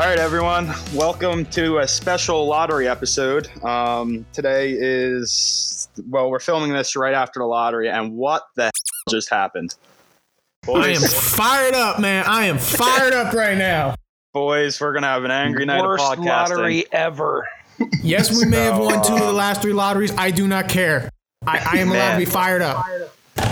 [0.00, 0.72] All right, everyone.
[0.94, 3.50] Welcome to a special lottery episode.
[3.62, 9.10] Um, today is, well, we're filming this right after the lottery, and what the hell
[9.10, 9.74] just happened?
[10.66, 12.24] I am fired up, man.
[12.26, 13.94] I am fired up right now.
[14.32, 16.24] boys, we're going to have an angry night Worst of podcasting.
[16.24, 17.46] lottery ever.
[18.02, 20.12] Yes, we may have won two of the last three lotteries.
[20.16, 21.10] I do not care.
[21.46, 22.86] I, I am allowed to be fired up.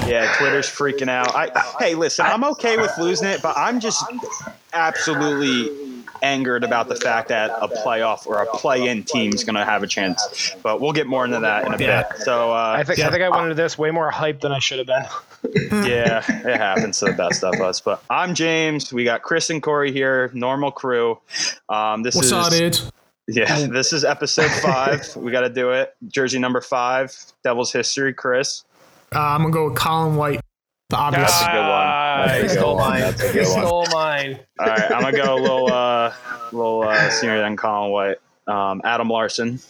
[0.07, 1.35] Yeah, Twitter's freaking out.
[1.35, 4.03] I, hey, listen, I'm okay with losing it, but I'm just
[4.73, 5.89] absolutely
[6.23, 9.83] angered about the fact that a playoff or a play-in team is going to have
[9.83, 10.55] a chance.
[10.63, 12.03] But we'll get more into that in a Yeah.
[12.09, 12.19] bit.
[12.23, 14.59] So, uh, I think I think I went into this way more hyped than I
[14.59, 15.05] should have been.
[15.89, 17.81] yeah, it happens to the best of us.
[17.81, 18.93] But I'm James.
[18.93, 21.19] We got Chris and Corey here, normal crew.
[21.69, 22.91] Um, this What's is up, dudes?
[23.29, 25.15] yeah, this is episode five.
[25.17, 25.95] we got to do it.
[26.09, 28.13] Jersey number five, Devil's History.
[28.15, 28.65] Chris,
[29.15, 30.41] Uh, I'm gonna go with Colin White,
[30.91, 31.31] the obvious.
[31.31, 31.69] That's a good one.
[32.43, 33.01] He stole one.
[33.01, 33.15] mine.
[33.33, 34.39] He stole mine.
[34.59, 36.13] all right, I'm gonna go a little, uh,
[36.53, 38.17] little uh, senior than Colin White.
[38.47, 39.61] Um, Adam Larsson.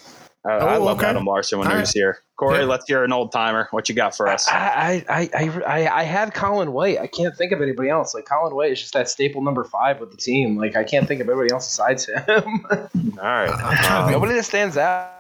[0.47, 1.09] I, I Oh, love okay.
[1.09, 1.81] Adam Larsson when All he right.
[1.83, 2.21] was here.
[2.37, 2.65] Corey, Yeah.
[2.67, 3.67] let's hear an old timer.
[3.73, 4.47] What you got for us?
[4.49, 6.99] I, I, I, I, I had Colin White.
[6.99, 8.15] I can't think of anybody else.
[8.15, 10.57] Like Colin White is just that staple number five with the team.
[10.57, 12.21] Like I can't think of anybody else besides him.
[12.71, 12.87] All
[13.25, 13.51] right.
[13.51, 14.13] I'm trying to Um.
[14.13, 15.11] Nobody that stands out.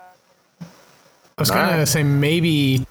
[0.60, 0.66] I
[1.40, 1.88] was gonna Alright.
[1.88, 2.86] say maybe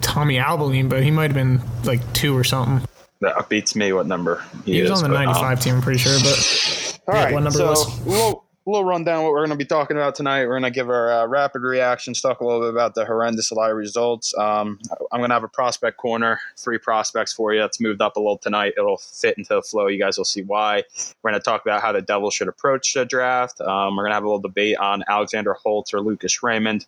[0.00, 2.86] Tommy Albelin, but he might have been like two or something.
[3.20, 3.92] That beats me.
[3.92, 4.42] What number?
[4.64, 6.18] He, was is, on the but, um, 95 team, I'm pretty sure.
[6.20, 8.00] But all right, Yeah, what number so was?
[8.04, 10.42] we'll we'll run down what we're going to be talking about tonight.
[10.42, 13.50] We're going to give our uh, rapid reactions, talk a little bit about the horrendous
[13.52, 14.36] lottery results.
[14.36, 14.80] Um,
[15.12, 17.64] I'm going to have a prospect corner, three prospects for you.
[17.64, 18.74] It's moved up a little tonight.
[18.76, 19.86] It'll fit into the flow.
[19.86, 20.82] You guys will see why.
[21.22, 23.60] We're going to talk about how the Devils should approach the draft.
[23.60, 26.86] Um, we're going to have a little debate on Alexander Holtz or Lucas Raymond.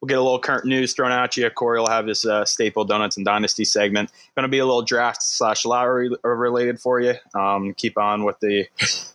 [0.00, 1.48] We'll get a little current news thrown at you.
[1.50, 4.10] Corey will have his uh, staple donuts and dynasty segment.
[4.34, 7.14] Going to be a little draft slash lottery related for you.
[7.34, 8.66] Um, keep on with the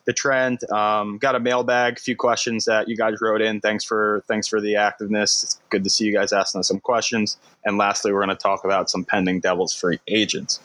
[0.06, 0.70] the trend.
[0.72, 3.62] Um, got a mailbag, a few questions that you guys wrote in.
[3.62, 5.44] Thanks for thanks for the activeness.
[5.44, 7.38] It's good to see you guys asking us some questions.
[7.66, 10.60] And lastly, we're going to talk about some pending Devils free agents.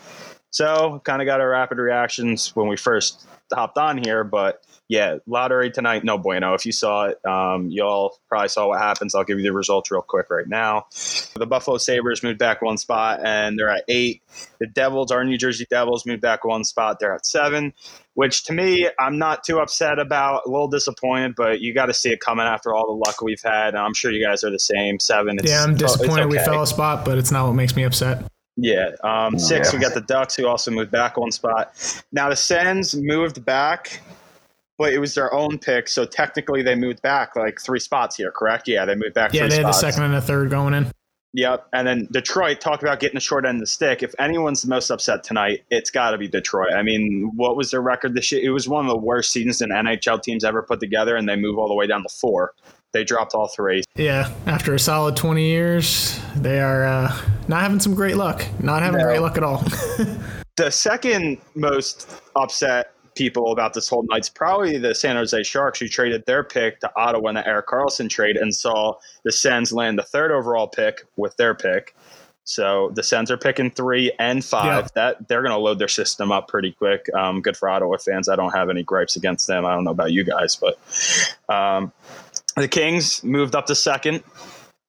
[0.50, 5.16] So, kind of got our rapid reactions when we first hopped on here, but yeah,
[5.26, 6.54] lottery tonight, no bueno.
[6.54, 9.14] If you saw it, um, y'all probably saw what happens.
[9.14, 10.86] I'll give you the results real quick right now.
[11.34, 14.22] The Buffalo Sabres moved back one spot and they're at eight.
[14.60, 16.98] The Devils, our New Jersey Devils, moved back one spot.
[17.00, 17.72] They're at seven,
[18.12, 20.42] which to me, I'm not too upset about.
[20.46, 23.42] A little disappointed, but you got to see it coming after all the luck we've
[23.42, 23.68] had.
[23.68, 25.00] And I'm sure you guys are the same.
[25.00, 25.38] Seven.
[25.38, 27.84] It's, yeah, I'm it's disappointed we fell a spot, but it's not what makes me
[27.84, 28.24] upset.
[28.56, 28.90] Yeah.
[29.02, 32.04] Um, six, we got the Ducks, who also moved back one spot.
[32.12, 34.00] Now, the Sens moved back,
[34.78, 35.88] but it was their own pick.
[35.88, 38.68] So technically, they moved back like three spots here, correct?
[38.68, 40.90] Yeah, they moved back Yeah, three they had the second and the third going in.
[41.36, 41.66] Yep.
[41.72, 44.04] And then Detroit, talk about getting the short end of the stick.
[44.04, 46.72] If anyone's the most upset tonight, it's got to be Detroit.
[46.72, 48.40] I mean, what was their record this year?
[48.44, 51.34] It was one of the worst seasons an NHL teams ever put together, and they
[51.34, 52.52] move all the way down to four.
[52.92, 53.82] They dropped all three.
[53.96, 58.46] Yeah, after a solid 20 years, they are uh, not having some great luck.
[58.60, 59.04] Not having No.
[59.06, 59.64] great luck at all.
[60.56, 65.88] The second most upset people about this whole night's probably the San Jose Sharks, who
[65.88, 68.94] traded their pick to Ottawa in the Erik Karlsson trade and saw
[69.24, 71.94] the Sens land the third overall pick with their pick.
[72.44, 74.84] So the Sens are picking three and five.
[74.84, 74.88] Yeah.
[74.94, 77.08] That they're going to load their system up pretty quick.
[77.14, 78.28] Um, good for Ottawa fans.
[78.28, 79.64] I don't have any gripes against them.
[79.64, 80.78] I don't know about you guys, but
[81.48, 81.90] um,
[82.56, 84.22] the Kings moved up to second.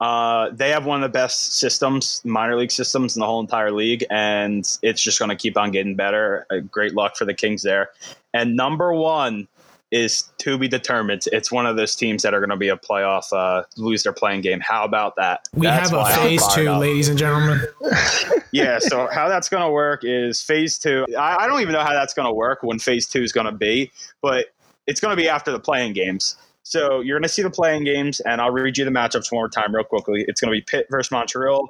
[0.02, 3.72] Uh, they have one of the best systems, minor league systems in the whole entire
[3.72, 6.46] league, and it's just going to keep on getting better.
[6.50, 7.90] Uh, great luck for the Kings there.
[8.34, 9.48] And number one
[9.92, 11.24] is to be determined.
[11.32, 14.12] It's one of those teams that are going to be a playoff, uh, lose their
[14.12, 14.60] playing game.
[14.60, 15.48] How about that?
[15.54, 16.82] We That's have a phase two, up.
[16.82, 17.62] ladies and gentlemen.
[18.52, 21.06] Yeah, so how that's going to work is phase two.
[21.20, 23.48] I, I don't even know how that's going to work when phase two is going
[23.48, 23.92] to be,
[24.22, 24.46] but
[24.88, 26.38] it's going to be after the playing games.
[26.66, 29.42] So you're going to see the playing games, and I'll read you the matchups one
[29.42, 30.26] more time, real quickly.
[30.28, 31.70] It's going to be Pitt versus Montreal,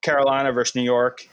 [0.00, 1.28] Carolina versus New York,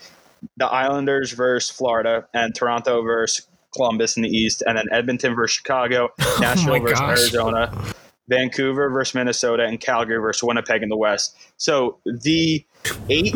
[0.58, 5.56] the Islanders versus Florida, and Toronto versus Columbus in the East, and then Edmonton versus
[5.56, 7.20] Chicago, oh Nashville my versus gosh.
[7.20, 7.84] Arizona,
[8.28, 11.38] Vancouver versus Minnesota, and Calgary versus Winnipeg in the West.
[11.56, 12.66] So the
[13.10, 13.34] eight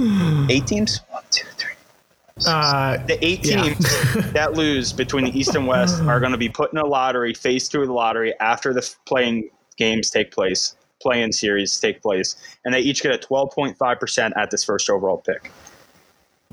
[0.50, 1.48] eight teams, one, two.
[2.46, 3.64] Uh, The eight Yeah.
[3.64, 3.78] teams
[4.34, 7.34] that lose between the East and West are going to be put in a lottery,
[7.34, 12.36] phase two of the lottery, after the playing games take place, play-in series take place,
[12.66, 15.52] and they each get a 12.5% at this first overall pick.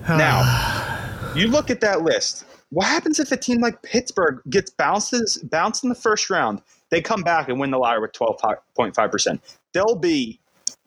[0.09, 1.03] Now,
[1.35, 2.45] you look at that list.
[2.71, 6.63] What happens if a team like Pittsburgh gets bounces bounced in the first round?
[6.91, 9.41] They come back and win the lottery with 12.5%.
[9.73, 10.39] They'll be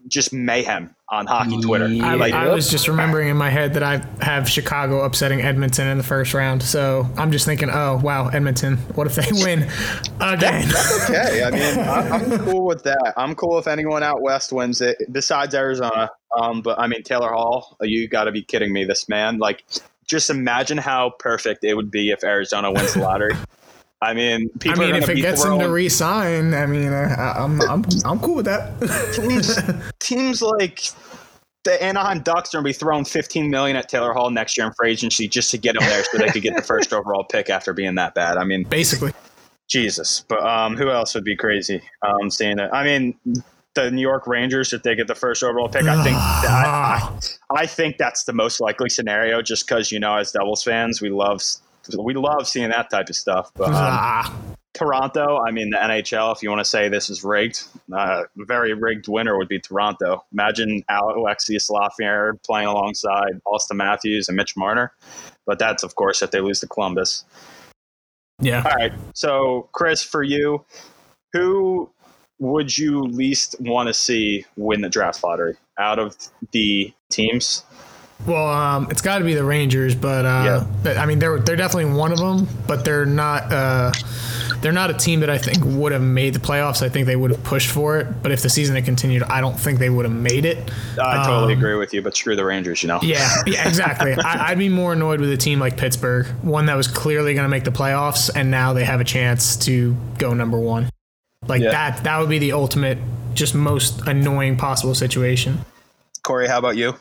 [0.07, 0.94] just mayhem.
[1.09, 1.85] On hockey Twitter.
[1.85, 5.87] I, Like, I was just remembering in my head that I have Chicago upsetting Edmonton
[5.87, 6.63] in the first round.
[6.63, 8.77] So I'm just thinking, oh wow, Edmonton.
[8.95, 9.63] What if they win
[10.19, 10.67] again?
[11.03, 11.43] okay.
[11.43, 13.13] I mean, I- I'm cool with that.
[13.17, 16.09] I'm cool if anyone out west wins it, besides Arizona.
[16.39, 18.83] Um, but I mean, Taylor Hall, you got to be kidding me.
[18.83, 19.63] This man, like,
[20.07, 23.35] just imagine how perfect it would be if Arizona wins the lottery.
[24.05, 26.93] I mean, people are mean, gonna if it be gets him to resign, I mean,
[26.93, 28.79] I- I'm I'm I'm cool with that.
[29.15, 29.57] teams,
[29.99, 30.83] teams like
[31.65, 34.67] the Anaheim Ducks are going to be throwing 15 million at Taylor Hall next year
[34.67, 37.23] in free agency just to get him there so they could get the first overall
[37.23, 38.37] pick after being that bad.
[38.37, 39.11] I mean, Basically,
[39.67, 40.23] Jesus.
[40.29, 41.81] But um, who else would be crazy?
[42.03, 42.73] Um, seeing that.
[42.73, 43.17] I mean,
[43.73, 45.83] the New York Rangers if they get the first overall pick.
[45.85, 47.19] I think that, I,
[47.51, 51.09] I think that's the most likely scenario, just because you know, as Devils fans, we
[51.09, 51.41] love
[51.97, 53.51] we love seeing that type of stuff.
[53.55, 54.35] But um, Ah,
[54.73, 57.63] Toronto, I mean, the NHL, if you want to say this is rigged,
[57.95, 60.25] uh, very rigged winner would be Toronto.
[60.33, 64.91] Imagine Alexis Lafrenière playing alongside Auston Matthews and Mitch Marner.
[65.45, 67.23] But that's, of course, if they lose to Columbus.
[68.41, 68.63] yeah.
[68.65, 68.91] All right.
[69.13, 70.65] So, Chris, for you,
[71.31, 71.89] who
[72.39, 76.17] would you least want to see win the draft lottery out of
[76.51, 77.63] the teams?
[78.25, 81.01] Well, um, it's got to be the Rangers, but uh, Yeah.
[81.01, 83.51] I mean, they're they're definitely one of them, but they're not.
[83.51, 83.91] Uh,
[84.61, 86.81] they're not a team that I think would have made the playoffs.
[86.81, 89.39] I think they would have pushed for it, but if the season had continued, I
[89.39, 90.57] don't think they would have made it.
[90.99, 92.97] I totally Um, agree with you, but screw the Rangers, you know?
[93.03, 94.13] Yeah, yeah, exactly.
[94.25, 97.43] I, I'd be more annoyed with a team like Pittsburgh, one that was clearly going
[97.45, 100.89] to make the playoffs, and now they have a chance to go number one.
[101.45, 101.69] Like Yeah.
[101.71, 102.97] that, that would be the ultimate,
[103.35, 105.59] just most annoying possible situation.
[106.23, 106.95] Corey, how about you?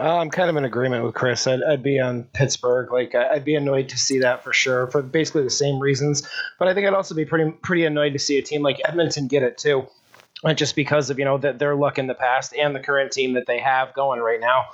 [0.00, 1.46] Uh, I'm kind of in agreement with Chris.
[1.48, 2.92] I'd, I'd be on Pittsburgh.
[2.92, 6.28] Like I'd be annoyed to see that for sure, for basically the same reasons.
[6.58, 9.26] But I think I'd also be pretty pretty annoyed to see a team like Edmonton
[9.26, 9.88] get it too,
[10.54, 13.34] just because of you know that their luck in the past and the current team
[13.34, 14.66] that they have going right now.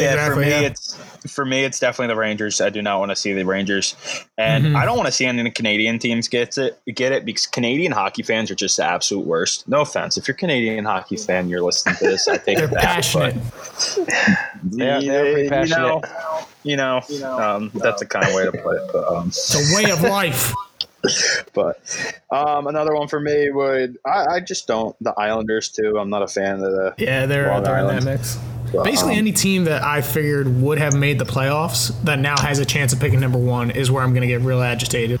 [0.00, 0.60] Yeah, for me yeah.
[0.60, 0.96] it's
[1.28, 2.60] for me it's definitely the Rangers.
[2.60, 3.94] I do not want to see the Rangers,
[4.38, 4.76] and Mhm.
[4.76, 7.46] I don't want to see any of the Canadian teams get it get it because
[7.46, 9.68] Canadian hockey fans are just the absolute worst.
[9.68, 12.26] No offense, if you're a Canadian hockey fan, you're listening to this.
[12.26, 13.34] I take They're it back, passionate.
[13.36, 14.08] but
[14.70, 15.78] Yeah, they're pretty you passionate.
[15.78, 16.02] know,
[16.62, 17.00] you know,
[17.38, 18.90] um, that's the kind of way to put it.
[18.92, 20.52] But um, It's a way of life.
[21.54, 21.80] but
[22.30, 25.98] um, another one for me would I, I just don't the Islanders too.
[25.98, 28.38] I'm not a fan of the Yeah, they're, Long they're in that mix.
[28.72, 32.38] But, Basically, um, any team that I figured would have made the playoffs that now
[32.40, 35.20] has a chance of picking number one is where I'm going to get real agitated.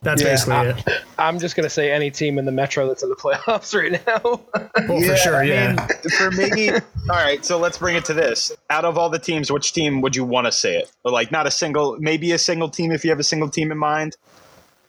[0.00, 0.88] That's Yeah, basically I- it.
[1.18, 4.40] I'm just gonna say any team in the Metro that's in the playoffs right now.
[4.88, 5.72] Well, for sure, I yeah.
[5.72, 7.44] mean, for me, all right.
[7.44, 8.52] So let's bring it to this.
[8.70, 10.92] Out of all the teams, which team would you want to say it?
[11.04, 13.72] Or like not a single, maybe a single team if you have a single team
[13.72, 14.14] in mind.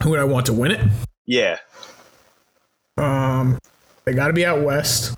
[0.04, 0.88] Who would I want to win it?
[1.26, 1.58] Yeah,
[2.98, 3.58] Um,
[4.06, 5.18] they got to be out west.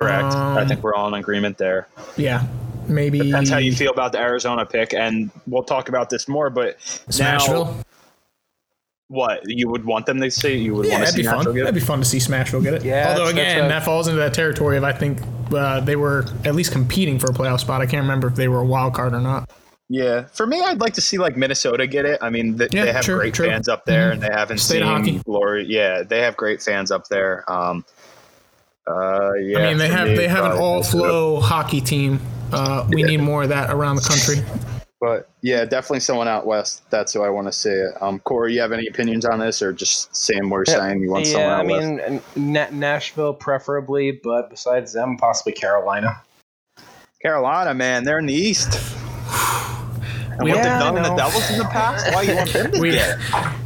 [0.00, 0.34] Correct.
[0.34, 1.86] I Um, think we're all in agreement there.
[2.16, 2.42] Yeah,
[2.88, 6.48] maybe Depends how you feel about the Arizona pick, and we'll talk about this more.
[6.50, 6.76] But
[7.18, 7.74] now, Smashville.
[9.08, 10.54] what you would want them to see?
[10.56, 11.36] You would Yeah, want to that'd see be fun.
[11.38, 11.64] Nashville get it.
[11.64, 12.84] That'd be fun to see Smashville get it.
[12.84, 15.18] Yeah, Although that's- that's again, a- that falls into that territory of I think
[15.52, 17.80] uh, they were at least competing for a playoff spot.
[17.82, 19.50] I can't remember if they were a wild card or not.
[19.88, 22.20] Yeah, for me, I'd like to see like Minnesota get it.
[22.22, 23.48] I mean, th- Yeah, they have true, great true.
[23.48, 24.12] fans up there, Mhm.
[24.12, 25.04] and they haven't State of hockey.
[25.06, 25.66] seen glory.
[25.68, 27.44] Yeah, they have great fans up there.
[27.52, 27.84] Um,
[28.90, 32.20] uh, yeah, I mean, they have me, they have an all flow hockey team.
[32.52, 34.44] Uh, we need more of that around the country.
[35.00, 36.82] But yeah, definitely someone out west.
[36.90, 37.94] That's who I want to see it.
[38.02, 41.26] Um, Corey, you have any opinions on this, or just same we're saying you want
[41.26, 46.20] someone yeah, out I mean Na- Nashville preferably, but besides them, possibly Carolina.
[47.22, 48.74] Carolina, man, they're in the East.
[50.32, 51.14] And what Yeah, they've I done in the.
[51.16, 53.18] Devils in the past, why you want them to We- get?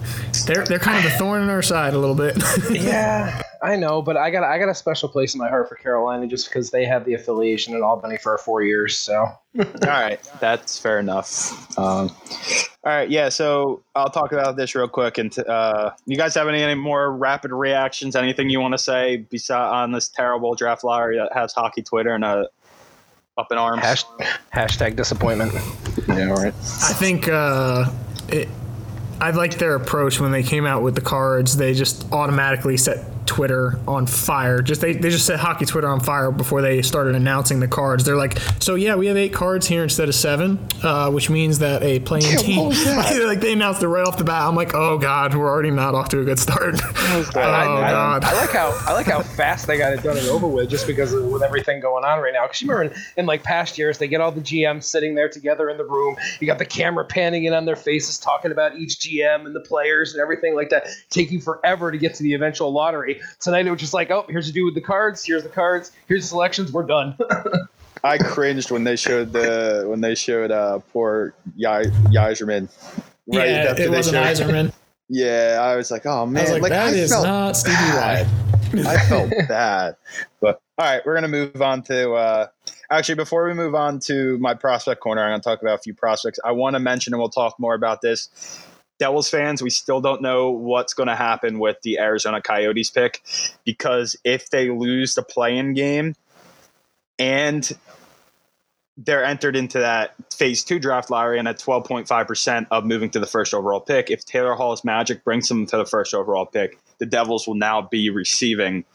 [0.47, 2.37] They're they're kind of a thorn in our side a little bit.
[2.71, 5.77] Yeah, I know, but I got I got a special place in my heart for
[5.77, 8.97] Carolina just because they had the affiliation in Albany for four years.
[8.97, 11.79] So All right, that's fair enough.
[11.79, 12.11] Um,
[12.83, 13.29] all right, yeah.
[13.29, 15.17] So I'll talk about this real quick.
[15.17, 18.17] And uh, you guys have any, any more rapid reactions?
[18.17, 22.15] Anything you want to say beside on this terrible draft lottery that has hockey Twitter
[22.15, 22.47] and uh,
[23.39, 23.81] up in arms?
[23.81, 24.05] Hash,
[24.53, 25.53] hashtag disappointment.
[26.09, 26.55] yeah, all right.
[26.55, 27.89] I think uh,
[28.29, 28.49] it,
[29.21, 31.57] I like their approach when they came out with the cards.
[31.57, 34.63] They just automatically set Twitter on fire.
[34.63, 38.05] Just they, they just set hockey Twitter on fire before they started announcing the cards.
[38.05, 41.59] They're like, so yeah, we have eight cards here instead of seven, uh, which means
[41.61, 42.69] that a playing team.
[43.27, 44.43] like they announced it right off the bat.
[44.43, 46.75] I'm like, oh god, we're already not off to a good start.
[46.85, 48.25] oh I, I- god.
[48.25, 50.87] I like how I like how fast they got it done and over with, just
[50.87, 52.47] because of, with everything going on right now.
[52.47, 55.29] Because you remember in, in like past years, they get all the GMs sitting there
[55.29, 56.17] together in the room.
[56.41, 59.61] You got the camera panning in on their faces, talking about each GM and the
[59.61, 63.14] players and everything like that, taking forever to get to the eventual lottery.
[63.15, 63.39] Already.
[63.41, 65.25] Tonight it was just like, oh, here's the dude with the cards.
[65.25, 65.93] Here's the cards.
[66.09, 66.73] Here's the selections.
[66.73, 67.17] We're done.
[68.05, 72.69] I cringed when they showed the when they showed uh poor y- Yzerman.
[73.27, 74.73] Right yeah, it wasn't Yzerman.
[75.11, 77.77] Yeah, I was like, oh man, I was like, like that I is not Stevie
[77.77, 78.27] White.
[78.87, 79.97] I felt bad.
[80.41, 82.47] But all right, we're gonna move on to uh
[82.91, 85.93] actually before we move on to my prospect corner, I'm gonna talk about a few
[85.93, 86.39] prospects.
[86.43, 88.31] I want to mention and we'll talk more about this.
[89.05, 93.21] Devils fans, we still don't know what's going to happen with the Arizona Coyotes pick
[93.63, 96.15] because if they lose the play-in game
[97.19, 97.71] and
[98.97, 103.27] they're entered into that phase two draft lottery and at 12.5% of moving to the
[103.27, 104.11] first overall pick.
[104.11, 107.83] If Taylor Hall's magic brings them to the first overall pick, the Devils will now
[107.83, 108.87] be receiving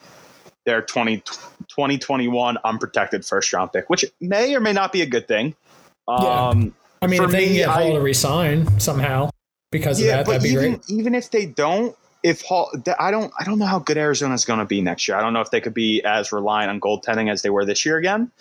[0.66, 5.28] their 20, 2021 unprotected first round pick, which may or may not be a good
[5.28, 5.56] thing.
[6.08, 6.70] Um, yeah.
[7.04, 9.30] I mean, if they me, get Hall to resign somehow
[9.72, 10.90] because yeah, of that, that'd be even, great.
[10.90, 14.46] Even if they don't, if Hall, I don't, I don't know how good Arizona is
[14.46, 15.18] going to be next year.
[15.18, 17.86] I don't know if they could be as reliant on goaltending as they were this
[17.86, 18.32] year again.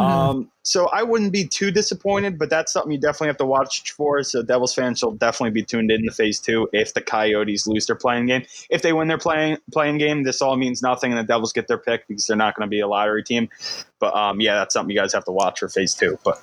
[0.00, 0.02] Mm-hmm.
[0.02, 3.92] Um, so I wouldn't be too disappointed, but that's something you definitely have to watch
[3.92, 4.22] for.
[4.22, 7.86] So Devils fans will definitely be tuned in to phase two if the Coyotes lose
[7.86, 8.46] their playing game.
[8.70, 11.68] If they win their playing playing game, this all means nothing, and the Devils get
[11.68, 13.50] their pick because they're not going to be a lottery team.
[13.98, 16.18] But um, yeah, that's something you guys have to watch for phase two.
[16.24, 16.40] But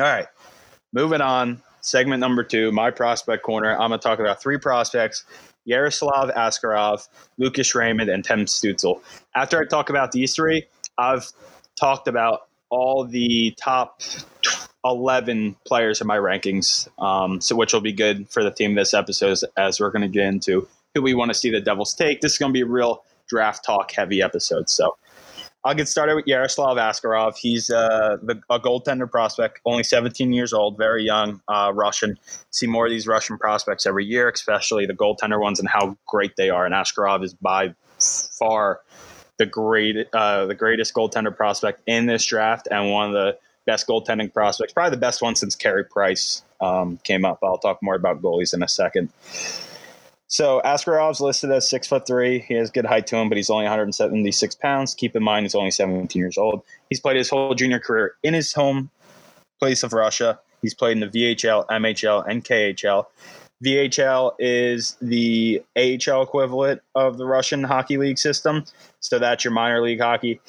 [0.00, 0.26] all right,
[0.92, 1.62] moving on.
[1.82, 3.72] Segment number two, my prospect corner.
[3.72, 5.24] I'm going to talk about three prospects
[5.64, 7.08] Yaroslav Askarov,
[7.38, 9.00] Lucas Raymond, and Tim Stützle.
[9.34, 10.66] After I talk about these three,
[10.98, 11.30] I've
[11.76, 14.00] talked about all the top
[14.84, 18.76] 11 players in my rankings, um, so which will be good for the theme of
[18.76, 21.94] this episode as we're going to get into who we want to see the Devils
[21.94, 22.20] take.
[22.20, 24.68] This is going to be a real draft talk heavy episode.
[24.68, 24.96] So
[25.64, 27.36] I'll get started with Yaroslav Askarov.
[27.36, 32.18] He's uh, the, a goaltender prospect, only 17 years old, very young, uh, Russian.
[32.50, 36.34] See more of these Russian prospects every year, especially the goaltender ones and how great
[36.36, 36.66] they are.
[36.66, 37.74] And Askarov is by
[38.38, 38.80] far
[39.38, 43.86] the great, uh, the greatest goaltender prospect in this draft, and one of the best
[43.86, 47.38] goaltending prospects, probably the best one since Carey Price um, came up.
[47.42, 49.10] I'll talk more about goalies in a second.
[50.32, 52.38] So Askarov's listed as six foot three.
[52.38, 54.94] He has good height to him, but he's only 176 pounds.
[54.94, 56.62] Keep in mind, he's only 17 years old.
[56.88, 58.88] He's played his whole junior career in his home
[59.60, 60.40] place of Russia.
[60.62, 63.04] He's played in the VHL, MHL, and KHL.
[63.62, 68.64] VHL is the AHL equivalent of the Russian hockey league system.
[69.00, 70.40] So that's your minor league hockey.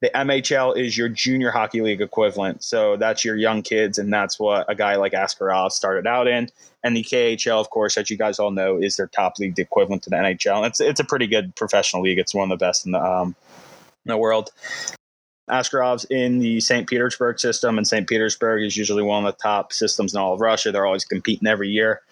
[0.00, 2.64] The MHL is your junior hockey league equivalent.
[2.64, 6.48] So that's your young kids, and that's what a guy like Askarov started out in.
[6.84, 9.62] And the KHL, of course, as you guys all know, is their top league, the
[9.62, 10.66] equivalent to the NHL.
[10.66, 12.18] It's it's a pretty good professional league.
[12.18, 13.34] It's one of the best in the um,
[14.04, 14.50] in the world.
[15.50, 16.88] Askarov's in the St.
[16.88, 18.06] Petersburg system, and St.
[18.06, 20.70] Petersburg is usually one of the top systems in all of Russia.
[20.70, 22.02] They're always competing every year.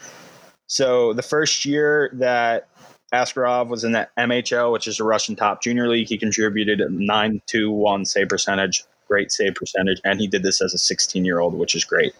[0.68, 2.68] So the first year that
[3.12, 6.88] Askarov was in the MHL, which is a Russian top junior league, he contributed a
[6.90, 11.24] 9 2 1 save percentage, great save percentage, and he did this as a 16
[11.24, 12.14] year old, which is great.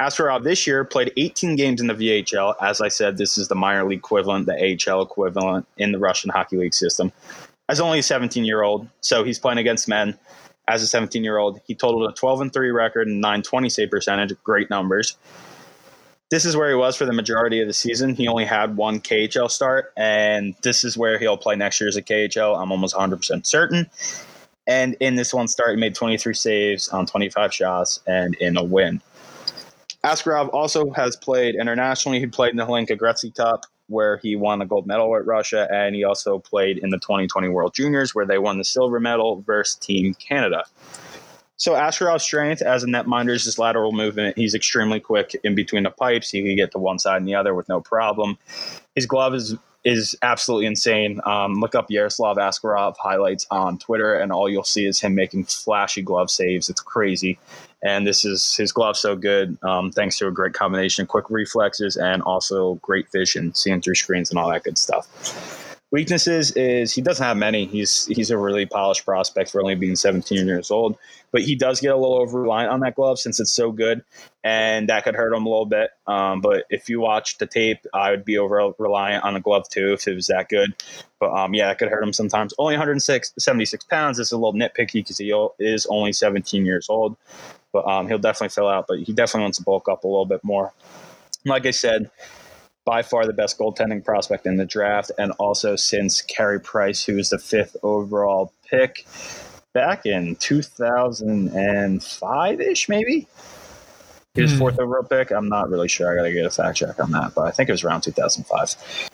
[0.00, 2.54] Askarov this year played 18 games in the VHL.
[2.60, 6.30] As I said, this is the minor league equivalent, the AHL equivalent in the Russian
[6.30, 7.12] hockey league system.
[7.68, 10.18] As only a 17 year old, so he's playing against men.
[10.68, 13.90] As a 17 year old, he totaled a 12 and 3 record and 920 save
[13.90, 15.16] percentage, great numbers
[16.30, 18.14] this is where he was for the majority of the season.
[18.14, 21.96] He only had one KHL start, and this is where he'll play next year as
[21.96, 22.60] a KHL.
[22.60, 23.88] I'm almost 100% certain.
[24.66, 28.64] And in this one start, he made 23 saves on 25 shots and in a
[28.64, 29.00] win.
[30.04, 32.20] Askarov also has played internationally.
[32.20, 35.66] He played in the Hlinka Gretzky Cup, where he won the gold medal with Russia,
[35.72, 39.42] and he also played in the 2020 World Juniors, where they won the silver medal
[39.46, 40.64] versus Team Canada.
[41.56, 44.38] So Askarov's strength as a netminder is his lateral movement.
[44.38, 46.30] He's extremely quick in between the pipes.
[46.30, 48.38] He can get to one side and the other with no problem.
[48.94, 51.20] His glove is is absolutely insane.
[51.24, 55.44] Um, look up Yaroslav Askarov highlights on Twitter, and all you'll see is him making
[55.44, 56.68] flashy glove saves.
[56.68, 57.38] It's crazy.
[57.82, 61.26] And this is his glove so good, um, thanks to a great combination of quick
[61.30, 65.06] reflexes and also great vision, seeing through screens and all that good stuff.
[65.90, 67.64] Weaknesses is he doesn't have many.
[67.64, 70.98] He's he's a really polished prospect for only being 17 years old,
[71.32, 74.04] but he does get a little over reliant on that glove since it's so good,
[74.44, 75.88] and that could hurt him a little bit.
[76.06, 79.66] Um, but if you watch the tape, I would be over reliant on the glove
[79.70, 80.74] too if it was that good.
[81.20, 82.52] But um, yeah, it could hurt him sometimes.
[82.58, 87.16] Only 106, 76 pounds is a little nitpicky because he is only 17 years old,
[87.72, 88.86] but um, he'll definitely fill out.
[88.88, 90.72] But he definitely wants to bulk up a little bit more.
[91.44, 92.10] Like I said,
[92.84, 97.16] by far the best goaltending prospect in the draft, and also since Carey Price, who
[97.16, 99.06] was the fifth overall pick
[99.74, 103.26] back in 2005 ish, maybe.
[104.34, 104.58] His mm.
[104.58, 105.30] fourth overall pick.
[105.30, 106.12] I'm not really sure.
[106.12, 108.02] I got to get a fact check on that, but I think it was around
[108.02, 109.10] 2005.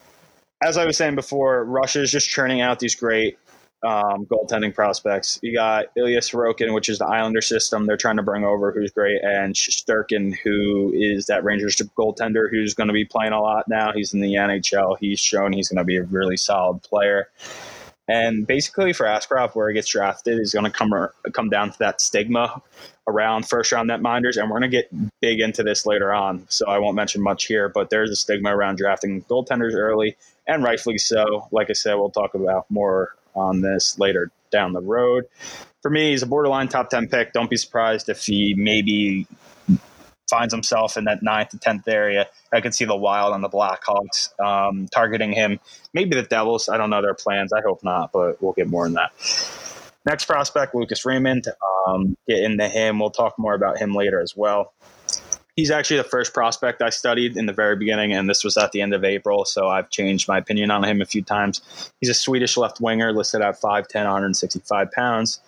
[0.63, 3.39] as I was saying before, Russia is just churning out these great
[3.85, 5.39] um, goaltending prospects.
[5.43, 8.91] You got Ilya Sorokin, which is the Islander system they're trying to bring over, who's
[8.91, 13.69] great, and Shesterkin, who is that Rangers goaltender who's going to be playing a lot
[13.69, 13.93] now.
[13.93, 14.97] He's in the NHL.
[14.99, 17.29] He's shown he's going to be a really solid player.
[18.07, 20.93] And basically, for Askarov, where he gets drafted is going to come
[21.33, 22.61] come down to that stigma
[23.07, 26.45] around first round netminders, and we're going to get big into this later on.
[26.49, 30.63] So I won't mention much here, but there's a stigma around drafting goaltenders early, and
[30.63, 31.49] rightfully so.
[31.51, 35.25] Like I said, we'll talk about more on this later down the road.
[35.83, 37.33] For me, he's a borderline top 10 pick.
[37.33, 39.27] Don't be surprised if he maybe
[40.31, 42.27] finds himself in that ninth to 10th area.
[42.53, 45.61] I could see the Wild and the Blackhawks um, targeting him.
[45.93, 46.69] Maybe the Devils.
[46.69, 47.53] I don't know their plans.
[47.53, 49.13] I hope not, but we'll get more on that.
[50.07, 51.47] Next prospect, Lucas Raymond.
[51.87, 52.99] Um, get into him.
[52.99, 54.73] We'll talk more about him later as well
[55.57, 58.73] he's actually the first prospect I studied in the very beginning, and this was at
[58.73, 61.61] the end of April, so I've changed my opinion on him a few times.
[62.01, 65.41] He's a Swedish left winger, listed at 5'10, 165 pounds.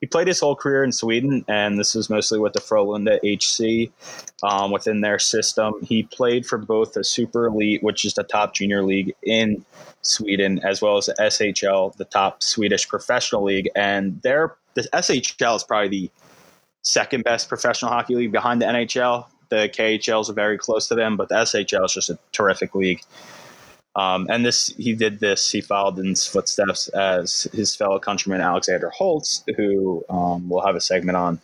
[0.00, 3.92] He played his whole career in Sweden, and this was mostly with the Frölunda HC
[4.42, 5.74] um, within their system.
[5.82, 9.64] He played for both the Super Elite, which is the top junior league in
[10.02, 15.56] Sweden, as well as the SHL, the top Swedish professional league, and their the SHL
[15.56, 16.10] is probably the
[16.82, 19.26] second best professional hockey league behind the NHL.
[19.50, 23.02] The KHL is very close to them, but the SHL is just a terrific league.
[23.96, 25.50] Um, and this, he did this.
[25.50, 30.76] He followed in his footsteps as his fellow countryman Alexander Holtz, who um, we'll have
[30.76, 31.40] a segment on.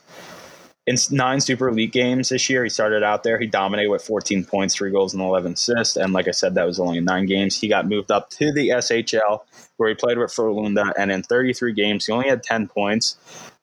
[0.86, 3.40] In nine Super League games this year, he started out there.
[3.40, 5.96] He dominated with 14 points, three goals, and 11 assists.
[5.96, 7.60] And like I said, that was only in nine games.
[7.60, 9.40] He got moved up to the SHL,
[9.78, 13.16] where he played with Frölunda, and in 33 games, he only had 10 points.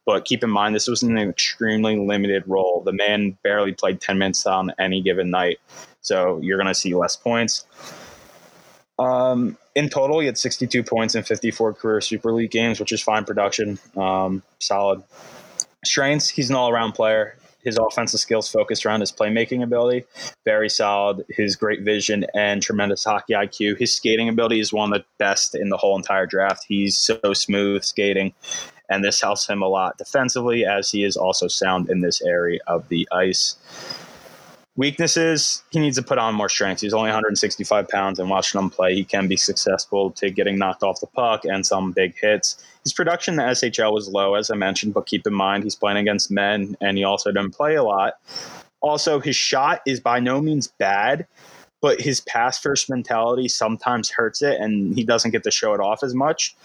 [0.05, 2.81] But keep in mind, this was an extremely limited role.
[2.85, 5.59] The man barely played 10 minutes on any given night.
[6.01, 7.65] So you're going to see less points.
[8.99, 13.01] Um, in total, he had 62 points in 54 career Super League games, which is
[13.01, 13.79] fine production.
[13.97, 15.03] Um, solid.
[15.85, 17.37] Strengths, he's an all around player.
[17.63, 20.05] His offensive skills focused around his playmaking ability,
[20.43, 21.23] very solid.
[21.29, 23.79] His great vision and tremendous hockey IQ.
[23.79, 26.65] His skating ability is one of the best in the whole entire draft.
[26.67, 28.33] He's so smooth skating
[28.93, 32.59] and this helps him a lot defensively as he is also sound in this area
[32.67, 33.55] of the ice.
[34.75, 36.81] Weaknesses, he needs to put on more strength.
[36.81, 40.83] He's only 165 pounds, and watching him play, he can be successful to getting knocked
[40.83, 42.63] off the puck and some big hits.
[42.83, 45.75] His production in the SHL was low, as I mentioned, but keep in mind he's
[45.75, 48.13] playing against men, and he also didn't play a lot.
[48.81, 51.25] Also, his shot is by no means bad,
[51.81, 55.79] but his pass first mentality sometimes hurts it, and he doesn't get to show it
[55.79, 56.55] off as much.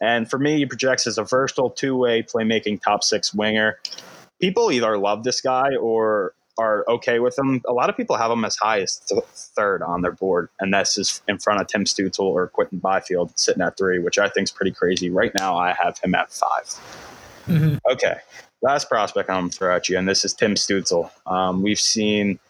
[0.00, 3.78] And for me, he projects as a versatile two way playmaking top six winger.
[4.40, 7.62] People either love this guy or are okay with him.
[7.68, 10.74] A lot of people have him as high as th- third on their board, and
[10.74, 14.28] that's is in front of Tim Stützle or Quinton Byfield sitting at three, which I
[14.28, 15.08] think is pretty crazy.
[15.08, 16.48] Right now, I have him at 5
[17.46, 17.76] mm-hmm.
[17.92, 18.16] Okay,
[18.60, 21.10] last prospect I'm going to throw at you, and this is Tim Stützle.
[21.26, 22.40] Um, we've seen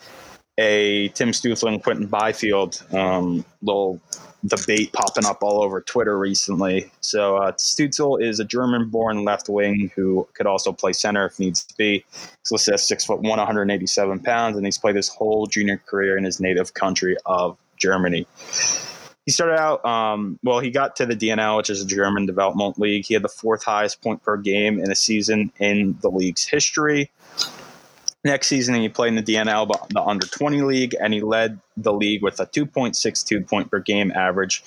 [0.58, 4.00] a Tim Stützle and Quinton Byfield um, little
[4.46, 6.90] debate popping up all over Twitter recently.
[7.00, 11.64] So uh, Stützle is a German-born left wing who could also play center if needs
[11.64, 12.04] to be.
[12.12, 16.16] He's listed as six foot one, 187 pounds, and he's played his whole junior career
[16.16, 18.26] in his native country of Germany.
[19.26, 22.78] He started out, um, well, he got to the DNL, which is a German development
[22.78, 23.04] league.
[23.04, 27.10] He had the fourth highest point per game in a season in the league's history.
[28.24, 31.92] Next season, he played in the DNL, the under 20 league, and he led the
[31.92, 34.64] league with a 2.62 point per game average.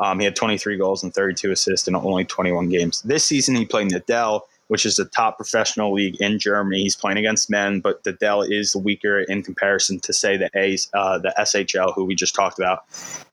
[0.00, 3.02] Um, he had 23 goals and 32 assists in only 21 games.
[3.02, 6.82] This season, he played in the DEL, which is the top professional league in Germany.
[6.82, 10.90] He's playing against men, but the DEL is weaker in comparison to, say, the A's,
[10.92, 12.84] uh, the SHL, who we just talked about,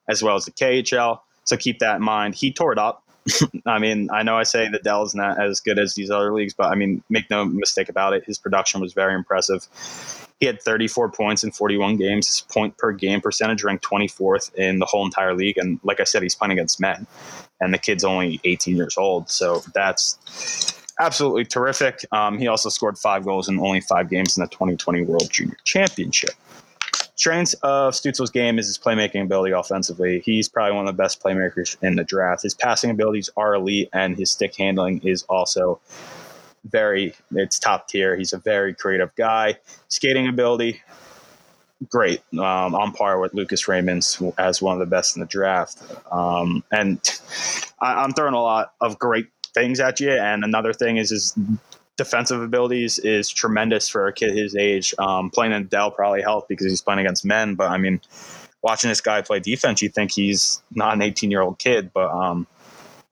[0.08, 1.19] as well as the KHL.
[1.43, 2.36] So keep that in mind.
[2.36, 3.04] He tore it up
[3.66, 6.34] I mean, I know I say that DEL is not as good as these other
[6.34, 9.68] leagues, but I mean, make no mistake about it, his production was very impressive.
[10.40, 12.28] He had 34 points in 41 games.
[12.28, 15.58] His point per game percentage ranked 24th in the whole entire league.
[15.58, 17.08] And like I said, he's playing against men,
[17.62, 19.30] and the kid's only 18 years old.
[19.30, 22.06] So that's absolutely terrific.
[22.12, 25.58] Um, he also scored five goals in only five games in the 2020 World Junior
[25.64, 26.32] Championship.
[27.15, 30.21] Strengths of Stützle's game is his playmaking ability offensively.
[30.25, 32.43] He's probably one of the best playmakers in the draft.
[32.43, 35.80] His passing abilities are elite, and his stick handling is also
[36.65, 38.17] very it's top tier.
[38.17, 39.58] He's a very creative guy.
[39.88, 40.82] Skating ability,
[41.89, 45.82] great, um, on par with Lucas Raymond's as one of the best in the draft.
[46.12, 46.99] Um, and
[47.80, 50.12] I, am throwing a lot of great things at you.
[50.12, 51.34] And another thing is his
[51.98, 54.94] defensive abilities is tremendous for a kid his age.
[55.00, 58.02] Um, playing in Dell probably helped because he's playing against men, but I mean,
[58.62, 62.10] watching this guy play defense, you think he's not an 18 year old kid, but
[62.12, 62.48] um,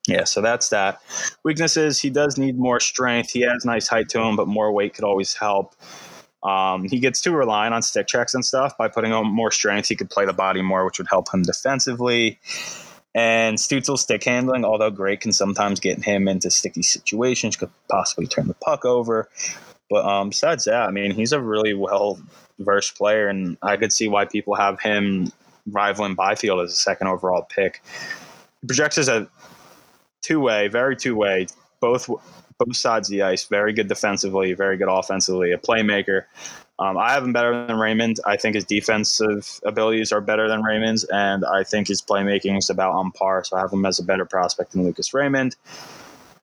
[0.08, 1.02] yeah, so that's that.
[1.44, 3.32] Weaknesses: he does need more strength.
[3.32, 5.76] He has nice height to him, but more weight could always help.
[6.44, 8.78] Um, he gets too reliant on stick checks and stuff.
[8.78, 11.44] By putting on more strength, he could play the body more, which would help him
[11.44, 12.40] defensively.
[13.16, 18.26] And Stützle's stick handling, although great, can sometimes get him into sticky situations, could possibly
[18.26, 19.30] turn the puck over.
[19.90, 22.20] But um, besides that, I mean, he's a really well
[22.60, 25.32] versed player, and I could see why people have him
[25.68, 27.82] rivaling Byfield as a second overall pick.
[28.62, 29.28] He projects as a
[30.22, 31.48] two way, very two way,
[31.80, 32.10] both
[32.58, 33.46] both sides of the ice.
[33.46, 35.52] Very good defensively, very good offensively.
[35.52, 36.24] A playmaker.
[36.84, 38.20] Um, I have him better than Raymond.
[38.26, 42.70] I think his defensive abilities are better than Raymond's, and I think his playmaking is
[42.70, 43.42] about on par.
[43.46, 45.56] So I have him as a better prospect than Lucas Raymond.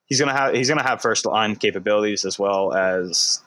[0.06, 3.42] He's gonna have he's gonna have first line capabilities as well as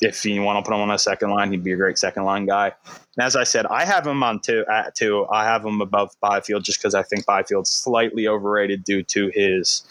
[0.00, 2.24] if you want to put him on a second line, he'd be a great second
[2.24, 2.72] line guy.
[3.16, 5.24] And as I said, I have him on two at two.
[5.30, 9.84] I have him above Byfield just because I think Byfield's slightly overrated due to his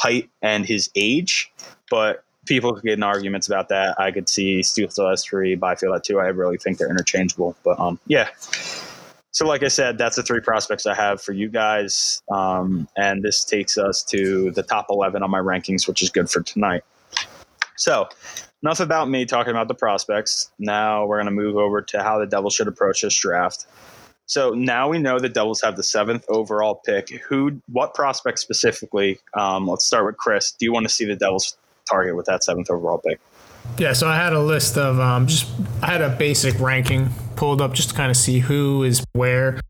[0.00, 1.52] height and his age.
[1.90, 4.00] But people could get in arguments about that.
[4.00, 6.18] I could see as three, Byfield at two.
[6.20, 7.56] I really think they're interchangeable.
[7.64, 8.28] But um, yeah.
[9.32, 12.20] So, like I said, that's the three prospects I have for you guys.
[12.32, 16.28] Um, and this takes us to the top 11 on my rankings, which is good
[16.28, 16.82] for tonight.
[17.76, 18.08] So,
[18.62, 20.50] enough about me talking about the prospects.
[20.58, 23.66] Now we're going to move over to how the Devils should approach this draft.
[24.26, 27.08] So now we know the Devils have the seventh overall pick.
[27.08, 29.18] Who, what prospect specifically?
[29.34, 30.52] Um, let's start with Chris.
[30.52, 31.56] Do you want to see the Devils
[31.88, 33.20] target with that seventh overall pick?
[33.78, 35.48] Yeah, so I had a list of um, just
[35.82, 39.60] I had a basic ranking pulled up just to kind of see who is where.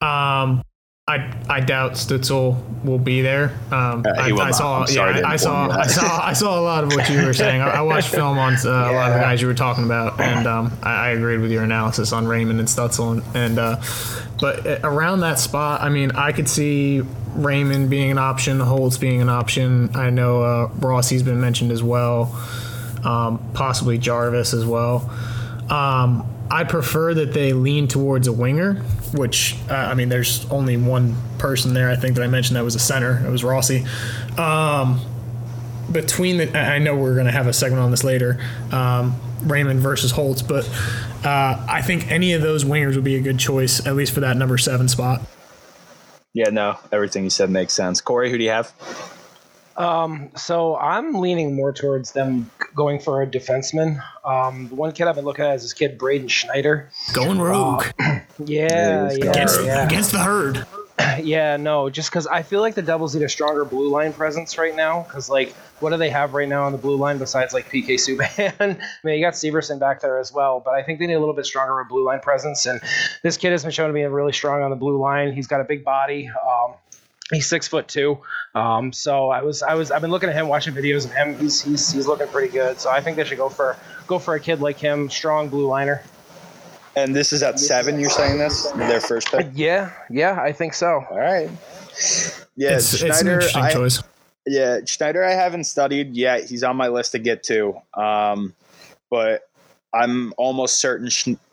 [0.00, 0.62] Um,
[1.08, 3.56] I I doubt Stützle will be there.
[3.72, 6.62] Um, Uh, he I, will I saw yeah, I saw I saw I saw a
[6.62, 7.62] lot of what you were saying.
[7.62, 10.20] I, I watched film on uh, a lot of the guys you were talking about,
[10.20, 13.12] and um, I, I agreed with your analysis on Raymond and Stützle.
[13.12, 13.80] And, and uh,
[14.38, 17.02] but uh, around that spot, I mean, I could see
[17.34, 19.96] Raymond being an option, Holtz being an option.
[19.96, 22.36] I know uh, Rossi's been mentioned as well,
[23.02, 25.08] um, possibly Jarvis as well.
[25.70, 28.74] Um, I prefer that they lean towards a winger,
[29.14, 31.90] which uh, I mean, there's only one person there.
[31.90, 33.24] I think that I mentioned that was a center.
[33.26, 33.84] It was Rossi.
[34.36, 35.00] Um,
[35.90, 38.38] between the, I know we're going to have a segment on this later,
[38.72, 40.68] um, Raymond versus Holtz, but
[41.24, 44.20] uh, I think any of those wingers would be a good choice, at least for
[44.20, 45.22] that number seven spot.
[46.34, 48.00] Yeah, no, everything you said makes sense.
[48.00, 48.72] Corey, who do you have?
[49.78, 54.02] Um, so I'm leaning more towards them going for a defenseman.
[54.24, 56.90] Um, the one kid I've been looking at is this kid Braden Schneider.
[57.12, 59.86] Going rogue Yeah, yeah, against yeah.
[59.86, 60.66] against the herd.
[61.22, 64.58] Yeah, no, just because I feel like the Devils need a stronger blue line presence
[64.58, 65.02] right now.
[65.02, 67.94] Because like, what do they have right now on the blue line besides like PK
[67.94, 68.58] Subban?
[68.80, 71.20] I mean, you got Severson back there as well, but I think they need a
[71.20, 72.66] little bit stronger of a blue line presence.
[72.66, 72.80] And
[73.22, 75.32] this kid has been shown to be really strong on the blue line.
[75.32, 76.28] He's got a big body.
[76.28, 76.74] Um,
[77.32, 78.18] he's six foot two.
[78.54, 81.38] Um, so I was, I was, I've been looking at him, watching videos of him.
[81.38, 82.80] He's, he's, he's looking pretty good.
[82.80, 85.66] So I think they should go for, go for a kid like him, strong blue
[85.66, 86.02] liner.
[86.96, 88.00] And this is at seven.
[88.00, 89.46] You're saying this their first pick.
[89.54, 91.04] Yeah, yeah, I think so.
[91.10, 91.48] All right.
[92.56, 93.32] Yeah, It's, it's an Schneider.
[93.34, 94.02] interesting I, choice.
[94.46, 95.22] Yeah, Schneider.
[95.22, 96.48] I haven't studied yet.
[96.48, 97.80] He's on my list to get to.
[97.94, 98.54] Um,
[99.10, 99.42] but
[99.94, 101.08] I'm almost certain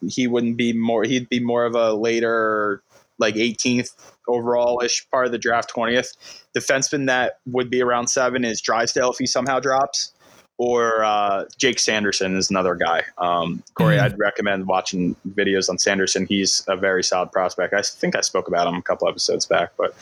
[0.07, 1.03] he wouldn't be more.
[1.03, 2.81] He'd be more of a later,
[3.19, 3.91] like 18th
[4.27, 6.09] overall ish part of the draft, 20th.
[6.57, 10.13] Defenseman that would be around seven is Drysdale if he somehow drops,
[10.57, 13.03] or uh, Jake Sanderson is another guy.
[13.17, 14.01] Um, Corey, Mhm.
[14.03, 16.25] I'd recommend watching videos on Sanderson.
[16.25, 17.73] He's a very solid prospect.
[17.73, 19.93] I think I spoke about him a couple episodes back, but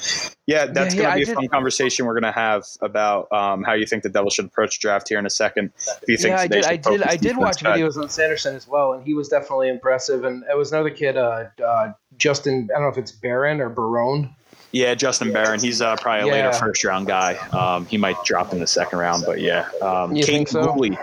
[0.46, 2.66] yeah, that's Yeah, going yeah, to be I a fun conversation we're going to have
[2.82, 5.72] about um, how you think the Devils should approach draft here in a second.
[5.78, 6.66] If you think yeah, I did.
[6.66, 7.02] I did.
[7.04, 10.24] I did watch videos on Sanderson as well, and he was definitely impressive.
[10.24, 12.70] And it was another kid, uh, uh, Justin.
[12.72, 14.36] I don't know if it's Barron or Barone.
[14.74, 15.60] Yeah, Justin Barron.
[15.60, 16.48] He's uh, probably a Yeah.
[16.48, 17.36] later first round guy.
[17.52, 19.68] Um, he might drop in the second round, but yeah.
[19.84, 20.64] Um, You Kaiden think so?
[20.66, 20.98] Guhle.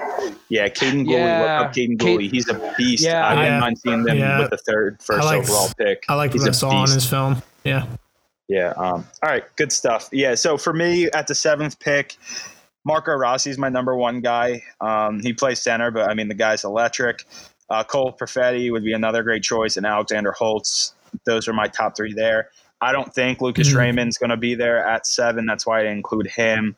[0.48, 1.10] Yeah, Kaiden Guhle.
[1.12, 1.40] Yeah.
[1.40, 2.30] Look up Kaiden Cade- Guhle.
[2.30, 3.04] He's a beast.
[3.04, 3.24] Yeah.
[3.24, 3.60] I wouldn't Yeah.
[3.60, 4.40] mind seeing them Yeah.
[4.40, 6.04] with the third, first like- overall pick.
[6.08, 7.42] I like what I saw on his film.
[7.64, 7.84] Yeah.
[8.48, 8.70] Yeah.
[8.76, 9.44] Um, all right.
[9.54, 10.08] Good stuff.
[10.10, 10.34] Yeah.
[10.34, 12.16] So for me, at the seventh pick,
[12.84, 14.64] Marco Rossi is my number one guy.
[14.80, 17.24] Um, he plays center, but I mean the guy's electric.
[17.68, 20.94] Uh, Cole Perfetti would be another great choice, and Alexander Holtz.
[21.24, 22.48] Those are my top three there.
[22.80, 23.76] I don't think Lucas Mhm.
[23.76, 25.46] Raymond's going to be there at seven.
[25.46, 26.76] That's why I include him.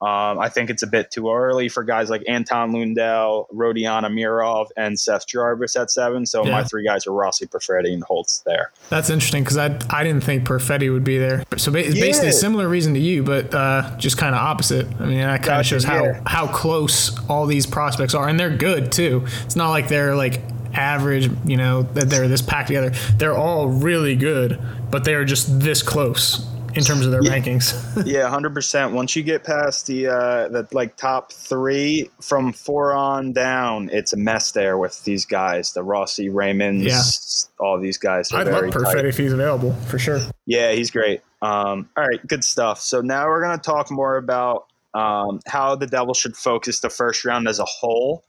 [0.00, 4.66] Um, I think it's a bit too early for guys like Anton Lundell, Rodion Amirov,
[4.76, 6.26] and Seth Jarvis at seven.
[6.26, 8.72] So my three guys are Rossi, Perfetti, and Holtz there.
[8.88, 11.44] That's interesting because I I didn't think Perfetti would be there.
[11.56, 14.88] So ba- it's basically a similar reason to you, but uh, just kind of opposite.
[14.98, 18.50] I mean, that kind of shows how how close all these prospects are, and they're
[18.56, 19.24] good too.
[19.44, 20.40] It's not like they're like
[20.74, 22.90] average, you know, that they're this packed together.
[23.16, 27.32] They're all really good, but they're just this close in terms of their Yeah.
[27.38, 28.02] rankings.
[28.06, 28.92] yeah, hundred percent.
[28.94, 34.12] Once you get past the uh, the like top three from four on down, it's
[34.12, 38.32] a mess there with these guys, the Rossi Raymonds, all these guys.
[38.32, 39.04] Are I'd very love tight.
[39.04, 40.20] If he's available for sure.
[40.46, 41.20] Yeah, he's great.
[41.42, 42.80] Um, all right, good stuff.
[42.80, 46.90] So now we're going to talk more about um, how the Devils should focus the
[46.90, 48.24] first round as a whole.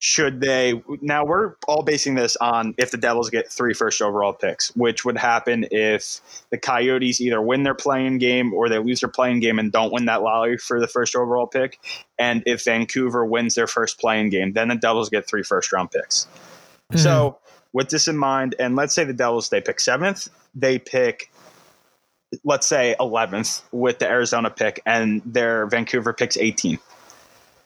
[0.00, 0.80] Should they?
[1.00, 5.04] Now we're all basing this on if the Devils get three first overall picks, which
[5.04, 9.40] would happen if the Coyotes either win their playing game or they lose their playing
[9.40, 11.80] game and don't win that lottery for the first overall pick.
[12.16, 15.90] And if Vancouver wins their first playing game, then the Devils get three first round
[15.90, 16.28] picks.
[16.92, 16.98] Hmm.
[16.98, 17.38] So,
[17.72, 21.32] with this in mind, and let's say the Devils they pick seventh, they pick,
[22.44, 26.78] let's say eleventh with the Arizona pick, and their Vancouver picks 18th.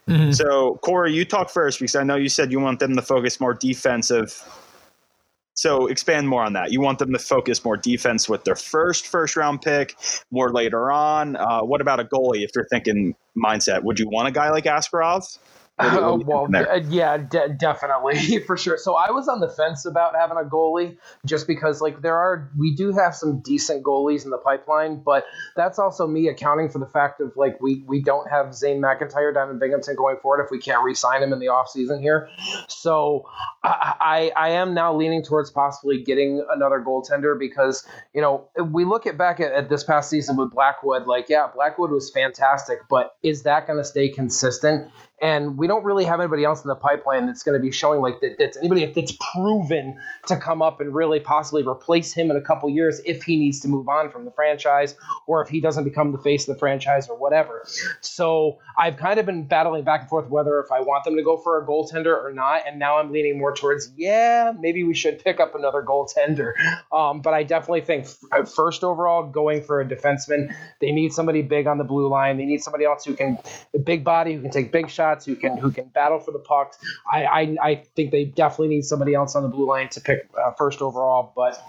[0.08, 0.34] Mhm.
[0.34, 3.40] So, Corey, you talk first because I know you said you want them to focus
[3.40, 4.34] more defensive.
[5.54, 6.72] So, expand more on that.
[6.72, 9.94] You want them to focus more defense with their first first round pick,
[10.30, 11.36] more later on.
[11.36, 12.42] Uh, what about a goalie?
[12.42, 15.38] If you're thinking mindset, would you want a guy like Askarov?
[15.76, 18.76] What do you- what Oh, you well, uh, yeah, de- definitely for sure.
[18.76, 22.50] So I was on the fence about having a goalie, just because like there are
[22.58, 25.24] we do have some decent goalies in the pipeline, but
[25.56, 29.32] that's also me accounting for the fact of like we we don't have Zane McIntyre
[29.34, 32.28] down in Binghamton going forward if we can't re-sign him in the offseason here.
[32.68, 33.24] So
[33.64, 38.84] I, I I am now leaning towards possibly getting another goaltender because you know we
[38.84, 42.80] look at back at, at this past season with Blackwood, like yeah, Blackwood was fantastic,
[42.90, 44.90] but is that going to stay consistent?
[45.22, 48.00] And we don't really have anybody else in the pipeline that's going to be showing
[48.00, 52.36] like that, that's anybody that's proven to come up and really possibly replace him in
[52.36, 54.96] a couple years if he needs to move on from the franchise
[55.28, 57.64] or if he doesn't become the face of the franchise or whatever.
[58.00, 61.22] So I've kind of been battling back and forth whether if I want them to
[61.22, 64.94] go for a goaltender or not, and now I'm leaning more towards yeah, maybe we
[64.94, 66.52] should pick up another goaltender.
[66.92, 68.06] Um, but I definitely think
[68.48, 70.54] first overall going for a defenseman.
[70.80, 72.38] They need somebody big on the blue line.
[72.38, 73.38] They need somebody else who can
[73.74, 76.38] a big body who can take big shots, who can who can battle for the
[76.38, 76.74] puck.
[77.10, 80.28] I I, I think they definitely need somebody else on the blue line to pick
[80.38, 81.62] uh, first overall, but.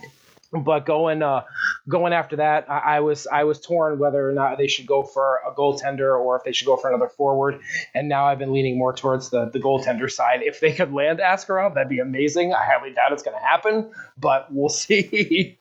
[0.55, 1.45] But going uh,
[1.89, 5.01] going after that, I, I was I was torn whether or not they should go
[5.01, 7.59] for a goaltender or if they should go for another forward.
[7.95, 10.41] And now I've been leaning more towards the the goaltender side.
[10.43, 12.53] If they could land Askarov, that'd be amazing.
[12.53, 15.57] I highly doubt it's going to happen, but we'll see.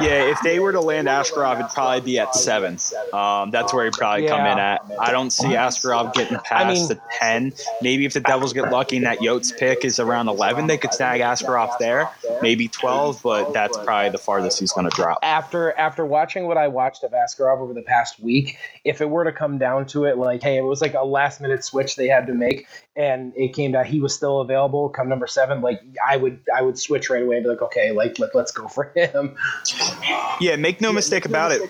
[0.00, 2.78] Yeah, if they were to land Askarov, it'd probably be at seven.
[3.12, 4.80] Um, that's where he'd probably come in at.
[4.98, 7.52] I don't see Askarov getting past mean- the ten.
[7.82, 10.94] Maybe if the Devils get lucky and that Yotes pick is around eleven, they could
[10.94, 12.08] snag Askarov there.
[12.42, 15.18] Maybe twelve, but that's probably the farthest he's going to drop.
[15.22, 19.24] after after watching what I watched of Askarov over the past week, if it were
[19.24, 22.08] to come down to it, like, hey, it was like a last minute switch they
[22.08, 25.80] had to make, and it came down he was still available come number seven, like
[26.06, 28.68] I would I would switch right away and be like, okay, like let, let's go
[28.68, 29.36] for him.
[30.40, 31.62] Yeah, make no mistake about it.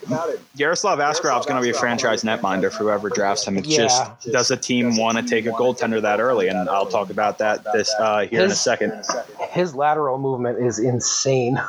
[0.56, 3.56] Yaroslav Askarov's going to be a franchise netminder for whoever drafts him.
[3.56, 3.84] It's Yeah.
[3.84, 6.48] just does a team want to take a goaltender that early?
[6.48, 9.02] And I'll talk about that this uh, here in a second.
[9.50, 11.60] His lateral movement is insane.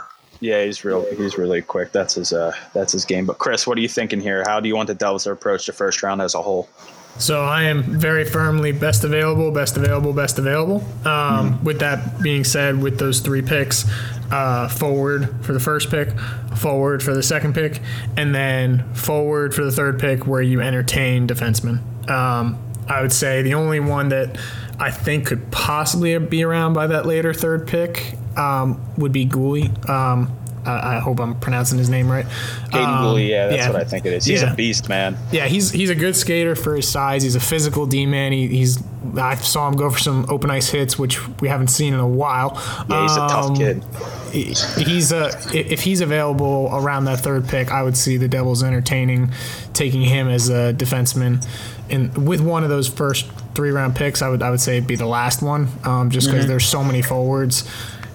[0.41, 1.05] Yeah, he's real.
[1.15, 1.91] He's really quick.
[1.91, 2.32] That's his.
[2.32, 3.25] Uh, that's his game.
[3.25, 4.43] But Chris, what are you thinking here?
[4.47, 6.69] How do you want the Devils to approach the first round as a whole?
[7.17, 10.82] So I am very firmly best available, best available, best available.
[11.05, 13.84] Um, With that being said, with those three picks,
[14.32, 16.10] uh, forward for the first pick,
[16.56, 17.80] forward for the second pick,
[18.18, 21.82] and then forward for the third pick, where you entertain defensemen.
[22.10, 24.38] Um, I would say the only one that
[24.80, 29.88] I think could possibly be around by that later third pick um, would be Guhle.
[29.89, 32.26] Um, I, I hope I'm pronouncing his name right.
[32.26, 33.72] Kaiden Um, Guhle, yeah, that's yeah.
[33.72, 34.26] what I think it is.
[34.26, 34.52] He's Yeah.
[34.54, 35.18] a beast, man.
[35.32, 37.24] Yeah, he's he's a good skater for his size.
[37.24, 38.32] He's a physical D man.
[38.32, 38.82] He, he's
[39.18, 42.08] I saw him go for some open ice hits, which we haven't seen in a
[42.08, 42.62] while.
[42.89, 43.84] Yeah, he's a tough Um, kid.
[44.32, 48.63] He- He's a if he's available around that third pick, I would see the Devils
[48.63, 49.32] entertaining
[49.74, 51.46] taking him as a defenseman.
[51.89, 54.88] And with one of those first three round picks, I would I would say it'd
[54.88, 57.70] be the last one, um, just because there's so many forwards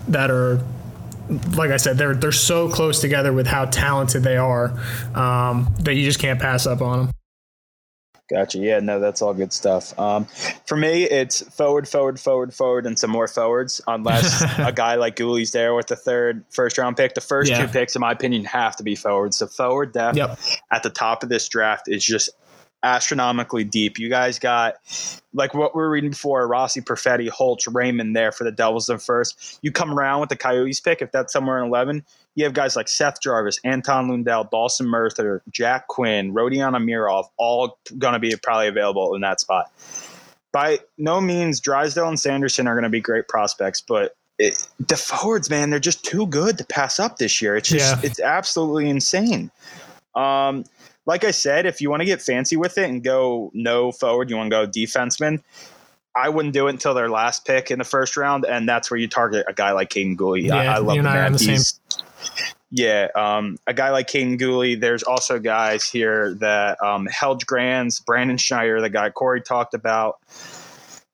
[0.09, 0.61] that are
[1.57, 4.71] like I said, they're they're so close together with how talented they are
[5.15, 7.11] um, that you just can't pass up on them.
[8.31, 8.59] Gotcha.
[8.59, 9.97] Yeah, no, that's all good stuff.
[9.99, 10.25] Um,
[10.67, 13.83] for me, it's forward, forward, forward, forward, and some more forwards.
[13.87, 17.67] Unless a guy like Guhle's there with the third first round pick, the first Yeah.
[17.67, 19.37] two picks, in my opinion, have to be forwards.
[19.37, 20.39] So forward depth Yep.
[20.73, 22.31] at the top of this draft is just
[22.85, 23.99] astronomically deep.
[23.99, 24.75] You guys got
[25.33, 28.99] like what we were reading before: Rossi, Perfetti, Holtz, Raymond there for the Devils in
[28.99, 29.59] first.
[29.63, 32.05] You come around with the Coyotes pick if that's somewhere in eleven.
[32.37, 37.79] You have guys like Seth Jarvis, Anton Lundell, Dawson Mercer, Jack Quinn, Rodion Amirov, all
[37.99, 39.71] going to be probably available in that spot.
[40.53, 44.97] By no means, Drysdale and Sanderson are going to be great prospects, but it, the
[44.97, 47.57] forwards, man, they're just too good to pass up this year.
[47.57, 48.09] It's just Yeah.
[48.09, 49.51] it's absolutely insane.
[50.17, 50.65] Um,
[51.07, 54.31] like I said, if you want to get fancy with it and go no forward,
[54.31, 55.43] you want to go defenseman.
[56.17, 58.99] I wouldn't do it until their last pick in the first round, and that's where
[58.99, 60.43] you target a guy like Kaiden Guhle.
[60.43, 61.27] Yeah, I love you the and I man.
[61.27, 61.81] on the same- He's-
[62.71, 64.81] yeah, um, a guy like Kaiden Guhle.
[64.81, 70.19] There's also guys here that um, Heldgrands, Braden Schneider, the guy Corey talked about.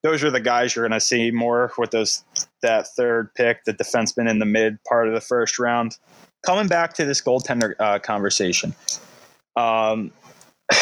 [0.03, 2.25] Those are the guys you're going to see more with those
[2.63, 5.99] that third pick, the defenseman in the mid part of the first round.
[6.43, 8.75] Coming back to this goaltender uh, conversation,
[9.57, 10.13] um,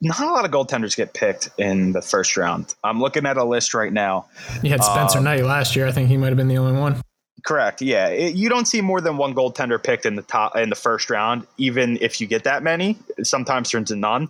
[0.00, 2.74] not a lot of goaltenders get picked in the first round.
[2.84, 4.26] I'm looking at a list right now.
[4.62, 5.86] You had Spencer Um, Knight last year.
[5.86, 7.00] I think he might have been the only one.
[7.46, 7.80] Correct.
[7.80, 10.74] Yeah, It- you don't see more than one goaltender picked in the top in the
[10.76, 11.46] first round.
[11.56, 14.28] Even if you get that many, it sometimes turns to none.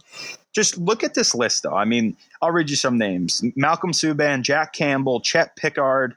[0.54, 1.74] Just look at this list, though.
[1.74, 6.16] I mean, I'll read you some names: Malcolm Subban, Jack Campbell, Chet Pickard,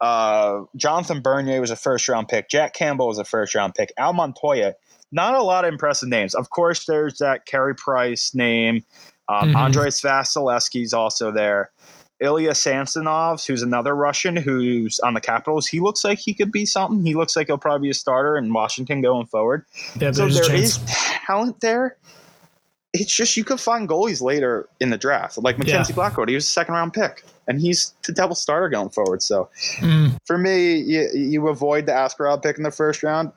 [0.00, 2.48] uh, Jonathan Bernier was a first round pick.
[2.48, 3.92] Jack Campbell was a first round pick.
[3.96, 4.74] Al Montoya.
[5.12, 6.34] Not a lot of impressive names.
[6.34, 8.84] Of course, there's that Carey Price name.
[9.28, 9.56] Um, Mhm.
[9.56, 11.70] Andrei Vasilevskiy's also there.
[12.20, 16.64] Ilya Samsonov, who's another Russian who's on the Capitals, he looks like he could be
[16.64, 17.04] something.
[17.04, 19.64] He looks like he'll probably be a starter in Washington going forward.
[19.98, 20.78] Yeah, So there is
[21.26, 21.96] talent there.
[22.94, 26.28] It's just you could find goalies later in the draft, like MacKenzie Blackwood.
[26.28, 29.22] He was a second round pick, and he's the double starter going forward.
[29.22, 29.48] So
[29.78, 33.32] Mm, for me, you, you avoid the Askarov pick in the first round,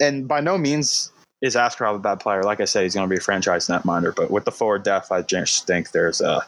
[0.00, 2.42] and by no means is Askarov a bad player.
[2.42, 5.12] Like I said, he's going to be a franchise netminder, but with the forward depth,
[5.12, 6.40] I just think there's uh,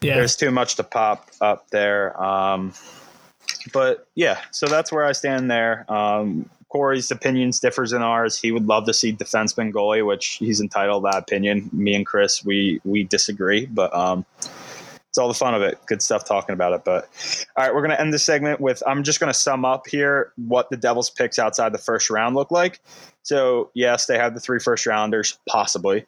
[0.00, 2.20] yeah, there's too much to pop up there.
[2.22, 2.72] Um,
[3.72, 5.90] but yeah, so that's where I stand there.
[5.92, 8.38] Um, Corey's opinions differs in ours.
[8.38, 11.68] He would love to see defenseman goalie, which he's entitled to that opinion.
[11.72, 14.24] Me and Chris, we we disagree, but um,
[15.12, 15.78] it's all the fun of it.
[15.84, 16.86] Good stuff talking about it.
[16.86, 17.06] But
[17.54, 20.70] all right, we're gonna end this segment with I'm just gonna sum up here what
[20.70, 22.80] the Devils picks outside the first round look like.
[23.22, 26.06] So yes, they have the three first rounders, possibly.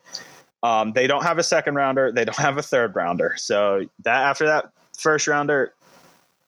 [0.62, 2.12] Um, they don't have a second rounder.
[2.12, 3.34] They don't have a third rounder.
[3.36, 5.74] So that after that first rounder,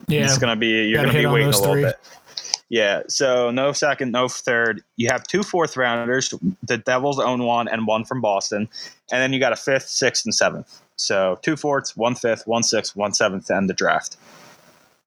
[0.09, 0.25] yeah.
[0.25, 1.83] it's gonna be you're gonna be waiting a little three.
[1.83, 1.97] bit.
[2.71, 3.03] Yeah.
[3.07, 4.83] So no second, no third.
[4.97, 6.33] You have two fourth rounders.
[6.63, 8.67] The Devils own one and one from Boston,
[9.13, 10.81] and then you got a fifth, sixth, and seventh.
[10.97, 14.17] So two fourths, one fifth, one sixth, one seventh to end the draft.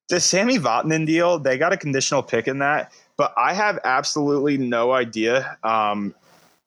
[0.10, 4.58] The Sami Vatanen deal, they got a conditional pick in that, but I have absolutely
[4.58, 6.16] no idea um,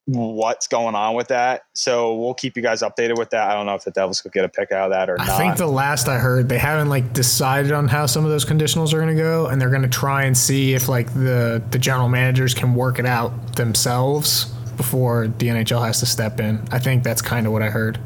[0.07, 1.65] what's going on with that.
[1.75, 3.51] So we'll keep you guys updated with that.
[3.51, 5.27] I don't know if the Devils could get a pick out of that or I
[5.27, 5.35] not.
[5.35, 8.45] I think the last I heard, they haven't like decided on how some of those
[8.45, 11.63] conditionals are going to go, and they're going to try and see if like the
[11.71, 16.63] the general managers can work it out themselves before the NHL has to step in.
[16.71, 17.99] I think that's kind of what I heard.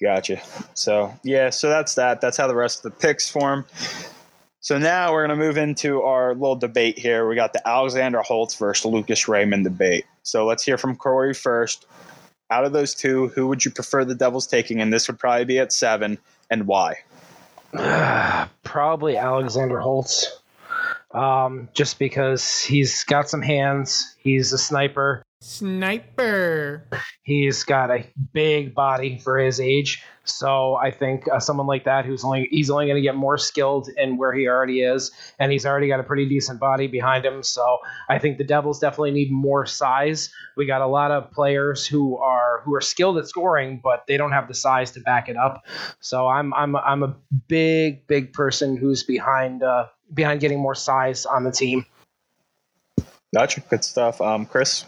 [0.00, 0.40] Gotcha.
[0.74, 2.20] So yeah, so that's that.
[2.20, 3.66] That's how the rest of the picks form.
[4.60, 7.28] So now we're gonna move into our little debate here.
[7.28, 10.04] We got the Alexander Holtz versus Lucas Raymond debate.
[10.22, 11.86] So let's hear from Corey first.
[12.50, 14.80] Out of those two, who would you prefer the Devils taking?
[14.80, 16.18] And this would probably be at seven,
[16.50, 16.96] and why?
[18.64, 20.40] Probably Alexander Holtz.
[21.12, 26.86] Um, just because he's got some hands, he's a sniper, Sniper.
[27.22, 30.02] he's got a big body for his age.
[30.24, 33.38] So I think uh, someone like that, who's only he's only going to get more
[33.38, 37.24] skilled in where he already is, and he's already got a pretty decent body behind
[37.24, 37.42] him.
[37.42, 40.30] So I think the Devils definitely need more size.
[40.56, 44.18] We got a lot of players who are who are skilled at scoring, but they
[44.18, 45.64] don't have the size to back it up.
[46.00, 47.16] So I'm I'm I'm a
[47.48, 51.86] big big person who's behind uh, behind getting more size on the team.
[53.34, 53.60] Gotcha.
[53.60, 54.20] Good stuff.
[54.20, 54.84] Um, Chris.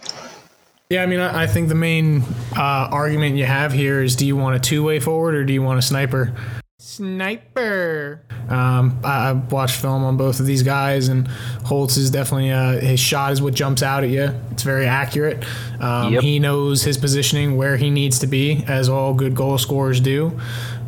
[0.90, 2.22] Yeah, I mean, I, I think the main
[2.56, 5.62] uh, argument you have here is: do you want a two-way forward or do you
[5.62, 6.34] want a sniper?
[6.78, 8.20] Sniper.
[8.48, 11.26] Um, I, I've watched film on both of these guys, and
[11.64, 14.30] Holtz is definitely uh, his shot is what jumps out at you.
[14.50, 15.42] It's very accurate.
[15.80, 16.22] Um, Yep.
[16.22, 20.38] He knows his positioning, where he needs to be, as all good goal scorers do.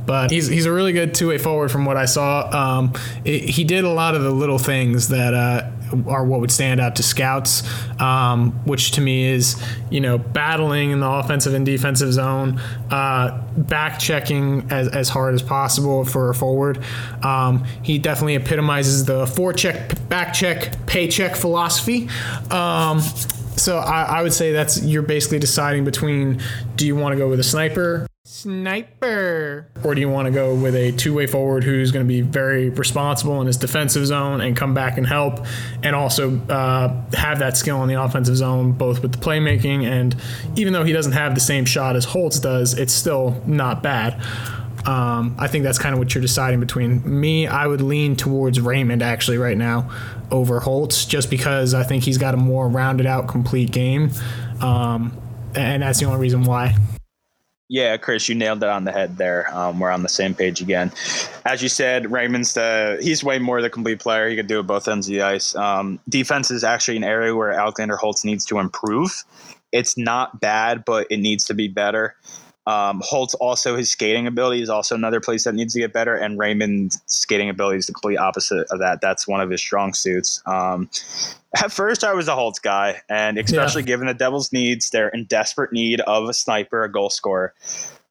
[0.05, 2.51] But he's, he's a really good two way forward from what I saw.
[2.51, 2.93] Um,
[3.25, 5.71] it, he did a lot of the little things that uh,
[6.09, 7.63] are what would stand out to scouts,
[8.01, 13.43] um, which to me is, you know, battling in the offensive and defensive zone, uh,
[13.57, 16.83] back checking as, as hard as possible for a forward.
[17.23, 22.09] Um, he definitely epitomizes the forecheck, back check, paycheck philosophy.
[22.51, 23.01] Um,
[23.57, 26.41] so I, I would say that's you're basically deciding between
[26.77, 28.07] do you want to go with a sniper
[28.45, 32.21] sniper or do you want to go with a two-way forward who's going to be
[32.21, 35.47] very responsible in his defensive zone and come back and help
[35.83, 40.15] and also uh, have that skill in the offensive zone both with the playmaking and
[40.57, 44.21] even though he doesn't have the same shot as holtz does it's still not bad
[44.87, 47.01] Um, I think that's kind of what you're deciding between.
[47.19, 49.91] Me, I would lean towards Raymond actually right now
[50.31, 54.11] over Holtz, just because I think he's got a more rounded out, complete game,
[54.61, 55.17] um,
[55.55, 56.77] and that's the only reason why.
[57.69, 59.49] Yeah, Chris, you nailed it on the head there.
[59.57, 60.93] Um, we're on the same page again.
[61.47, 64.29] As you said, Raymond's the he's way more the complete player.
[64.29, 65.55] He could do it both ends of the ice.
[65.55, 69.25] Um, defense is actually an area where Alexander Holtz needs to improve.
[69.73, 72.15] It's not bad, but it needs to be better.
[72.67, 76.15] Um, Holtz also his skating ability is also another place that needs to get better,
[76.15, 79.01] and Raymond's skating ability is the complete opposite of that.
[79.01, 80.43] That's one of his strong suits.
[80.47, 80.89] Um,
[81.62, 83.87] at first, I was a Holtz guy, and especially yeah.
[83.87, 87.55] given the Devils' needs, they're in desperate need of a sniper, a goal scorer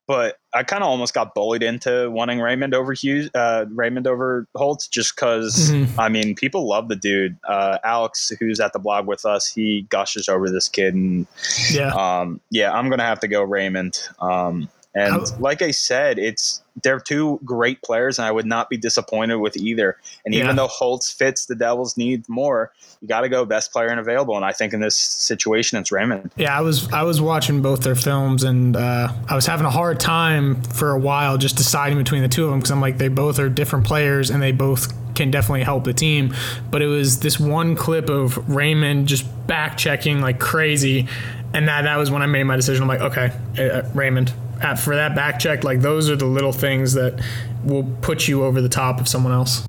[0.07, 4.47] but I kind of almost got bullied into wanting Raymond over Hughes, uh, Raymond over
[4.55, 5.99] Holtz, just because mm-hmm.
[5.99, 7.37] I mean people love the dude.
[7.47, 11.27] Uh, Alex, who's at the blog with us, he gushes over this kid, and
[11.71, 13.99] yeah, um, yeah, I'm gonna have to go Raymond.
[14.19, 15.25] Um, and oh.
[15.39, 19.55] like I said, it's they're two great players, and I would not be disappointed with
[19.57, 19.97] either.
[20.25, 22.71] And even though Holtz fits the Devils' need more,
[23.01, 24.35] you got to go best player and available.
[24.35, 26.31] And I think in this situation, it's Raymond.
[26.35, 29.71] Yeah, I was I was watching both their films, and uh, I was having a
[29.71, 32.97] hard time for a while just deciding between the two of them because I'm like
[32.97, 36.33] they both are different players, and they both can definitely help the team.
[36.71, 41.07] But it was this one clip of Raymond just back checking like crazy,
[41.53, 42.83] and that that was when I made my decision.
[42.83, 44.33] I'm like, okay, uh, Raymond at,
[44.79, 47.21] for that back check, like those are the little things that
[47.63, 49.65] will put you over the top of someone else.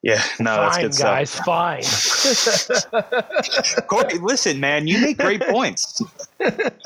[0.00, 1.44] Yeah, no, fine, that's good guys, stuff.
[1.44, 1.82] Fine,
[3.88, 6.00] Corey, listen, man, you make great points.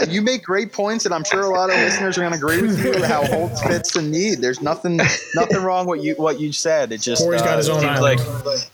[0.08, 2.62] You make great points, and I'm sure a lot of listeners are going to agree
[2.62, 4.38] with you how Holtz fits the need.
[4.38, 4.98] There's nothing,
[5.34, 6.90] nothing wrong what you what you said.
[6.90, 8.18] It just Corey's uh, got his own seems like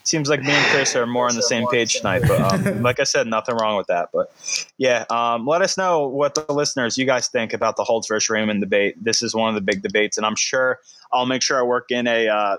[0.05, 2.23] seems like me and Chris are more on the same page tonight.
[2.29, 4.11] But um, like I said, nothing wrong with that.
[4.13, 4.33] But
[4.77, 8.31] yeah, um, let us know what the listeners you guys think about the Holtz versus
[8.31, 9.03] Raymond debate.
[9.03, 10.79] This is one of the big debates, and I'm sure
[11.13, 12.57] I'll make sure I work in a uh,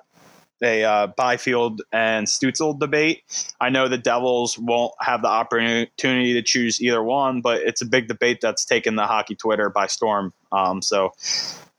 [0.62, 3.24] a uh, Byfield and Stützle debate.
[3.60, 7.86] I know the Devils won't have the opportunity to choose either one, but it's a
[7.86, 10.34] big debate that's taken the hockey Twitter by storm.
[10.52, 11.14] Um, so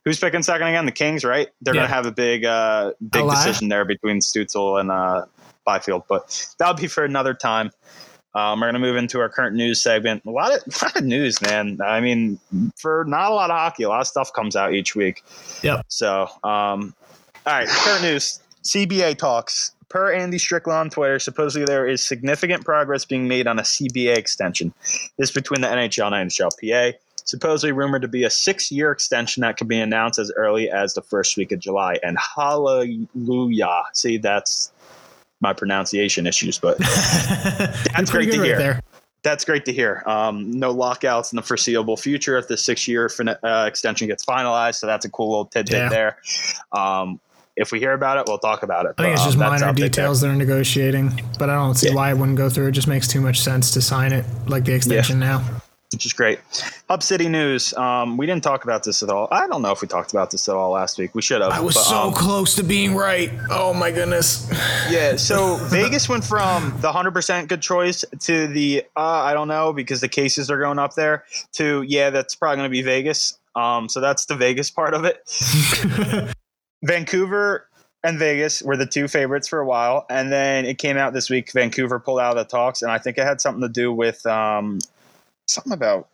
[0.05, 0.87] who's picking second again?
[0.87, 1.49] The Kings, right?
[1.61, 1.81] They're yeah.
[1.81, 5.27] going to have a big, uh, big decision there between Stützle and uh,
[5.65, 7.71] Byfield, but that'll be for another time.
[8.33, 10.25] Um, we're going to move into our current news segment.
[10.25, 11.81] A lot of, a lot of news, man.
[11.85, 12.39] I mean,
[12.77, 15.23] for not a lot of hockey, a lot of stuff comes out each week.
[15.63, 15.87] Yep.
[15.89, 16.95] So, um,
[17.47, 18.41] all right, current news.
[18.63, 19.73] CBA talks.
[19.89, 24.17] Per Andy Strickland on Twitter, supposedly there is significant progress being made on a CBA
[24.17, 24.73] extension.
[25.19, 26.95] This between the NHL and NHLPA.
[27.25, 31.03] Supposedly rumored to be a six-year extension that could be announced as early as the
[31.03, 31.99] first week of July.
[32.03, 33.83] And hallelujah!
[33.93, 34.73] See, that's
[35.41, 36.79] my pronunciation issues, but
[37.95, 38.59] that's great to hear.
[38.59, 38.85] Right
[39.23, 40.03] that's great to hear.
[40.07, 44.77] Um, no lockouts in the foreseeable future if the six-year fin- uh, extension gets finalized.
[44.77, 45.89] So that's a cool little tidbit yeah.
[45.89, 46.17] there.
[46.73, 47.21] Um,
[47.61, 48.95] if we hear about it, we'll talk about it.
[48.99, 51.95] I think it's just um, minor details they're negotiating, but I don't see yeah.
[51.95, 52.69] why it wouldn't go through.
[52.69, 55.39] It just makes too much sense to sign it like the extension yeah.
[55.39, 55.61] now.
[55.93, 56.39] Which is great.
[56.89, 57.75] Hub City News.
[57.75, 59.27] Um, we didn't talk about this at all.
[59.33, 61.17] I don't know if we talked about this at all last week.
[61.17, 61.51] We should have.
[61.51, 63.33] I was but, so um, close to being right.
[63.51, 64.51] Oh my goodness.
[64.89, 65.15] Yeah.
[65.17, 69.73] So Vegas went from the hundred percent good choice to the uh, I don't know
[69.73, 73.39] because the cases are going up there to yeah that's probably going to be Vegas.
[73.55, 76.33] Um, so that's the Vegas part of it.
[76.83, 77.67] Vancouver
[78.03, 81.29] and Vegas were the two favorites for a while, and then it came out this
[81.29, 81.53] week.
[81.53, 84.25] Vancouver pulled out of the talks, and I think it had something to do with
[84.27, 84.79] um,
[85.47, 86.09] something about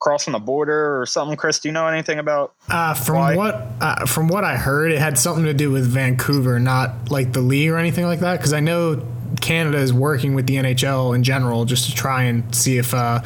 [0.00, 1.36] crossing the border or something.
[1.36, 2.54] Chris, do you know anything about?
[2.68, 3.36] Uh, from why?
[3.36, 7.32] what uh, from what I heard, it had something to do with Vancouver, not like
[7.32, 8.38] the league or anything like that.
[8.38, 9.06] Because I know
[9.40, 13.20] Canada is working with the NHL in general just to try and see if, uh,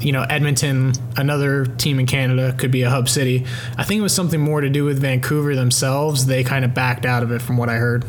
[0.00, 3.46] you know, Edmonton, another team in Canada, could be a hub city.
[3.78, 6.26] I think it was something more to do with Vancouver themselves.
[6.26, 8.04] They kind of backed out of it from what I heard.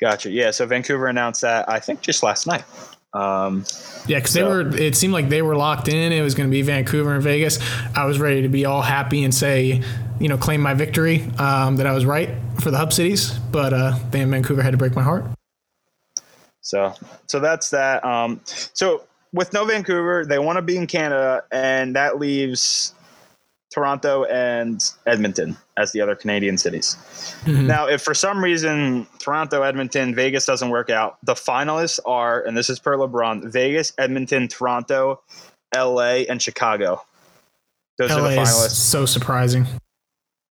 [0.00, 0.30] Gotcha.
[0.30, 0.50] Yeah.
[0.50, 2.64] So Vancouver announced that, I think, just last night.
[3.14, 3.64] Um,
[4.06, 4.40] yeah, because so.
[4.40, 4.76] they were.
[4.76, 6.12] It seemed like they were locked in.
[6.12, 7.58] It was going to be Vancouver and Vegas.
[7.94, 9.82] I was ready to be all happy and say,
[10.18, 12.30] you know, claim my victory um, that I was right
[12.60, 13.30] for the hub cities.
[13.52, 15.24] But uh, then Vancouver had to break my heart.
[16.72, 16.94] So
[17.26, 18.02] so that's that.
[18.02, 19.04] Um, so
[19.34, 22.94] with no Vancouver, they want to be in Canada, and that leaves
[23.70, 26.96] Toronto and Edmonton as the other Canadian cities.
[27.44, 27.66] Mm-hmm.
[27.66, 32.56] Now, if for some reason Toronto, Edmonton, Vegas doesn't work out, the finalists are, and
[32.56, 35.20] this is per LeBrun, Vegas, Edmonton, Toronto,
[35.76, 37.02] LA, and Chicago.
[37.98, 38.66] Those LA are the finalists.
[38.66, 39.66] Is so surprising.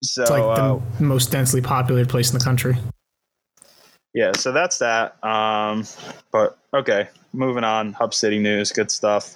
[0.05, 2.77] So, it's like uh, the most densely populated place in the country
[4.15, 5.23] yeah, so that's that.
[5.25, 5.85] Um,
[6.31, 7.93] but okay, moving on.
[7.93, 9.35] Hub City news, good stuff.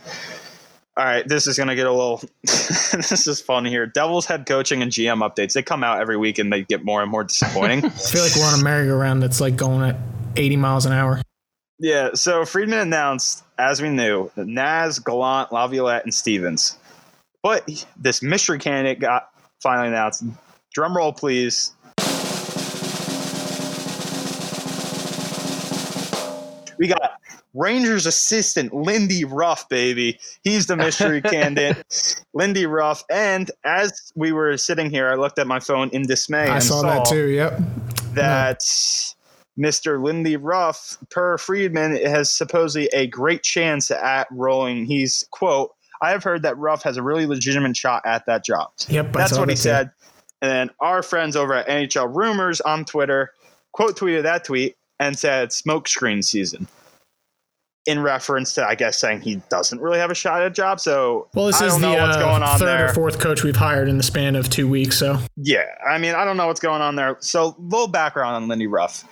[0.97, 2.23] All right, this is gonna get a little.
[2.43, 3.87] this is fun here.
[3.87, 5.53] Devils head coaching and GM updates.
[5.53, 7.85] They come out every week and they get more and more disappointing.
[7.85, 9.97] I feel like we're on a merry-go-round that's like going at
[10.37, 11.21] 80 miles an hour.
[11.79, 12.11] yeah.
[12.15, 16.77] So Friedman announced, as we knew, Naz, Gallant, Laviolette, and Stevens.
[17.43, 19.31] But this mystery candidate got
[19.63, 20.25] finally announced.
[20.75, 21.73] Drum roll, please.
[26.79, 27.21] We got
[27.55, 30.19] Rangers assistant Lindy Ruff, baby.
[30.43, 33.05] He's the mystery candidate, Lindy Ruff.
[33.11, 36.63] And as we were sitting here, I looked at my phone in dismay I and
[36.63, 37.29] saw that too.
[37.29, 37.61] Yep.
[38.15, 38.61] that
[39.59, 40.03] Mr.
[40.03, 44.87] Lindy Ruff, per Friedman, has supposedly a great chance at rolling.
[44.87, 48.71] He's quote, I have heard that Ruff has a really legitimate shot at that job.
[48.89, 49.13] Yep.
[49.13, 49.63] That's saw what he too.
[49.63, 49.91] said.
[50.41, 53.33] And then our friends over at NHL Rumors on Twitter
[53.73, 56.67] quote tweeted that tweet and said smokescreen season.
[57.87, 60.79] In reference to, I guess, saying he doesn't really have a shot at a job.
[60.79, 62.91] So Well, this I is don't the know what's uh, going on third there.
[62.91, 64.99] or fourth coach we've hired in the span of two weeks.
[64.99, 67.17] So Yeah, I mean, I don't know what's going on there.
[67.21, 69.05] So, little background on Lindy Ruff.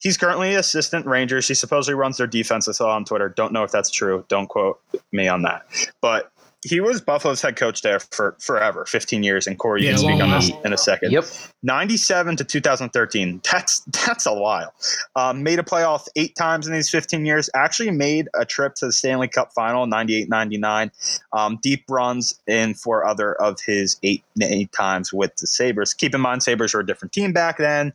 [0.00, 1.48] He's currently assistant Rangers.
[1.48, 2.68] He supposedly runs their defense.
[2.68, 3.30] I saw on Twitter.
[3.30, 4.26] Don't know if that's true.
[4.28, 4.78] Don't quote
[5.12, 5.62] me on that.
[6.02, 6.30] But
[6.66, 9.46] he was Buffalo's head coach there for forever, 15 years.
[9.46, 11.12] And Corey, you Yeah, can speak on this in a second.
[11.12, 11.24] Yep.
[11.62, 13.40] 97 to 2013.
[13.50, 14.74] That's that's a while.
[15.14, 17.48] Um, made a playoff eight times in these 15 years.
[17.54, 20.90] Actually made a trip to the Stanley Cup final 98 99.
[21.32, 25.94] Um, deep runs in four other of his eight, eight times with the Sabres.
[25.94, 27.92] Keep in mind, Sabres were a different team back then.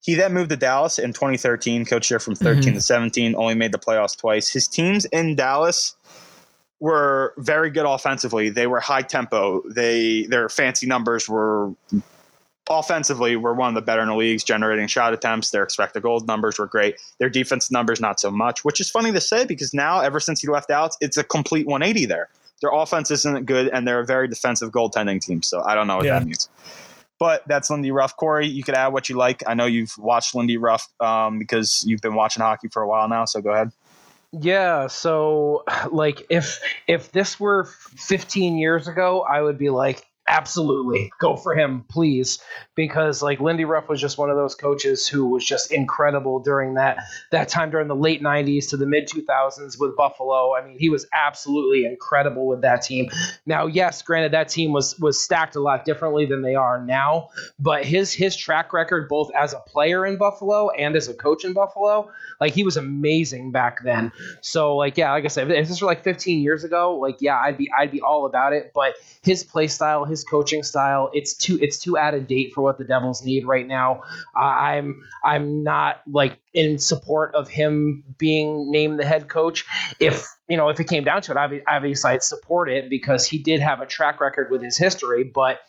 [0.00, 3.72] He then moved to Dallas in 2013, coached there from 13 to 17, only made
[3.72, 4.48] the playoffs twice.
[4.48, 5.96] His teams in Dallas
[6.80, 8.50] were very good offensively.
[8.50, 9.62] They were high tempo.
[9.68, 11.72] They their fancy numbers were
[12.70, 15.50] offensively were one of the better in the leagues, generating shot attempts.
[15.50, 16.96] Their expected goals numbers were great.
[17.18, 20.40] Their defense numbers not so much, which is funny to say because now ever since
[20.40, 22.28] he left out, it's a complete 180 there.
[22.60, 25.42] Their offense isn't good, and they're a very defensive goaltending team.
[25.42, 26.18] So I don't know what Yeah.
[26.18, 26.48] that means.
[27.20, 28.16] But that's Lindy Ruff.
[28.16, 29.42] Corey, you could add what you like.
[29.46, 33.08] I know you've watched Lindy Ruff um, because you've been watching hockey for a while
[33.08, 33.24] now.
[33.24, 33.72] So go ahead.
[34.32, 41.10] Yeah, so like if if this were 15 years ago, I would be like absolutely
[41.18, 42.38] go for him, please,
[42.74, 46.74] because like Lindy Ruff was just one of those coaches who was just incredible during
[46.74, 46.98] that
[47.32, 50.54] that time during the late 90s to the mid 2000s with Buffalo.
[50.54, 53.10] I mean, he was absolutely incredible with that team.
[53.46, 57.30] Now, yes, granted that team was was stacked a lot differently than they are now,
[57.58, 61.44] but his his track record both as a player in Buffalo and as a coach
[61.44, 62.10] in Buffalo,
[62.40, 64.12] like he was amazing back then.
[64.42, 67.38] So like yeah, like I said, if this were like 15 years ago, like yeah,
[67.38, 68.72] I'd be I'd be all about it.
[68.74, 72.62] But his play style, his coaching style, it's too it's too out of date for
[72.62, 74.02] what the Devils need right now.
[74.36, 79.64] Uh, I'm I'm not like in support of him being named the head coach.
[80.00, 83.26] If you know, if it came down to it, obvi- obviously I'd support it because
[83.26, 85.24] he did have a track record with his history.
[85.24, 85.60] But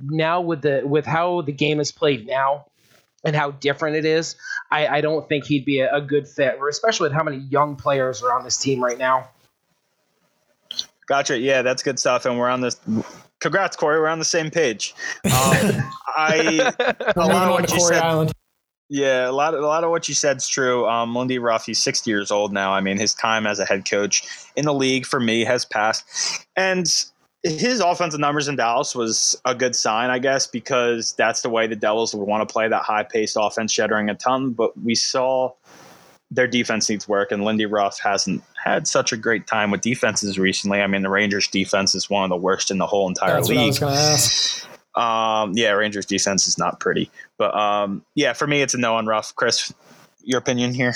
[0.00, 2.66] now with the with how the game is played now,
[3.24, 4.36] and how different it is,
[4.70, 7.76] I, I don't think he'd be a, a good fit, especially with how many young
[7.76, 9.28] players are on this team right now.
[11.06, 11.38] Gotcha.
[11.38, 12.26] Yeah, that's good stuff.
[12.26, 12.78] And we're on this.
[13.40, 14.00] Congrats, Corey.
[14.00, 14.94] We're on the same page.
[15.24, 16.72] Um, I
[17.16, 18.02] a lot of what you Corey said.
[18.02, 18.32] Island.
[18.88, 20.88] Yeah, a lot of a lot of what you said is true.
[20.88, 22.72] Um, Lindy Ruff, he's 60 years old now.
[22.72, 24.26] I mean, his time as a head coach
[24.56, 26.86] in the league for me has passed, and
[27.44, 31.66] his offensive numbers in Dallas was a good sign, I guess, because that's the way
[31.66, 34.52] the Devils would want to play that high paced offense, shattering a ton.
[34.52, 35.52] But we saw
[36.30, 40.38] their defense needs work, and Lindy Ruff hasn't had such a great time with defenses
[40.38, 40.80] recently.
[40.80, 43.48] I mean, the Rangers' defense is one of the worst in the whole entire That's
[43.48, 43.68] what I league.
[43.68, 44.66] was going to ask.
[44.94, 48.96] Um, yeah, Rangers defense is not pretty, but um, yeah, for me it's a no
[48.96, 49.32] on Ruff.
[49.36, 49.72] Chris,
[50.22, 50.94] your opinion here?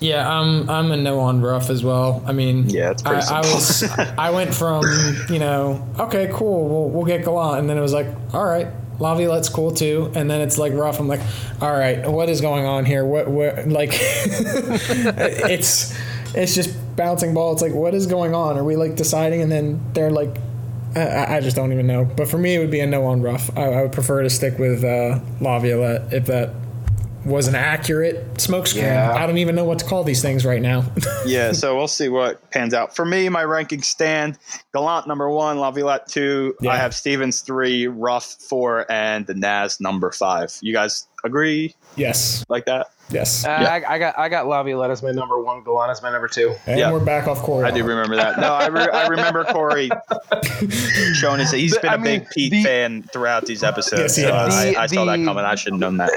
[0.00, 2.22] Yeah, I'm I'm a no on Ruff as well.
[2.26, 3.82] I mean, Yeah, it's pretty I, I was
[4.18, 4.84] I went from
[5.30, 8.68] you know okay cool we'll we'll get Gallant and then it was like all right
[8.98, 11.00] Laviolette's cool too and then it's like Ruff.
[11.00, 11.20] I'm like
[11.60, 13.04] all right what is going on here?
[13.04, 15.96] What what like it's
[16.34, 17.52] it's just bouncing ball.
[17.52, 18.58] It's like what is going on?
[18.58, 20.36] Are we like deciding and then they're like.
[20.94, 22.06] I, I just don't even know.
[22.06, 23.54] But for me, it would be a no on Ruff.
[23.54, 26.54] I, I would prefer to stick with uh, Laviolette if that
[27.26, 28.82] was an accurate smokescreen.
[28.82, 29.12] Yeah.
[29.14, 30.84] I don't even know what to call these things right now.
[31.26, 32.94] yeah, so we'll see what pans out.
[32.94, 34.38] For me, my rankings stand:
[34.72, 36.54] Gallant number one, Laviolette two.
[36.60, 36.70] Yeah.
[36.70, 40.56] I have Stevens three, Ruff four, and the Naz number five.
[40.60, 42.44] You guys agree yes.
[42.48, 42.86] like that?
[43.10, 43.44] Yes.
[43.44, 46.28] Uh, I, I got I got Laviolette as my number one, Gallant as my number
[46.28, 46.54] two.
[46.66, 46.92] and yeah.
[46.92, 47.66] we're back off Corey.
[47.66, 48.38] I do remember that.
[48.38, 49.90] No, I, re- I remember Corey
[51.14, 51.50] showing his.
[51.50, 54.00] He's But, been a I mean, big Pete the- fan throughout these episodes.
[54.00, 54.54] Yes, he so has.
[54.54, 55.44] I, The- I saw that coming.
[55.44, 56.10] I should have known that.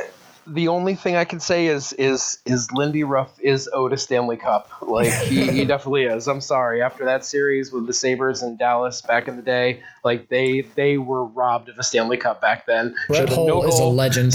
[0.50, 4.38] The only thing I can say is is is Lindy Ruff is owed a Stanley
[4.38, 4.70] Cup.
[4.82, 6.28] Like he, he definitely is.
[6.28, 6.82] I'm sorry.
[6.82, 10.97] After that series with the Sabres in Dallas back in the day, like they they
[10.97, 12.95] were robbed of a Stanley Cup back then.
[13.08, 14.34] Brett Should've Hull no is a legend.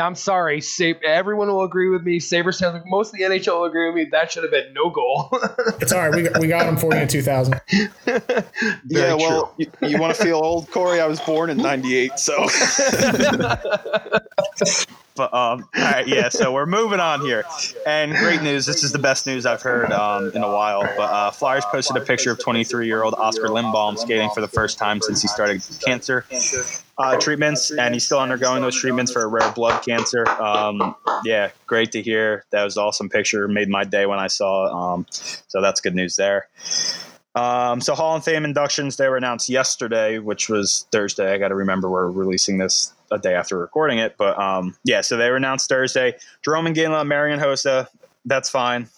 [0.00, 0.60] I'm sorry.
[0.62, 2.18] Sa- everyone will agree with me.
[2.18, 4.04] Sabres fans, most of the NHL will agree with me.
[4.10, 5.28] That should have been no goal.
[5.80, 6.14] It's all right.
[6.14, 7.60] We got, we got him for you in 2000.
[8.86, 11.00] yeah, well, you, you want to feel old, Corey?
[11.00, 12.46] I was born in '98, so.
[15.14, 16.28] But um, all right, yeah.
[16.28, 17.44] So we're moving on here,
[17.86, 18.66] and great news.
[18.66, 20.82] This is the best news I've heard um, in a while.
[20.82, 25.00] But uh, Flyers posted a picture of 23-year-old Oskar Lindblom skating for the first time
[25.00, 26.24] since he started cancer
[26.98, 30.28] uh, treatments, and he's still undergoing those treatments for a rare blood cancer.
[30.28, 30.94] Um,
[31.24, 32.44] yeah, great to hear.
[32.50, 33.48] That was an awesome picture.
[33.48, 34.72] Made my day when I saw it.
[34.72, 36.48] Um, so that's good news there.
[37.34, 41.32] Um, so Hall of Fame inductions they were announced yesterday, which was Thursday.
[41.32, 45.00] I got to remember we're releasing this a day after recording it, but um, yeah.
[45.02, 46.16] So they were announced Thursday.
[46.44, 47.88] Jerome and Gala, Marian Hossa,
[48.24, 48.88] that's fine.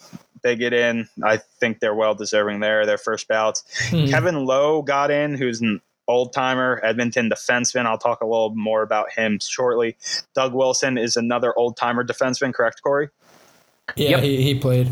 [0.42, 1.08] They get in.
[1.22, 2.84] I think they're well deserving there.
[2.86, 3.64] Their first bouts.
[3.88, 4.06] Hmm.
[4.06, 7.86] Kevin Lowe got in, who's an old timer, Edmonton defenseman.
[7.86, 9.96] I'll talk a little more about him shortly.
[10.34, 13.08] Doug Wilson is another old timer defenseman, correct, Corey?
[13.96, 14.22] Yeah, Yep.
[14.22, 14.90] he, he played.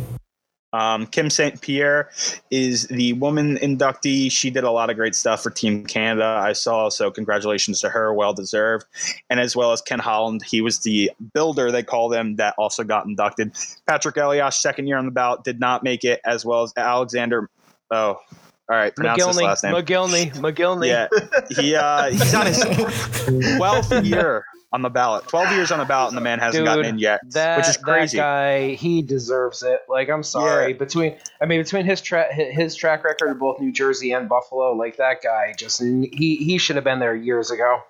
[0.73, 1.61] Um, Kim St.
[1.61, 2.11] Pierre
[2.51, 4.31] is the woman inductee.
[4.33, 6.41] She did a lot of great stuff for Team Canada.
[6.43, 8.87] I saw, so congratulations to her, well deserved.
[9.29, 12.85] And as well as Ken Holland, he was the builder, they call them, that also
[12.85, 13.53] got inducted.
[13.87, 17.51] Patrick Elias, second year on the ballot, did not make it, as well as Alexander.
[17.91, 18.21] Oh,
[18.73, 19.75] all right, pronounce his Mogilny, last name.
[19.75, 20.87] Mogilny, Mogilny.
[20.87, 21.09] Yeah,
[21.51, 25.29] he uh, he's on his 12th year on the ballot.
[25.29, 27.77] 12 years on the ballot, and the man hasn't gotten in yet, That, which is
[27.77, 28.17] crazy.
[28.17, 29.81] That guy, he deserves it.
[29.91, 30.73] Like, I'm sorry.
[30.73, 30.79] Yeah.
[30.79, 34.73] Between, I mean, between his track, his track record in both New Jersey and Buffalo,
[34.73, 37.83] like that guy, just he he should have been there years ago.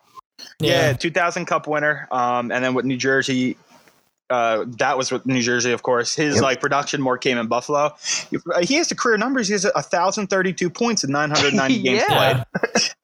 [0.59, 2.09] Yeah, 2000 Cup winner.
[2.11, 3.57] Um, and then with New Jersey,
[4.31, 6.15] uh, that was with New Jersey, of course.
[6.15, 7.95] His like production more came in Buffalo.
[8.63, 9.49] He has the career numbers.
[9.49, 12.43] He has a thousand thirty-two points in nine hundred ninety games played,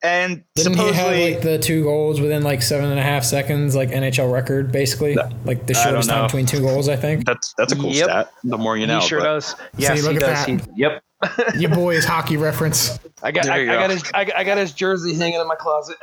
[0.03, 3.25] and Didn't he supposedly have like the two goals within like seven and a half
[3.25, 5.17] seconds, like NHL record, basically?
[5.45, 7.27] Like the shortest time between two goals, I think.
[7.27, 8.05] that's that's a cool Yep.
[8.05, 8.33] stat.
[8.45, 9.01] The more you know.
[9.01, 9.55] he sure but- does.
[9.77, 10.47] Yes, look he at does.
[10.47, 10.61] that.
[10.75, 11.03] He, yep.
[11.59, 12.97] Your boy is hockey reference.
[13.25, 15.49] I got, There I, I got his, I, got- I got his jersey hanging in
[15.49, 15.97] my closet.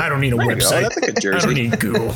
[0.00, 0.66] I don't need a There you go.
[0.66, 0.82] website.
[0.82, 1.46] That's a good I jersey.
[1.46, 2.14] don't need Google.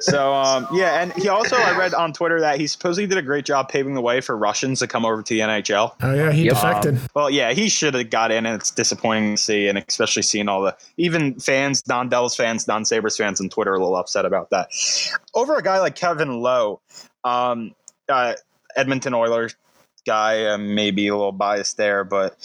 [0.00, 3.22] So um, yeah, and he also I read on Twitter that he supposedly did a
[3.22, 5.94] great job paving the way for Russians to come over to the NHL.
[6.02, 6.54] Oh yeah, he Yep.
[6.54, 7.00] defected.
[7.14, 10.48] Well, yeah, he should have got in, and it's disappointing to see, and especially seeing
[10.48, 13.96] all the even fans, non Devils fans, non Sabres fans on Twitter, are a little
[13.96, 14.68] upset about that.
[15.34, 16.80] Over a guy like Kevin Lowe,
[17.24, 17.74] um,
[18.08, 18.34] uh,
[18.76, 19.56] Edmonton Oilers
[20.06, 22.36] guy, uh, maybe a little biased there, but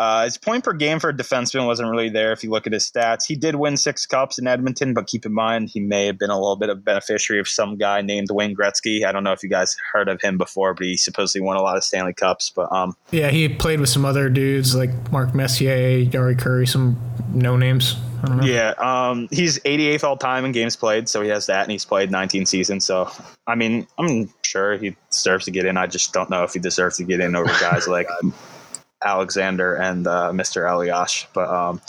[0.00, 2.32] uh, his point per game for a defenseman wasn't really there.
[2.32, 5.26] If you look at his stats, he did win six cups in Edmonton, but keep
[5.26, 8.30] in mind he may have been a little bit of beneficiary of some guy named
[8.30, 9.04] Wayne Gretzky.
[9.04, 11.60] I don't know if you guys heard of him before, but he supposedly won a
[11.60, 12.48] lot of Stanley Cups.
[12.48, 16.98] But um, Yeah, he played with some other dudes like Mark Messier, Jari Kurri, some
[17.34, 17.96] no names.
[18.22, 18.44] I don't know.
[18.46, 21.84] Yeah, um, he's 88th all time in games played, so he has that, and he's
[21.84, 22.86] played 19 seasons.
[22.86, 23.10] So,
[23.46, 25.76] I mean, I'm sure he deserves to get in.
[25.76, 28.08] I just don't know if he deserves to get in over guys like
[29.04, 30.62] Alexander and uh, Mr.
[30.68, 31.26] Eliash.
[31.32, 31.80] But um,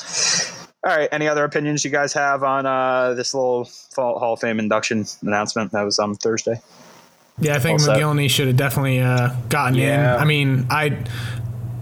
[0.84, 4.59] all right, any other opinions you guys have on uh, this little Hall of Fame
[4.59, 6.59] induction announcement that was on Thursday?
[7.39, 7.88] Yeah, I think All.
[7.88, 10.16] Mogilny should have definitely uh, gotten Yeah.
[10.16, 10.22] in.
[10.22, 11.03] I mean, I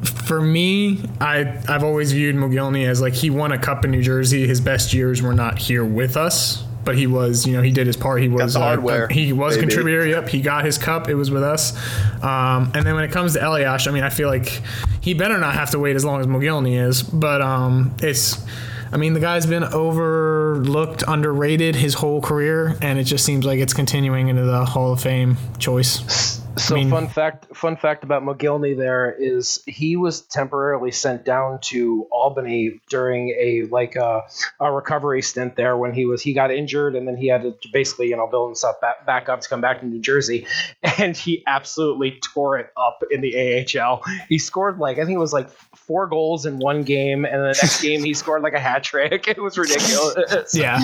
[0.03, 4.01] for me, I I've always viewed Mogilny as like he won a cup in New
[4.01, 4.47] Jersey.
[4.47, 7.87] His best years were not here with us, but he was, you know, he did
[7.87, 8.21] his part.
[8.21, 10.05] He was the uh, hardware, he was a contributor.
[10.05, 11.09] Yep, he got his cup.
[11.09, 11.75] It was with us.
[12.23, 14.61] Um, and then when it comes to Eliash, I mean, I feel like
[15.01, 17.03] he better not have to wait as long as Mogilny is.
[17.03, 18.43] But um, it's.
[18.91, 23.59] I mean, the guy's been overlooked, underrated his whole career, and it just seems like
[23.59, 26.38] it's continuing into the Hall of Fame choice.
[26.57, 31.59] So mean- fun fact, fun fact about Mogilny there is he was temporarily sent down
[31.61, 34.23] to Albany during a like a,
[34.59, 37.55] a recovery stint there when he was he got injured and then he had to
[37.71, 40.45] basically you know build himself back, back up to come back to New Jersey
[40.97, 44.03] and he absolutely tore it up in the AHL.
[44.27, 47.47] He scored like I think it was like four goals in one game and the
[47.47, 49.27] next game he scored like a hat trick.
[49.39, 50.55] It was ridiculous.
[50.55, 50.79] Yeah,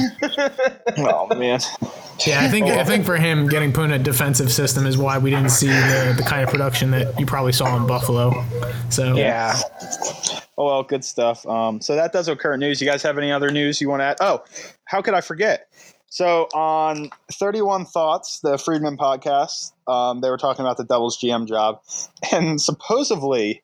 [0.97, 1.59] Oh man,
[2.25, 2.41] yeah.
[2.41, 5.31] I think I think for him, getting put in a defensive system is why we
[5.31, 8.43] didn't see the, the kind of production that you probably saw in Buffalo.
[8.89, 9.59] So Yeah.
[10.57, 11.45] Oh well, good stuff.
[11.45, 12.81] Um, so that does current news.
[12.81, 14.17] You guys have any other news you want to add?
[14.21, 14.43] Oh,
[14.85, 15.67] how could I forget?
[16.07, 21.47] So on 31 Thoughts, the Friedman podcast, um, they were talking about the Devils GM
[21.47, 21.81] job,
[22.31, 23.63] and supposedly,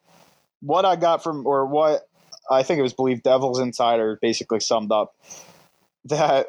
[0.60, 2.08] what I got from or what
[2.50, 5.16] I think it was Believe Devils Insider basically summed up
[6.06, 6.48] that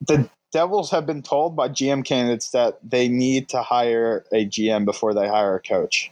[0.00, 4.84] the Devils have been told by GM candidates that they need to hire a GM
[4.84, 6.10] before they hire a coach.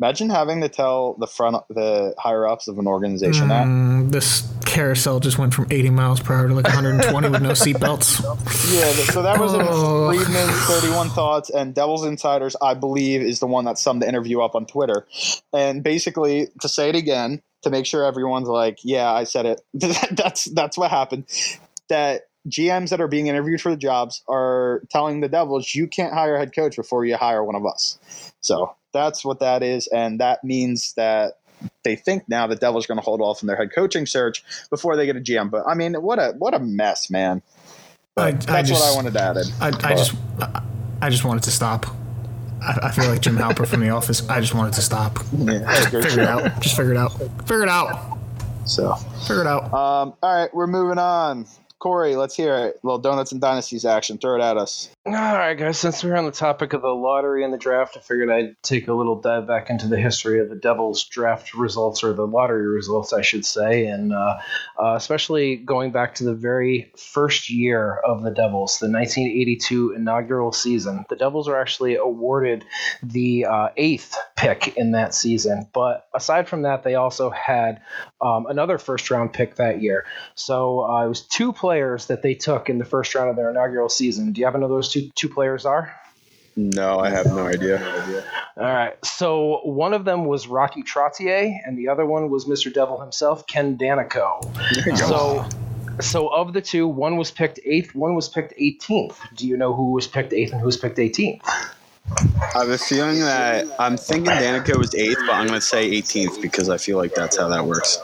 [0.00, 3.64] Imagine having to tell the front, the higher ups of an organization that.
[3.66, 7.50] Mm, this carousel just went from 80 miles per hour to like 120 with no
[7.50, 8.20] seatbelts.
[8.74, 10.08] Yeah, so that was in Oh.
[10.08, 14.40] Friedman's 31 Thoughts, and Devils Insiders, I believe, is the one that summed the interview
[14.40, 15.06] up on Twitter.
[15.52, 19.60] And basically, to say it again, to make sure everyone's like, yeah, I said it,
[20.16, 21.26] that's, that's what happened.
[21.88, 26.12] That GMs that are being interviewed for the jobs are telling the Devils, you can't
[26.12, 27.98] hire a head coach before you hire one of us.
[28.40, 29.86] So that's what that is.
[29.86, 31.38] And that means that
[31.82, 34.44] they think now the Devils are going to hold off on their head coaching search
[34.70, 35.50] before they get a GM.
[35.50, 37.42] But I mean, what a what a mess, man.
[38.16, 39.36] I, I that's just, what I wanted to add.
[39.60, 40.62] I, I just, I,
[41.02, 41.86] I just wanted to stop.
[42.66, 44.26] I, feel like Jim Halpert from The Office.
[44.26, 45.18] I just wanted to stop.
[45.36, 45.84] Yeah, I.
[45.84, 46.62] Figure it out.
[46.62, 47.12] Just figure it out.
[47.40, 48.18] Figure it out.
[48.64, 48.94] So,
[49.26, 49.64] Figure it out.
[49.64, 51.46] um, all right, we're moving on.
[51.84, 52.80] Corey, let's hear it.
[52.82, 54.16] little donuts and dynasties action.
[54.16, 54.88] Throw it at us.
[55.04, 55.76] All right, guys.
[55.76, 58.88] Since we're on the topic of the lottery and the draft, I figured I'd take
[58.88, 62.66] a little dive back into the history of the Devils' draft results, or the lottery
[62.66, 64.38] results, I should say, and uh,
[64.82, 70.52] uh, especially going back to the very first year of the Devils, the 1982 inaugural
[70.52, 71.04] season.
[71.10, 72.64] The Devils were actually awarded
[73.02, 77.82] the uh, eighth pick in that season, but aside from that, they also had
[78.22, 80.06] um, another first-round pick that year.
[80.34, 83.50] So uh, it was two players that they took in the first round of their
[83.50, 84.32] inaugural season.
[84.32, 85.94] Do you happen to know those two two players are?
[86.56, 88.24] No, I have no idea.
[88.56, 89.04] All right.
[89.04, 92.72] So one of them was Rocky Trottier, and the other one was Mr.
[92.72, 94.96] Devil himself, Ken Daneyko.
[94.96, 95.44] So,
[96.00, 99.16] so of the two, one was picked eighth, one was picked 18th.
[99.34, 101.40] Do you know who was picked eighth and who was picked 18th?
[101.44, 105.90] I have a feeling that I'm thinking Daneyko was eighth, but I'm going to say
[105.90, 107.98] 18th because I feel like that's how that works.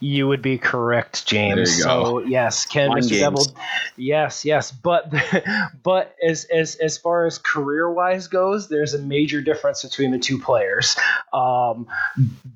[0.00, 1.56] You would be correct, James.
[1.56, 2.20] There you go.
[2.20, 3.08] So yes, Ken, Mind Mr.
[3.10, 3.20] games.
[3.20, 3.56] Devil.
[3.96, 5.12] Yes, yes, but
[5.82, 10.18] but as as as far as career wise goes, there's a major difference between the
[10.18, 10.96] two players.
[11.32, 11.86] Um,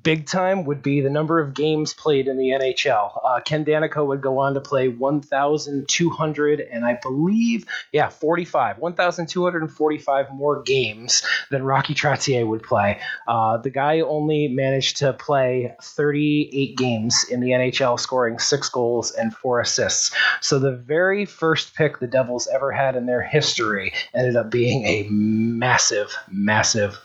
[0.03, 3.19] big time would be the number of games played in the NHL.
[3.23, 10.31] Uh, Ken Daneyko would go on to play 1,200 and I believe yeah 45 1,245
[10.33, 12.99] more games than Rocky Trottier would play.
[13.27, 19.11] Uh, the guy only managed to play 38 games in the NHL, scoring six goals
[19.11, 20.11] and four assists.
[20.41, 24.85] So the very first pick the Devils ever had in their history ended up being
[24.85, 26.97] a massive, massive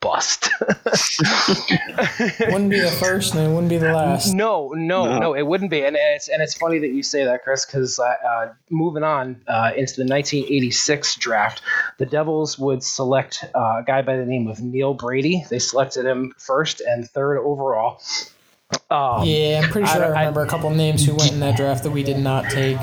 [0.00, 0.48] bust.
[0.60, 4.34] Wouldn't be the first and it wouldn't be the last.
[4.34, 5.18] No, no, No.
[5.18, 7.98] no, it wouldn't be, and it's and it's funny that you say that, Chris, because
[8.00, 11.62] uh, uh, moving on uh, into the 1986 draft,
[11.98, 15.44] the Devils would select uh, a guy by the name of Neil Brady.
[15.48, 18.00] They selected him first and third overall.
[18.92, 21.56] Um, Yeah, I'm pretty sure I, I- remember a couple names who went in that
[21.56, 22.78] draft that we did not take.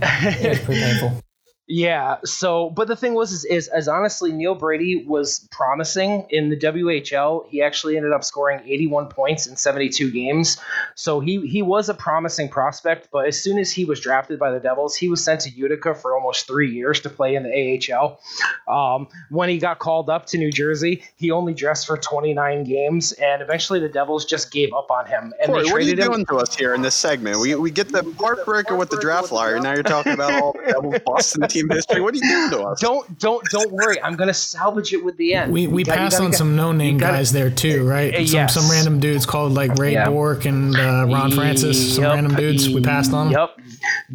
[0.00, 1.20] It was pretty painful.
[1.68, 2.16] Yeah.
[2.24, 6.56] So, but the thing was, is, is as honestly, Neil Brady was promising in the
[6.56, 7.46] WHL.
[7.46, 10.58] He actually ended up scoring 81 points in 72 games.
[10.94, 13.10] So he he was a promising prospect.
[13.12, 15.94] But as soon as he was drafted by the Devils, he was sent to Utica
[15.94, 18.18] for almost three years to play in the AHL.
[18.66, 23.12] Um, when he got called up to New Jersey, he only dressed for 29 games,
[23.12, 25.94] and eventually the Devils just gave up on him and Corey, they what are you
[25.94, 26.12] traded him.
[26.12, 27.40] doing to us here in this segment?
[27.40, 29.60] We, we get the heartbreaker with the draft lottery.
[29.60, 32.00] Now you're talking about all the Devils Boston team history.
[32.00, 32.80] What are you doing to us?
[32.80, 34.00] Don't don't don't worry.
[34.02, 35.52] I'm gonna salvage it with the end.
[35.52, 37.32] We, we You got- you passed gotta on get- some no name you gotta- guys
[37.32, 38.14] there too, right?
[38.14, 38.54] Uh, Some, yes.
[38.54, 40.08] some random dudes called like Ray Yeah.
[40.08, 41.94] Bourque and uh, Ron Francis.
[41.94, 42.14] Some Yep.
[42.14, 42.68] random dudes.
[42.68, 43.30] We passed on.
[43.30, 43.56] Yep.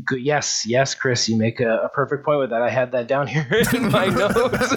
[0.05, 0.21] Good.
[0.21, 2.61] Yes, yes, Chris, you make a, a perfect point with that.
[2.61, 4.73] I had that down here in my notes.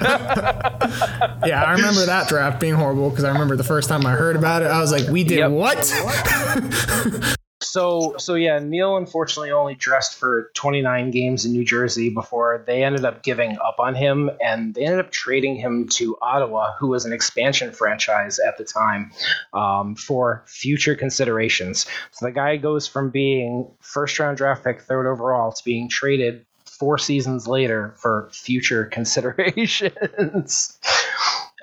[1.47, 4.37] Yeah, I remember that draft being horrible because I remember the first time I heard
[4.37, 5.51] about it, I was like, "We did Yep.
[5.51, 7.36] what?"
[7.67, 12.85] so, so yeah, Neil unfortunately only dressed for 29 games in New Jersey before they
[12.85, 16.87] ended up giving up on him, and they ended up trading him to Ottawa, who
[16.89, 19.11] was an expansion franchise at the time,
[19.53, 21.87] um, for future considerations.
[22.13, 26.47] So the guy goes from being first round draft pick, third overall, to being traded
[26.65, 30.79] four seasons later for future considerations.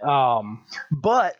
[0.03, 1.37] um, but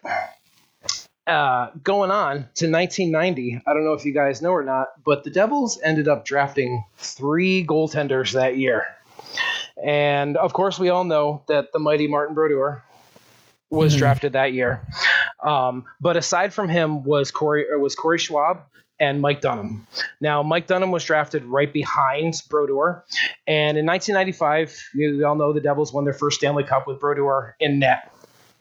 [1.27, 5.23] uh, going on to 1990, I don't know if you guys know or not, but
[5.23, 8.85] the Devils ended up drafting three goaltenders that year.
[9.83, 12.83] And of course, we all know that the mighty Martin Brodeur
[13.69, 14.85] was drafted that year.
[15.43, 18.61] Um, but aside from him was Corey or was Corey Schwab
[18.99, 19.87] and Mike Dunham.
[20.21, 23.03] Now, Mike Dunham was drafted right behind Brodeur,
[23.47, 26.99] and in 1995, you we all know the Devils won their first Stanley Cup with
[26.99, 28.12] Brodeur in net.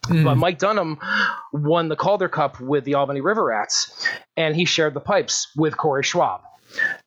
[0.08, 0.98] But Mike Dunham
[1.52, 5.76] won the Calder Cup with the Albany River Rats, and he shared the pipes with
[5.76, 6.40] Corey Schwab.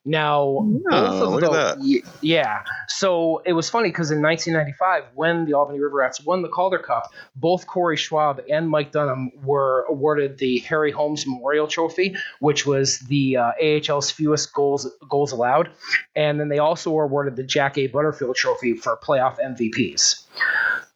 [0.05, 2.03] Now, both Oh, of look at that.
[2.21, 2.61] yeah.
[2.87, 6.77] So it was funny because in 1995, when the Albany River Rats won the Calder
[6.77, 12.67] Cup, both Corey Schwab and Mike Dunham were awarded the Harry Holmes Memorial Trophy, which
[12.67, 15.69] was the uh, AHL's fewest goals goals allowed,
[16.15, 17.87] and then they also were awarded the Jack A.
[17.87, 20.24] Butterfield Trophy for playoff MVPs.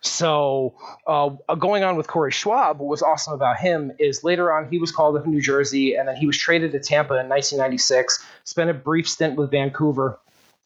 [0.02, 0.76] So,
[1.06, 4.80] uh, going on with Corey Schwab, what was awesome about him is later on he
[4.80, 8.26] was called up in New Jersey, and then he was traded to Tampa in 1996.
[8.46, 10.18] Spent a brief stint with Vancouver,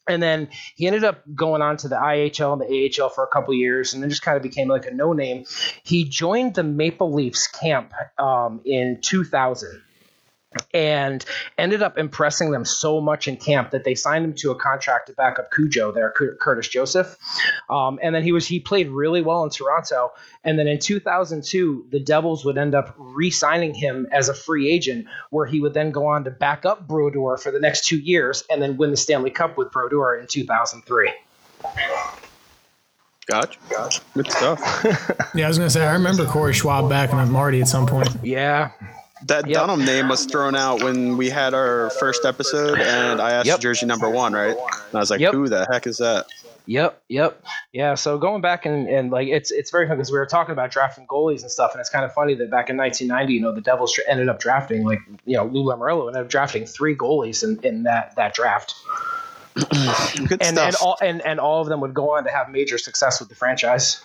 [0.07, 3.27] and then he ended up going on to the IHL and the AHL for a
[3.27, 5.45] couple years, and then just kind of became like a no name.
[5.83, 9.81] He joined the Maple Leafs camp um, in 2000
[10.73, 11.23] and
[11.57, 15.07] ended up impressing them so much in camp that they signed him to a contract
[15.07, 17.17] to back up Cujo there, Curtis Joseph.
[17.69, 20.11] Um, and then he was he played really well in Toronto.
[20.43, 25.07] And then in 2002, the Devils would end up re-signing him as a free agent,
[25.29, 28.43] where he would then go on to back up Brodeur for the next two years,
[28.49, 31.11] and then win the Stanley Cup with Brodeur in 2003.
[33.25, 33.57] Gotcha.
[33.69, 34.01] Gotcha.
[34.13, 34.85] Good stuff.
[35.35, 38.07] Yeah, I was gonna say I remember Corey Schwab backing up Marty at some point.
[38.21, 38.69] Yeah,
[39.27, 39.53] That Yep.
[39.53, 43.59] Dunham name was thrown out when we had our first episode, and I asked Yep.
[43.59, 44.55] jersey number one, right?
[44.55, 45.33] And I was like, Yep.
[45.33, 46.25] "Who the heck is that?"
[46.65, 47.43] Yep, yep,
[47.73, 47.93] yeah.
[47.95, 50.71] So going back and, and like it's it's very funny because we were talking about
[50.71, 53.51] drafting goalies and stuff, and it's kind of funny that back in 1990, you know,
[53.51, 57.43] the Devils ended up drafting like you know Lou Lamoriello ended up drafting three goalies
[57.43, 58.75] in, in that that draft,
[59.55, 60.67] Good and stuff.
[60.67, 63.27] and all and, and all of them would go on to have major success with
[63.27, 64.01] the franchise.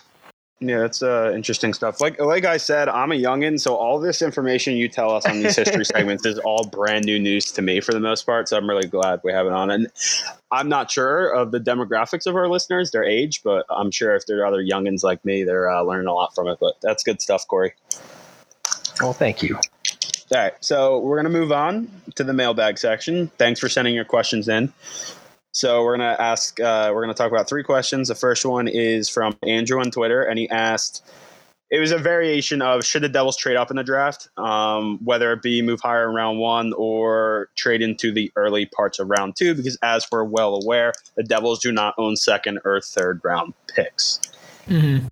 [0.61, 2.01] Yeah, it's uh, interesting stuff.
[2.01, 5.41] Like like I said, I'm a youngin, so all this information you tell us on
[5.41, 8.49] these history segments is all brand new news to me for the most part.
[8.49, 9.71] So I'm really glad we have it on.
[9.71, 9.87] And
[10.51, 14.25] I'm not sure of the demographics of our listeners, their age, but I'm sure if
[14.25, 16.57] there are other youngins like me, they're uh, learning a lot from it.
[16.59, 17.73] But that's good stuff, Corey.
[18.99, 19.55] Well, thank you.
[19.55, 23.27] All right, so we're gonna move on to the mailbag section.
[23.37, 24.73] Thanks for sending your questions in.
[25.51, 26.59] So we're gonna ask.
[26.59, 28.07] Uh, we're gonna talk about three questions.
[28.07, 31.05] The first one is from Andrew on Twitter, and he asked.
[31.71, 35.31] It was a variation of should the Devils trade up in the draft, um, whether
[35.33, 39.35] it be move higher in round one or trade into the early parts of round
[39.35, 43.53] two, because as we're well aware, the Devils do not own second or third round
[43.67, 44.19] picks.
[44.67, 45.05] Mm-hmm.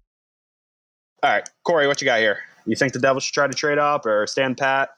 [1.22, 2.40] All right, Corey, what you got here?
[2.66, 4.90] You think the Devils should try to trade up or stand pat?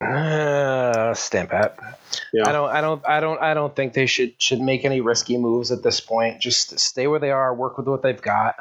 [0.00, 1.78] Uh, stand pat.
[2.32, 2.48] Yeah.
[2.48, 2.70] I don't.
[2.70, 3.08] I don't.
[3.08, 3.40] I don't.
[3.40, 6.40] I don't think they should should make any risky moves at this point.
[6.40, 7.54] Just stay where they are.
[7.54, 8.56] Work with what they've got.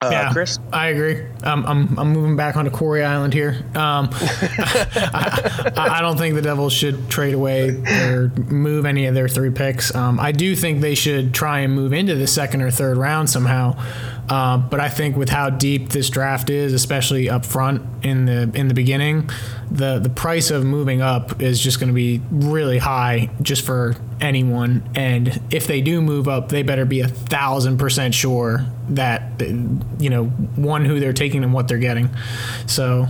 [0.00, 0.32] Uh, Yeah.
[0.32, 0.58] Chris.
[0.72, 1.26] I agree.
[1.42, 3.62] Um, I'm I'm moving back onto Corey Island here.
[3.74, 9.28] Um, I, I don't think the Devils should trade away or move any of their
[9.28, 9.94] three picks.
[9.94, 13.28] Um, I do think they should try and move into the second or third round
[13.28, 13.76] somehow.
[14.28, 18.50] Uh, but I think with how deep this draft is, especially up front in the
[18.54, 19.30] in the beginning,
[19.70, 23.96] the the price of moving up is just going to be really high just for
[24.20, 24.86] anyone.
[24.94, 29.40] And if they do move up, they better be a thousand percent sure that
[29.98, 30.24] you know
[30.56, 32.10] one who they're taking and what they're getting.
[32.66, 33.06] So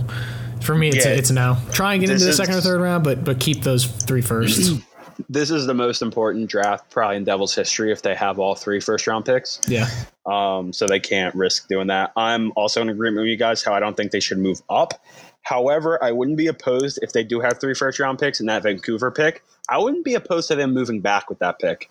[0.61, 1.11] for me, it's Yeah.
[1.11, 1.57] a, it's a no.
[1.71, 3.85] Try and get This into the is- second or third round, but but keep those
[3.85, 4.81] three first.
[5.27, 8.79] This is the most important draft probably in Devils history if they have all three
[8.79, 9.59] first round picks.
[9.67, 9.87] yeah,
[10.25, 12.11] Um, so they can't risk doing that.
[12.15, 14.93] I'm also in agreement with you guys how I don't think they should move up.
[15.41, 18.63] However, I wouldn't be opposed if they do have three first round picks and that
[18.63, 19.43] Vancouver pick.
[19.69, 21.89] I wouldn't be opposed to them moving back with that pick.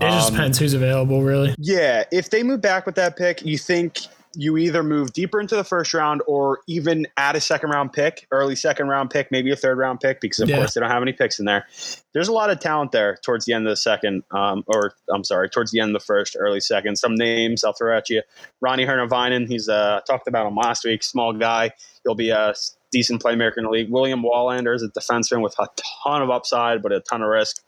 [0.00, 1.54] it just Um, depends who's available, really.
[1.58, 3.98] Yeah, if they move back with that pick, you think
[4.34, 8.26] you either move deeper into the first round or even add a second round pick,
[8.30, 10.56] early second round pick, maybe a third round pick, because of Yeah.
[10.58, 11.66] course they don't have any picks in there.
[12.12, 15.24] There's a lot of talent there towards the end of the second, um, or I'm
[15.24, 16.96] sorry, towards the end of the first, early second.
[16.96, 18.22] Some names I'll throw at you:
[18.60, 19.48] Ronnie Hernavainen.
[19.48, 21.02] He's uh, talked about him last week.
[21.02, 21.72] Small guy.
[22.04, 22.54] He'll be a
[22.92, 23.90] decent playmaker in the league.
[23.90, 25.66] William Wallander is a defenseman with a
[26.04, 27.62] ton of upside, but a ton of risk.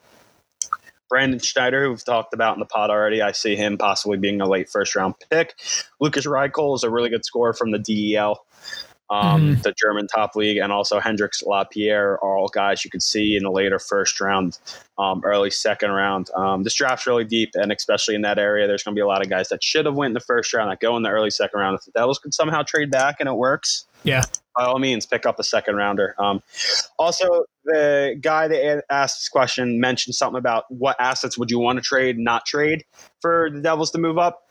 [1.13, 4.41] Braden Schneider, who we've talked about in the pod already, I see him possibly being
[4.41, 5.55] a late first round pick.
[6.01, 8.43] Lukas Reichel is a really good scorer from the DEL,
[9.11, 13.37] um, the German top league, and also Hendrix Lapierre are all guys you could see
[13.37, 14.59] in the later first round,
[14.97, 16.31] um, early second round.
[16.35, 19.07] Um, this draft's really deep, and especially in that area, there's going to be a
[19.07, 21.11] lot of guys that should have went in the first round that go in the
[21.11, 21.79] early second round.
[21.79, 24.25] If the Devils could somehow trade back and it works, Yeah.
[24.57, 26.15] By all means, pick up a second rounder.
[26.19, 26.43] Um,
[26.99, 31.79] also, the guy that asked this question mentioned something about what assets would you want
[31.79, 32.85] to trade, not trade
[33.21, 34.49] for the Devils to move up.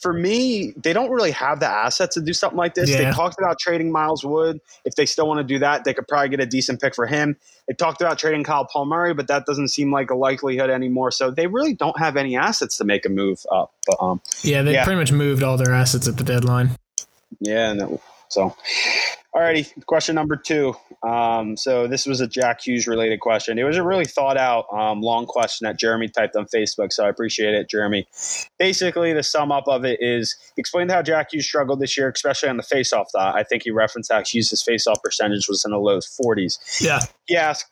[0.00, 2.90] For me, they don't really have the assets to do something like this.
[2.90, 4.60] They talked about trading Miles Wood.
[4.84, 7.06] If they still want to do that, they could probably get a decent pick for
[7.06, 7.36] him.
[7.68, 11.12] They talked about trading Kyle Palmieri, but that doesn't seem like a likelihood anymore.
[11.12, 13.74] So they really don't have any assets to make a move up.
[13.86, 14.82] But um, Yeah, they Yeah.
[14.82, 16.70] pretty much moved all their assets at the deadline.
[17.38, 18.00] Yeah, no.
[18.28, 18.56] So,
[19.34, 19.84] alrighty.
[19.86, 20.74] Question number two.
[21.02, 23.58] Um, so this was a Jack Hughes related question.
[23.58, 26.92] It was a really thought out, um, long question that Jeremy typed on Facebook.
[26.92, 28.06] So I appreciate it, Jeremy.
[28.58, 32.48] Basically, the sum up of it is explain how Jack Hughes struggled this year, especially
[32.48, 33.34] on the faceoff dot.
[33.34, 36.80] I think he referenced that Hughes' faceoff percentage was in the low 40s.
[36.80, 37.00] Yeah.
[37.26, 37.66] He asked,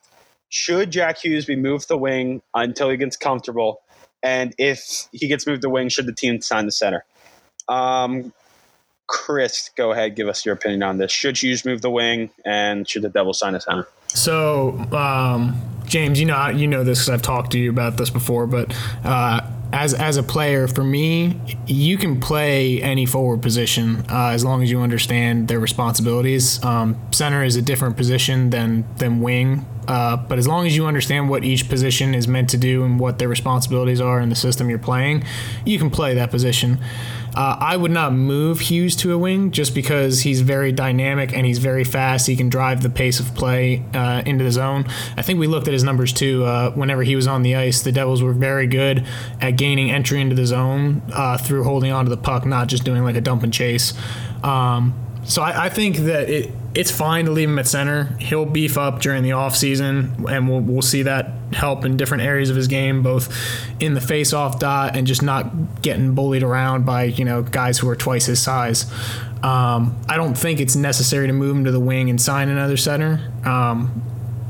[0.49, 3.81] should Jack Hughes be moved to wing until he gets comfortable?
[4.23, 7.05] And if he gets moved to wing, should the team sign the center?
[7.67, 8.33] Um,
[9.11, 11.11] Chris, go ahead, give us your opinion on this.
[11.11, 13.85] Should Hughes move the wing, and should the Devils sign a center?
[14.07, 18.09] So, um, James, you know you know this because I've talked to you about this
[18.09, 19.41] before, but uh,
[19.73, 24.63] as as a player, for me, you can play any forward position uh, as long
[24.63, 26.63] as you understand their responsibilities.
[26.63, 30.85] Um, center is a different position than than wing, uh, but as long as you
[30.85, 34.35] understand what each position is meant to do and what their responsibilities are in the
[34.35, 35.23] system you're playing,
[35.65, 36.79] you can play that position.
[37.35, 41.45] Uh, I would not move Hughes to a wing just because he's very dynamic and
[41.45, 42.27] he's very fast.
[42.27, 44.85] He can drive the pace of play uh, into the zone.
[45.15, 46.43] I think we looked at his numbers too.
[46.43, 49.05] Uh, whenever he was on the ice, the Devils were very good
[49.39, 53.03] at gaining entry into the zone uh, through holding onto the puck, not just doing
[53.03, 53.93] like a dump and chase.
[54.43, 58.15] Um, so I, I, think that it it's fine to leave him at center.
[58.19, 62.49] He'll beef up during the offseason, and we'll, we'll see that help in different areas
[62.49, 63.35] of his game, both
[63.81, 67.89] in the face-off dot and just not getting bullied around by you know guys who
[67.89, 68.89] are twice his size.
[69.43, 72.77] Um, I don't think it's necessary to move him to the wing and sign another
[72.77, 73.31] center.
[73.43, 74.03] Um,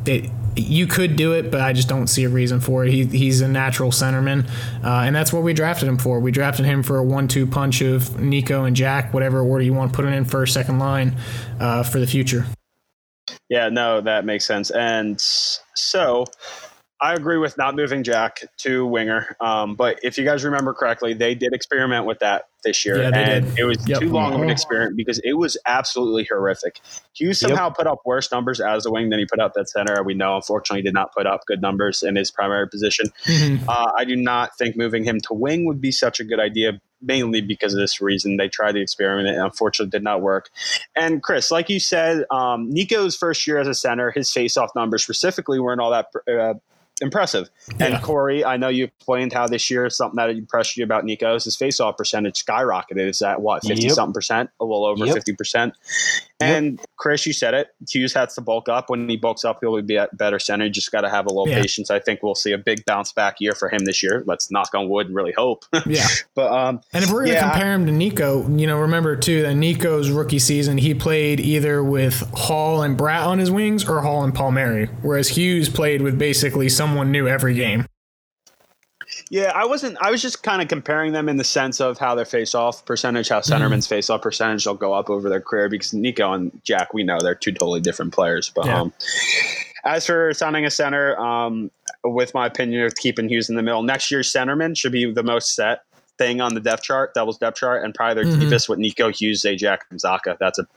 [0.05, 2.91] it, you could do it, but I just don't see a reason for it.
[2.91, 4.47] He, he's a natural centerman,
[4.84, 6.20] uh, and that's what we drafted him for.
[6.20, 9.91] We drafted him for a one-two punch of Nico and Jack, whatever order you want
[9.91, 11.16] to put it in first, second line
[11.60, 12.45] uh, for the future.
[13.49, 14.72] Yeah, no, that makes sense.
[14.72, 16.26] And so
[17.02, 19.36] I agree with not moving Jack to winger.
[19.39, 23.10] Um, but if you guys remember correctly, they did experiment with that this year, yeah,
[23.12, 23.60] and did.
[23.60, 23.99] it was yep.
[23.99, 26.80] too long of an experiment because it was absolutely horrific.
[27.16, 27.76] Hughes somehow yep.
[27.76, 30.04] put up worse numbers as a wing than he put up that center.
[30.04, 33.08] We know, unfortunately, did not put up good numbers in his primary position.
[33.26, 33.68] Mm-hmm.
[33.68, 36.80] Uh, I do not think moving him to wing would be such a good idea.
[37.04, 40.52] Mainly because of this reason, they tried the experiment and unfortunately did not work.
[40.95, 45.02] And Chris, like you said, um, Nico's first year as a center, his face-off numbers
[45.02, 46.54] specifically weren't all that uh,
[47.02, 47.49] impressive.
[47.80, 47.88] Yeah.
[47.88, 51.36] And Corey, I know you explained how this year something that impressed you about Nico
[51.36, 53.10] is his faceoff percentage skyrocketed.
[53.10, 53.93] Is that what fifty yep.
[53.93, 55.38] something percent, a little over fifty yep.
[55.38, 55.74] percent.
[56.41, 56.85] And yep.
[56.97, 57.67] Chris, you said it.
[57.89, 58.89] Hughes has to bulk up.
[58.89, 60.65] When he bulks up, he'll be at better center.
[60.65, 61.61] You just got to have a little yeah.
[61.61, 61.89] patience.
[61.89, 64.23] I think we'll see a big bounce back year for him this year.
[64.25, 65.65] Let's knock on wood and really hope.
[65.85, 66.07] yeah.
[66.35, 69.41] But um, and if we're gonna yeah, compare him to Nico, you know, remember too
[69.43, 74.01] that Nico's rookie season he played either with Hall and Bratt on his wings or
[74.01, 77.85] Hall and Palmieri, whereas Hughes played with basically someone new every game.
[79.32, 79.97] Yeah, I wasn't.
[80.01, 83.29] I was just kind of comparing them in the sense of how their face-off percentage,
[83.29, 83.95] how centerman's mm-hmm.
[83.95, 85.69] face-off percentage will go up over their career.
[85.69, 88.51] Because Nico and Jack, we know they're two totally different players.
[88.53, 88.82] But yeah.
[88.82, 88.93] um,
[89.86, 91.71] as for signing a center, um,
[92.03, 95.23] with my opinion of keeping Hughes in the middle, next year's centerman should be the
[95.23, 95.84] most set
[96.17, 98.41] thing on the depth chart, Devils depth chart, and probably their mm-hmm.
[98.41, 100.38] deepest with Nico Hughes, Zajac, and Zacha.
[100.41, 100.67] That's a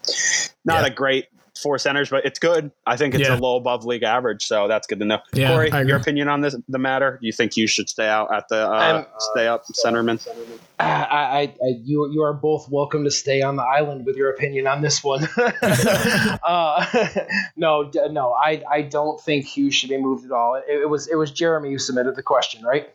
[0.65, 0.87] not yeah.
[0.87, 1.27] a great
[1.61, 2.71] four centers, but it's good.
[2.87, 3.33] I think it's yeah.
[3.33, 5.19] a little above league average, so that's good to know.
[5.33, 7.19] Yeah, Corey, your opinion on this the matter?
[7.21, 10.21] Do you think you should stay out at the uh, um, stay up centerman?
[10.79, 11.51] I, I, I,
[11.83, 15.05] you, you are both welcome to stay on the island with your opinion on this
[15.05, 15.29] one.
[15.63, 17.09] uh,
[17.57, 20.57] no, no, I, I don't think Hughes should be moved at all.
[20.57, 22.89] It, it was, it was Jeremy who submitted the question, right?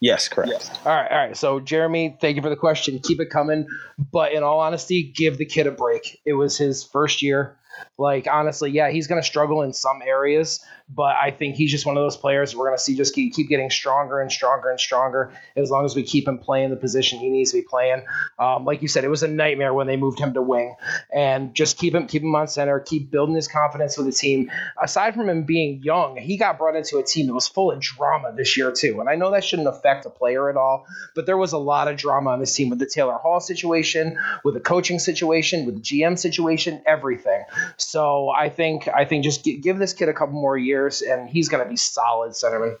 [0.00, 0.50] Yes, correct.
[0.50, 0.68] Yes.
[0.84, 1.36] All right, all right.
[1.36, 2.98] So, Jeremy, thank you for the question.
[2.98, 3.68] Keep it coming.
[4.10, 6.20] But in all honesty, give the kid a break.
[6.24, 7.56] It was his first year.
[7.98, 11.86] Like honestly, yeah, he's going to struggle in some areas, but I think he's just
[11.86, 14.70] one of those players we're going to see just keep, keep getting stronger and stronger
[14.70, 17.62] and stronger as long as we keep him playing the position he needs to be
[17.62, 18.04] playing.
[18.38, 20.74] Um, like you said, it was a nightmare when they moved him to wing,
[21.14, 24.50] and just keep him keep him on center, keep building his confidence with the team.
[24.82, 27.80] Aside from him being young, he got brought into a team that was full of
[27.80, 31.26] drama this year too, and I know that shouldn't affect a player at all, but
[31.26, 34.54] there was a lot of drama on this team with the Taylor Hall situation, with
[34.54, 37.44] the coaching situation, with the GM situation, everything.
[37.76, 41.48] So I think I think just give this kid a couple more years, and he's
[41.48, 42.76] going to be solid centerman.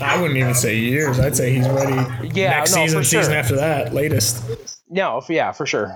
[0.00, 1.20] I wouldn't even say years.
[1.20, 1.94] I'd say he's ready.
[2.34, 4.42] Yeah, next no, season, season after that, latest.
[4.88, 5.94] No, yeah, for sure.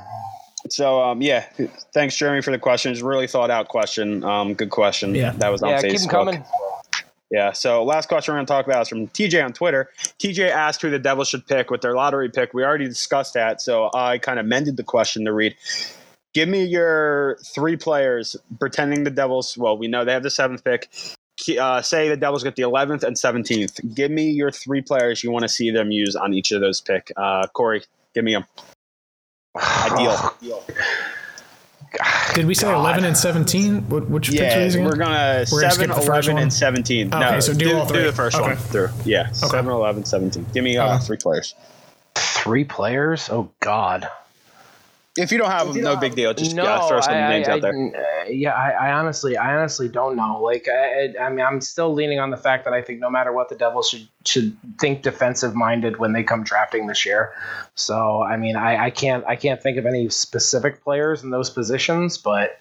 [0.70, 1.46] So um, yeah,
[1.94, 2.92] thanks Jeremy for the question.
[2.92, 4.24] It's a really thought out question.
[4.24, 5.14] Um, good question.
[5.14, 5.90] Yeah, that was on yeah, Facebook.
[5.90, 6.44] Keep them coming.
[7.30, 7.52] Yeah.
[7.52, 9.90] So last question we're going to talk about is from TJ on Twitter.
[10.18, 12.54] TJ asked who the Devils should pick with their lottery pick.
[12.54, 15.56] We already discussed that, so I kind of mended the question to read.
[16.36, 19.56] Give me your three players pretending the Devils.
[19.56, 20.90] Well, we know they have the seventh pick.
[21.58, 23.94] Uh, say the Devils get the 11th and 17th.
[23.94, 26.82] Give me your three players you want to see them use on each of those
[26.82, 27.10] pick.
[27.16, 27.84] Uh, Corey,
[28.14, 28.44] give me them.
[29.56, 30.34] Ideal.
[32.34, 32.80] Did we say God.
[32.80, 33.88] 11 and 17?
[33.88, 34.84] What, which picks are Yeah, these again?
[34.84, 36.42] we're gonna We're gonna 7, skip the first 11, one?
[36.42, 37.14] and 17.
[37.14, 38.02] Okay, no, so do all three.
[38.02, 38.90] the first one through.
[39.06, 40.46] Yeah, 7, 11, 17.
[40.52, 41.04] Give me uh, Okay.
[41.06, 41.54] three players.
[42.14, 43.30] Three players?
[43.30, 44.06] Oh God.
[45.16, 46.34] If you don't have them, no big deal.
[46.34, 47.72] Just no, yeah, throw some I, names I, out there.
[47.72, 50.40] I- uh, yeah, I, I honestly, I honestly don't know.
[50.42, 53.10] Like, I, I I mean, I'm still leaning on the fact that I think no
[53.10, 57.32] matter what, the Devils should should think defensive minded when they come drafting this year.
[57.74, 61.50] So, I mean, I, I can't, I can't think of any specific players in those
[61.50, 62.58] positions, but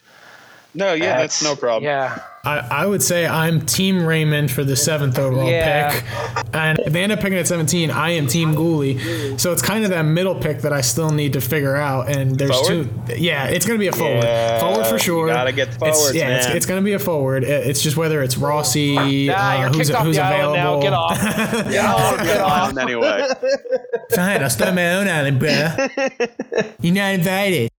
[0.76, 1.84] No, yeah, that's, no problem.
[1.84, 5.92] Yeah, I, I would say I'm Team Raymond for the seventh overall Yeah.
[5.92, 6.46] pick.
[6.54, 9.40] And if they end up picking at 17, I am Team Guhle.
[9.40, 12.10] So it's kind of that middle pick that I still need to figure out.
[12.10, 12.90] And there's Forward?
[13.08, 13.16] two.
[13.18, 14.24] Yeah, it's going to be a forward.
[14.24, 15.28] Yeah, forward for sure.
[15.28, 16.58] gotta get the It's- yeah, it's, man.
[16.58, 17.44] it's going to be a forward.
[17.44, 18.96] It- It's just whether it's Rossi,
[19.28, 20.56] nah, uh, who's, off who's available.
[20.56, 20.82] now.
[20.82, 21.18] Get off.
[21.72, 23.28] Yeah, I'll get on anyway.
[24.14, 25.50] Fine, I'll start my own island, bro.
[26.82, 27.70] You're not invited.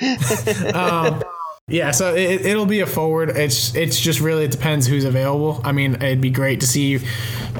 [0.74, 1.22] um,
[1.66, 3.30] yeah, so it, it'll be a forward.
[3.30, 5.62] It's it's just really it depends who's available.
[5.64, 6.98] I mean, it'd be great to see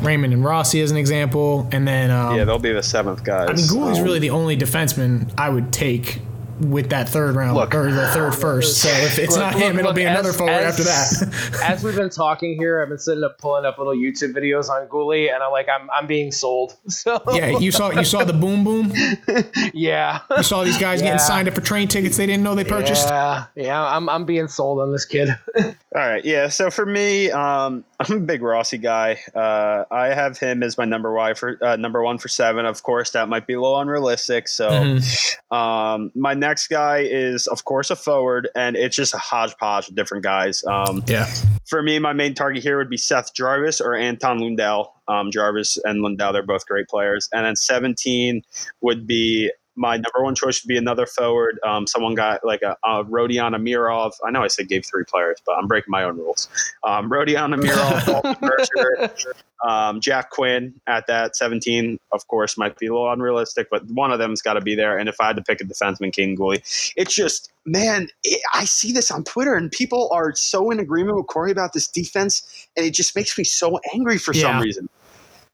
[0.02, 3.48] Raymond and Rossi as an example, and then um, Yeah, they'll be the seventh guys.
[3.48, 6.20] I mean, Guhle's Um, really the only defenseman I would take
[6.61, 7.74] with that third round Look.
[7.74, 8.78] or the third first.
[8.80, 11.26] So if it's Look, not look, him, it'll look, be another as- forward as- after
[11.30, 11.61] that.
[11.64, 14.86] as we've been talking here, I've been sitting up pulling up little YouTube videos on
[14.88, 16.76] Guhle, and I'm like, I'm, I'm being sold.
[16.88, 18.92] So yeah, you saw you saw the boom boom.
[19.74, 20.20] yeah.
[20.36, 21.07] You saw these guys Yeah.
[21.09, 23.07] getting signed up for train tickets they didn't know they purchased.
[23.09, 25.28] Yeah, yeah, I'm, I'm being sold on this kid.
[25.57, 26.48] All right, yeah.
[26.48, 29.18] So for me, um, I'm a big Rossi guy.
[29.34, 32.64] Uh, I have him as my number one for uh, number one for seven.
[32.66, 34.48] Of course, that might be a little unrealistic.
[34.48, 35.55] So, Mm-hmm.
[35.57, 39.95] um, my next guy is, of course, a forward, and it's just a hodgepodge of
[39.95, 40.62] different guys.
[40.64, 41.26] Um, Yeah.
[41.66, 44.92] for me, my main target here would be Seth Jarvis or Anton Lundell.
[45.09, 47.28] Um, Jarvis and Lundell, they're both great players.
[47.32, 48.42] And then 17
[48.82, 51.58] would be my number one choice would be another forward.
[51.66, 54.12] Um, someone got like a, a Rodion Amirov.
[54.24, 56.48] I know I said gave three players, but I'm breaking my own rules.
[56.84, 59.24] Um, Rodion Amirov,
[59.68, 64.12] um, Jack Quinn at that 17, of course, might be a little unrealistic, but one
[64.12, 64.98] of them's got to be there.
[64.98, 68.64] And if I had to pick a defenseman, King Guhle, it's just, man, it, I
[68.64, 72.68] see this on Twitter and people are so in agreement with Corey about this defense,
[72.76, 74.42] and it just makes me so angry for Yeah.
[74.42, 74.88] some reason.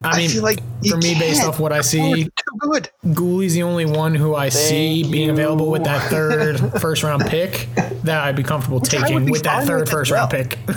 [0.02, 2.88] I mean, feel like for me, based off what I see, it's too good.
[3.12, 5.32] Guhle's the only one who I see Thank being you.
[5.32, 7.68] available with that third first round pick
[8.04, 10.32] that I'd be comfortable I would taking be with that third with as first round
[10.32, 10.42] well.
[10.44, 10.58] pick.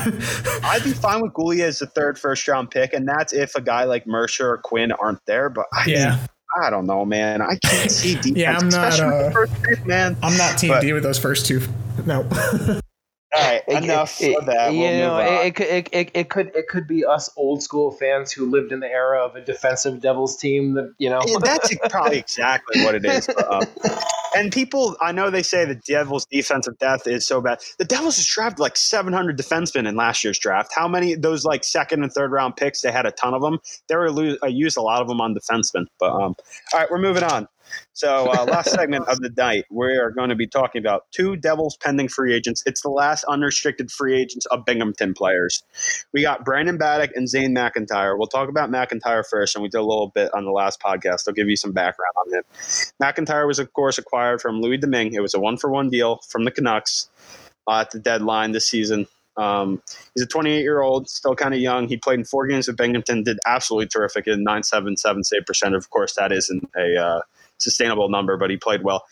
[0.65, 3.61] I'd be fine with Gooley as the third first round pick, and that's if a
[3.61, 5.49] guy like Mercer or Quinn aren't there.
[5.49, 6.09] But I yeah.
[6.17, 6.19] mean,
[6.61, 7.41] I don't know, man.
[7.41, 10.17] I can't see defense, Yeah, I'm not, especially uh, the first pick, man.
[10.21, 11.61] I'm not team But- D with those first two.
[12.05, 12.27] No.
[13.35, 14.73] All right, enough It- of that.
[14.73, 15.33] You We'll know, move on.
[15.33, 18.49] it, it, could- it, it, it could it could be us old school fans who
[18.49, 21.21] lived in the era of a defensive Devils team that you know.
[21.25, 23.27] Yeah, that's probably exactly what it is.
[23.27, 23.63] But, um,
[24.35, 27.59] and people, I know they say the Devils' defensive depth is so bad.
[27.77, 30.71] The Devils just drafted like 700 defensemen in last year's draft.
[30.75, 32.81] How many those like second and third round picks?
[32.81, 33.59] They had a ton of them.
[33.89, 35.85] They were lo- uh, used a lot of them on defensemen.
[35.99, 36.35] But um,
[36.73, 37.47] all right, we're moving on.
[37.93, 41.35] So uh, last segment of the night, we are going to be talking about two
[41.35, 42.63] Devils pending free agents.
[42.65, 45.63] It's the last unrestricted free agents of Binghamton players.
[46.13, 48.17] We got Brandon Baddock and Zane McIntyre.
[48.17, 51.27] We'll talk about McIntyre first, and we did a little bit on the last podcast.
[51.27, 52.43] I'll give you some background on him.
[53.01, 55.13] McIntyre was, of course, acquired from Louis Domingue.
[55.13, 57.09] It was a one for one deal from the Canucks
[57.67, 59.07] uh, at the deadline this season.
[59.35, 59.81] Um,
[60.13, 61.87] he's a 28 year old, still kind of young.
[61.87, 65.75] He played in four games with Binghamton, did absolutely terrific in 977 save percent.
[65.75, 67.21] Of course, that isn't a uh,
[67.63, 69.03] sustainable number, but he played well.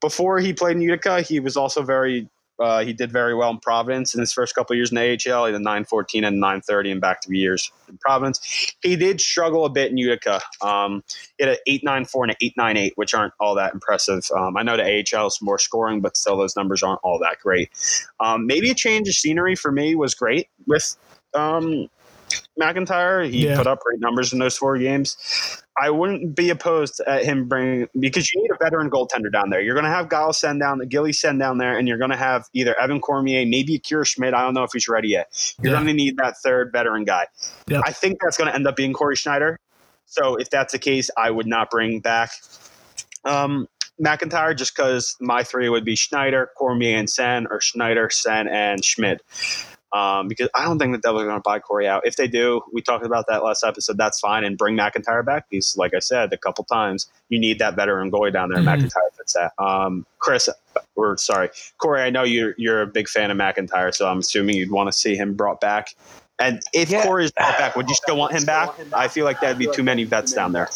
[0.00, 2.28] Before he played in Utica, he was also very
[2.60, 5.46] uh, he did very well in Providence in his first couple years in the AHL.
[5.46, 8.74] He had a 914 and 930 in back to years in Providence.
[8.82, 10.40] He did struggle a bit in Utica.
[10.60, 11.02] Um,
[11.38, 14.24] he had an 894 and an 898, which aren't all that impressive.
[14.36, 14.84] Um, I know the
[15.16, 17.70] AHL is more scoring, but still those numbers aren't all that great.
[18.20, 20.96] Um, maybe a change of scenery for me was great with
[21.32, 21.88] um,
[22.60, 23.28] McIntyre.
[23.28, 23.56] He Yeah.
[23.56, 25.16] put up great numbers in those four games.
[25.80, 29.62] I wouldn't be opposed at him bringing because you need a veteran goaltender down there.
[29.62, 32.16] You're going to have Gilles Senn down, Gilly send down there, and you're going to
[32.16, 34.34] have either Evan Cormier, maybe Akira Schmid.
[34.34, 35.56] I don't know if he's ready yet.
[35.62, 35.78] You're Yeah.
[35.78, 37.26] going to need that third veteran guy.
[37.84, 39.58] I think that's going to end up being Cory Schneider.
[40.04, 42.30] So if that's the case, I would not bring back
[43.24, 43.66] um,
[44.04, 48.84] McIntyre just because my three would be Schneider, Cormier, and Senn, or Schneider, Senn, and
[48.84, 49.22] Schmidt.
[49.92, 52.06] Um, because I don't think the Devils are going to buy Corey out.
[52.06, 53.96] If they do, we talked about that last episode.
[53.96, 55.46] That's fine, and bring McIntyre back.
[55.50, 57.08] He's like I said a couple times.
[57.28, 58.62] You need that veteran goalie down there.
[58.62, 58.66] Mhm.
[58.80, 59.52] McIntyre fits that.
[59.62, 60.48] Um, Chris,
[60.94, 62.02] or sorry, Corey.
[62.02, 64.92] I know you're you're a big fan of McIntyre, so I'm assuming you'd want to
[64.96, 65.94] see him brought back.
[66.38, 67.02] And if Yeah.
[67.04, 68.70] Corey is brought back, would you still want him back?
[68.94, 70.68] I feel like that'd be too many vets down there.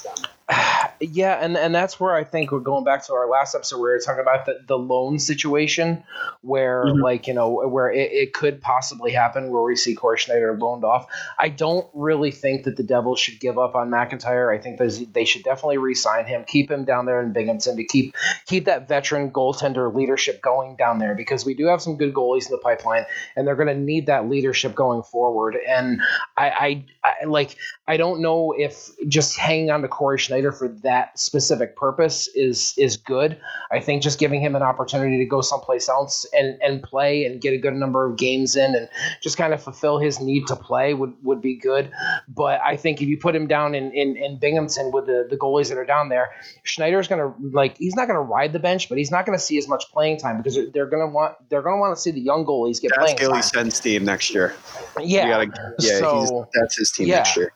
[1.00, 3.90] Yeah, and, and that's where I think we're going back to our last episode where
[3.90, 6.04] we were talking about the, the loan situation
[6.40, 7.02] where Mhm.
[7.02, 10.84] like, you know, where it, it could possibly happen where we see Cory Schneider loaned
[10.84, 11.06] off.
[11.38, 14.54] I don't really think that the Devils should give up on McIntyre.
[14.54, 14.78] I think
[15.12, 18.14] they should definitely re-sign him, keep him down there in Binghamton to keep
[18.46, 22.46] keep that veteran goaltender leadership going down there because we do have some good goalies
[22.46, 23.04] in the pipeline
[23.34, 25.56] and they're going to need that leadership going forward.
[25.68, 26.00] And
[26.36, 27.56] I, I, I like
[27.88, 32.74] I don't know if just hanging on to Cory Schneider for that specific purpose is
[32.76, 33.38] is good.
[33.70, 37.40] I think just giving him an opportunity to go someplace else and and play and
[37.40, 38.88] get a good number of games in and
[39.20, 41.90] just kind of fulfill his need to play would would be good.
[42.28, 45.36] But I think if you put him down in in, in Binghamton with the the
[45.36, 46.30] goalies that are down there,
[46.62, 49.36] Schneider's going to like he's not going to ride the bench, but he's not going
[49.38, 51.80] to see as much playing time because they're- they're going to want they're going to
[51.80, 53.42] want to see the young goalies get That's playing Gilly time.
[53.42, 54.54] Senn's team next year.
[55.00, 55.28] Yeah.
[55.46, 56.30] Gotta, yeah, So- he's,
[56.60, 57.16] that's his team yeah.
[57.16, 57.52] next year.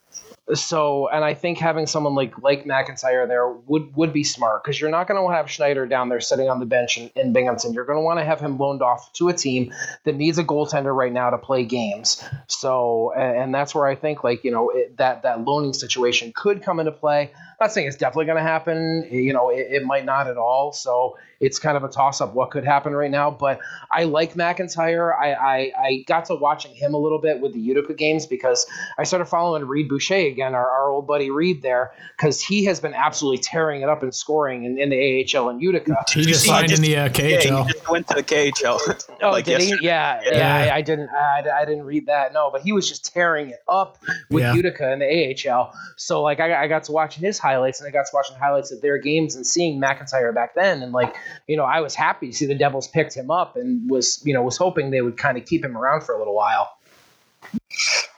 [0.55, 4.81] So, and I think having someone like like McIntyre there would would be smart because
[4.81, 7.75] you're not going to have Schneider down there sitting on the bench in, in Binghamton.
[7.75, 10.45] You're going to want to have him loaned off to a team that needs a
[10.45, 12.25] goaltender right now to play games.
[12.47, 16.33] So, and, and that's where I think like you know it, that that loaning situation
[16.35, 17.31] could come into play.
[17.61, 19.07] not saying it's definitely going to happen.
[19.11, 20.73] You know, it, it might not at all.
[20.73, 23.31] So it's kind of a toss up what could happen right now.
[23.31, 23.61] But
[23.91, 25.13] I like McIntyre.
[25.15, 28.67] I, I, I got to watching him a little bit with the Utica games because
[28.99, 32.79] I started following Reed Boucher again, our, our old buddy Reed there, because he has
[32.81, 35.97] been absolutely tearing it up and scoring in, in the AHL and Utica.
[36.13, 37.09] He just He signed just- in the uh, Yeah,
[37.41, 37.67] KHL.
[37.67, 39.05] he just went to the KHL.
[39.21, 39.75] Oh, like did he?
[39.83, 40.31] Yeah, yeah.
[40.67, 40.73] Yeah.
[40.73, 41.09] I, I didn't.
[41.11, 42.33] I, I didn't read that.
[42.33, 43.99] No, but he was just tearing it up
[44.31, 44.55] with Yeah.
[44.55, 45.73] Utica in the AHL.
[45.97, 48.71] So like, I, I got to watching his highlights, and I got to watching highlights
[48.71, 51.17] of their games and seeing McIntyre back then, and like,
[51.49, 54.33] you know, I was happy to see the Devils picked him up, and was you
[54.35, 56.71] know was hoping they would kind of keep him around for a little while.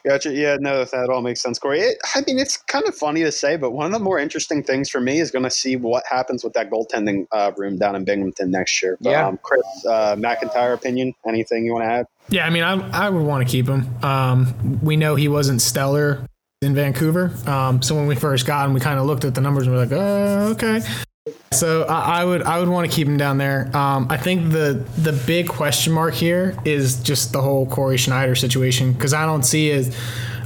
[0.06, 0.32] Gotcha.
[0.32, 1.81] Yeah, no, that all makes sense, Corey.
[1.81, 4.62] It, I mean, it's kind of funny to say, but one of the more interesting
[4.62, 7.97] things for me is going to see what happens with that goaltending uh, room down
[7.97, 8.97] in Binghamton next year.
[9.01, 9.27] Yeah.
[9.27, 11.12] Um, Chris, uh, McIntyre opinion?
[11.27, 12.06] Anything you want to add?
[12.28, 13.86] Yeah, I mean, I, I would want to keep him.
[14.05, 16.24] Um, we know he wasn't stellar
[16.62, 17.32] in Vancouver.
[17.47, 19.74] Um, so when we first got him, we kind of looked at the numbers and
[19.74, 20.81] we're like, uh, okay.
[21.52, 23.74] So I, I would I would want to keep him down there.
[23.77, 28.35] Um, I think the the big question mark here is just the whole Cory Schneider
[28.35, 29.97] situation because I don't see it.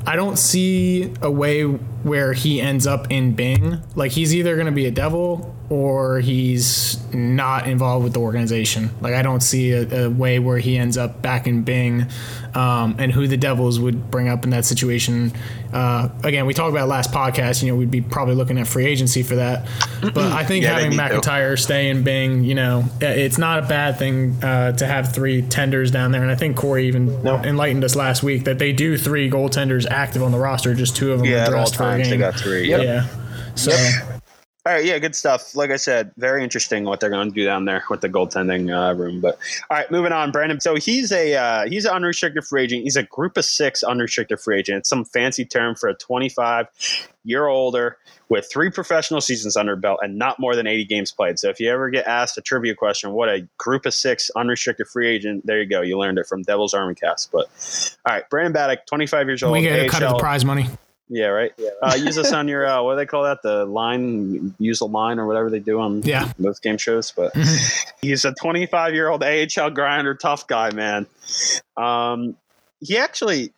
[0.06, 3.78] I don't see a way where he ends up in Bing.
[3.94, 8.90] Like he's either going to be a devil or he's not involved with the organization.
[9.00, 12.06] Like I don't see a, a way where he ends up back in Bing,
[12.54, 15.32] um, and who the Devils would bring up in that situation.
[15.74, 17.62] Uh, again, we talked about last podcast.
[17.62, 19.66] You know, we'd be probably looking at free agency for that.
[20.00, 21.02] But I think Yeah, having need to.
[21.02, 25.42] McIntyre stay in Bing, you know, it's not a bad thing uh, to have three
[25.42, 26.22] tenders down there.
[26.22, 27.36] And I think Corey even No.
[27.42, 30.74] enlightened us last week that they do three goaltenders active on the roster.
[30.74, 32.32] Just two of them are dressed for a game.
[32.32, 32.70] three.
[32.70, 33.06] Yeah.
[33.56, 33.72] So
[34.66, 35.54] All right, yeah, good stuff.
[35.54, 38.72] Like I said, very interesting what they're going to do down there with the goaltending
[38.72, 39.20] uh, room.
[39.20, 39.38] But
[39.68, 40.58] all right, moving on, Brandon.
[40.58, 42.84] So he's a uh, he's an unrestricted free agent.
[42.84, 44.78] He's a Group of Six unrestricted free agent.
[44.78, 46.68] It's some fancy term for a 25
[47.24, 47.98] year older
[48.30, 51.38] with three professional seasons under belt and not more than 80 games played.
[51.38, 54.88] So if you ever get asked a trivia question, what a Group of Six unrestricted
[54.88, 55.82] free agent, there you go.
[55.82, 57.30] You learned it from Devil's Army Cast.
[57.30, 57.50] But
[58.06, 59.52] all right, Brandon Baddock, 25 years old.
[59.52, 60.68] we get a cut of the prize money.
[61.08, 61.52] Yeah, right.
[61.82, 63.42] Uh, use this on your uh, what do they call that?
[63.42, 66.32] The line, use the line or whatever they do on Yeah.
[66.38, 67.10] most game shows.
[67.10, 67.32] But
[68.00, 71.06] he's a 25 year old AHL grinder, tough guy, man.
[71.76, 72.36] Um,
[72.80, 73.52] he actually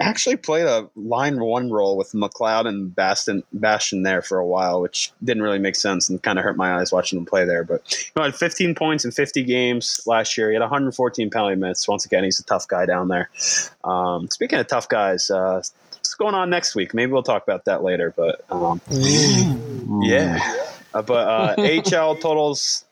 [0.00, 4.80] actually played a line one role with McLeod and Bastian Bastian there for a while,
[4.80, 7.64] which didn't really make sense and kind of hurt my eyes watching him play there.
[7.64, 10.48] But you know, had 15 points in 50 games last year.
[10.50, 11.86] He had 114 penalty minutes.
[11.88, 13.28] Once again, he's a tough guy down there.
[13.84, 15.62] Um, speaking of tough guys, uh,
[16.08, 16.94] what's going on next week?
[16.94, 18.14] Maybe we'll talk about that later.
[18.16, 18.80] But um,
[20.02, 20.38] yeah,
[20.94, 22.86] uh, but uh, HL totals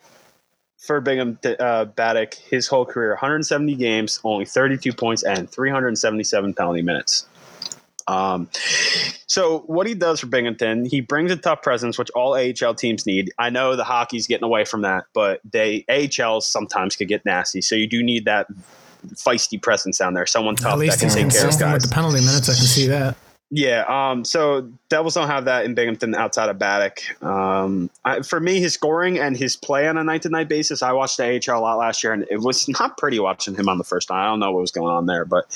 [0.77, 6.83] for Bingham uh, Baddock his whole career: 170 games, only 32 points, and 377 penalty
[6.83, 7.27] minutes.
[8.09, 8.49] Um,
[9.27, 13.05] so what he does for Binghamton, he brings a tough presence, which all AHL teams
[13.05, 13.33] need.
[13.37, 17.63] I know the hockey's getting away from that, but they AHLs sometimes could get nasty.
[17.63, 18.47] So you do need that
[19.15, 21.73] feisty presence down there, someone tough At that can take care of guys.
[21.75, 22.49] with the penalty minutes.
[22.49, 23.17] I can see that.
[23.51, 23.85] Yeah.
[23.87, 27.23] Um, so Devils don't have that in Binghamton outside of Baddock.
[27.23, 30.83] Um, I, for me, his scoring and his play on a night to night basis,
[30.83, 33.69] I watched the AHL a lot last year, and it was not pretty watching him
[33.69, 34.25] on the first night.
[34.25, 35.47] I don't know what was going on there, but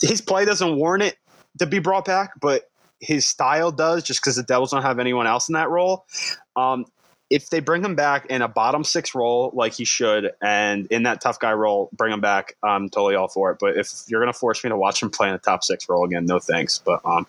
[0.00, 1.18] his play doesn't warrant it
[1.58, 5.26] to be brought back, but his style does just because the Devils don't have anyone
[5.26, 6.06] else in that role.
[6.54, 6.86] Um,
[7.28, 11.04] if they bring him back in a bottom six role like he should, and in
[11.04, 13.58] that tough guy role, bring him back, I'm totally all for it.
[13.58, 16.04] But if you're gonna force me to watch him play in a top six role
[16.04, 16.78] again, no thanks.
[16.78, 17.26] But um,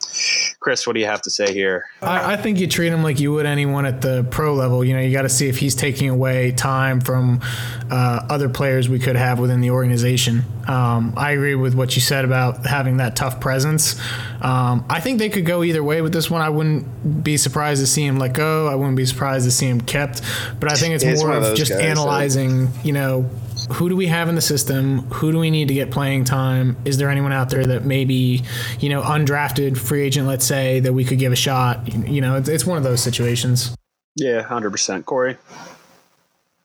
[0.60, 1.86] Chris, what do you have to say here?
[2.02, 4.84] I, I think you treat him like you would anyone at the pro level.
[4.84, 7.42] You know, you got to see if he's taking away time from
[7.90, 10.44] uh, other players we could have within the organization.
[10.68, 14.00] Um, I agree with what you said about having that tough presence.
[14.42, 16.42] Um, I think they could go either way with this one.
[16.42, 18.68] I wouldn't be surprised to see him let go.
[18.68, 20.22] I wouldn't be surprised to see him kept.
[20.60, 23.30] But I think it's He's more of of just guys that- analyzing, you know,
[23.72, 25.00] who do we have in the system?
[25.14, 26.78] Who do we need to get playing time?
[26.86, 28.44] Is there anyone out there that maybe,
[28.80, 32.08] you know, undrafted free agent, let's say, that we could give a shot?
[32.08, 33.76] You know, it's, it's one of those situations.
[34.16, 35.38] Yeah, hundred percent, Corey.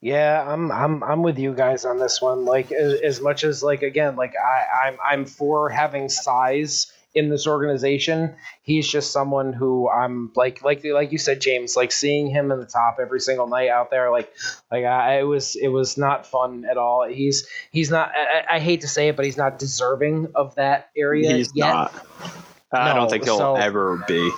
[0.00, 2.44] Yeah, I'm I'm I'm with you guys on this one.
[2.44, 7.28] Like as, as much as like again, like I I'm I'm for having size in
[7.28, 8.34] this organization.
[8.62, 11.76] He's just someone who I'm like like like you said, James.
[11.76, 14.32] Like seeing him in the top every single night out there, like
[14.70, 17.06] like I it was it was not fun at all.
[17.08, 18.12] He's he's not.
[18.14, 21.68] I, I hate to say it, but he's not deserving of that area He's yet.
[21.72, 22.06] not.
[22.72, 24.30] I No, don't think he'll so- ever be.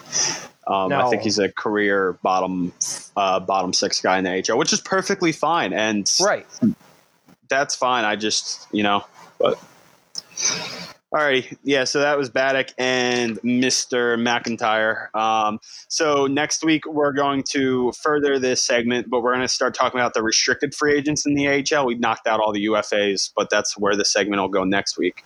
[0.67, 2.73] Um, I think he's a career bottom
[3.17, 6.47] uh, bottom six guy in the HL, which is perfectly fine, and Right.
[7.49, 8.05] that's fine.
[8.07, 9.05] I just you know,
[9.39, 9.59] but
[11.15, 11.85] all right, yeah.
[11.85, 15.15] So that was Baddock and Mister McIntyre.
[15.15, 19.75] Um, so next week we're going to further this segment, but we're going to start
[19.75, 21.87] talking about the restricted free agents in the AHL.
[21.87, 25.25] We knocked out all the UFAs, but that's where the segment will go next week.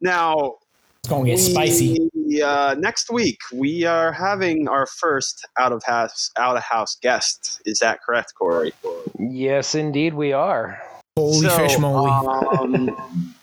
[0.00, 0.54] Now,
[1.00, 2.08] It's going to get spicy.
[2.42, 7.60] uh, next week we are having our first out of house out of house guest.
[7.66, 8.72] Is that correct, Corey?
[9.18, 10.80] Yes, indeed, we are.
[11.18, 12.10] Holy So, fish moly.
[12.10, 12.96] Um,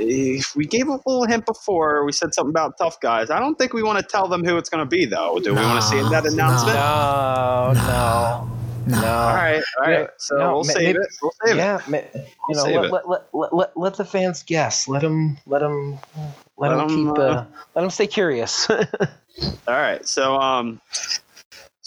[0.00, 2.04] eh, we gave a little hint before.
[2.04, 3.30] We said something about tough guys.
[3.30, 5.38] I don't think we want to tell them who it's going to be, though.
[5.38, 6.74] Do we want to see that announcement?
[6.76, 8.50] No, no,
[8.96, 9.00] no.
[9.00, 9.06] no.
[9.06, 10.00] All right, all right.
[10.00, 11.08] Yeah, so no, we'll ma- save maybe- it.
[11.22, 11.58] We'll save it.
[11.58, 11.98] yeah, ma-
[12.48, 12.92] you know, save let, it.
[12.92, 14.88] let, let, let, let, let the fans guess.
[14.88, 15.98] Let them, let them,
[16.56, 17.44] let, Let them 'em, keep, uh, uh,
[17.74, 18.68] let them stay curious.
[18.70, 18.78] All
[19.68, 20.04] right.
[20.06, 20.80] So um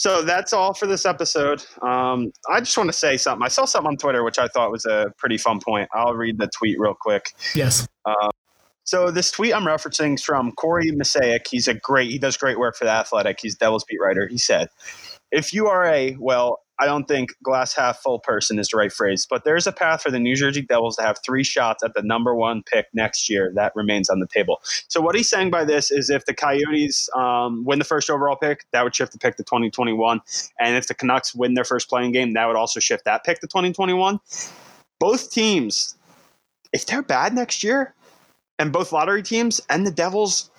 [0.01, 1.63] so that's all for this episode.
[1.83, 3.45] Um I just want to say something.
[3.45, 5.87] I saw something on Twitter which I thought was a pretty fun point.
[5.93, 7.35] I'll read the tweet real quick.
[7.53, 7.87] Yes.
[8.83, 11.41] So this tweet I'm referencing is from Corey Masisak.
[11.47, 13.37] He's a great he does great work for the athletic.
[13.43, 14.27] He's Devils beat writer.
[14.27, 14.69] He said,
[15.31, 18.91] if you are a well, I don't think glass half full person is the right
[18.91, 21.93] phrase, but there's a path for the New Jersey Devils to have three shots at
[21.93, 23.51] the number one pick next year.
[23.53, 24.61] That remains on the table.
[24.87, 28.35] So what he's saying by this is if the Coyotes um, win the first overall
[28.35, 30.21] pick, that would shift the pick to 2021,
[30.59, 33.41] and if the Canucks win their first play-in game, that would also shift that pick
[33.41, 34.19] to 2021.
[34.99, 35.95] Both teams,
[36.73, 37.93] if they're bad next year,
[38.57, 40.49] and both lottery teams and the Devils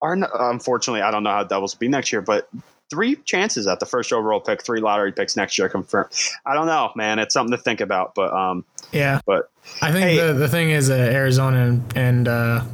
[0.00, 2.48] are n- unfortunately I don't know how Devils will be next year, but
[2.90, 6.10] three chances at the first overall pick, three lottery picks next year confirmed.
[6.44, 7.18] I don't know, man.
[7.18, 9.20] It's something to think about, but um, Yeah.
[9.24, 9.50] but
[9.80, 10.16] I think Hey.
[10.26, 12.64] the, the thing is uh, Arizona and, and uh,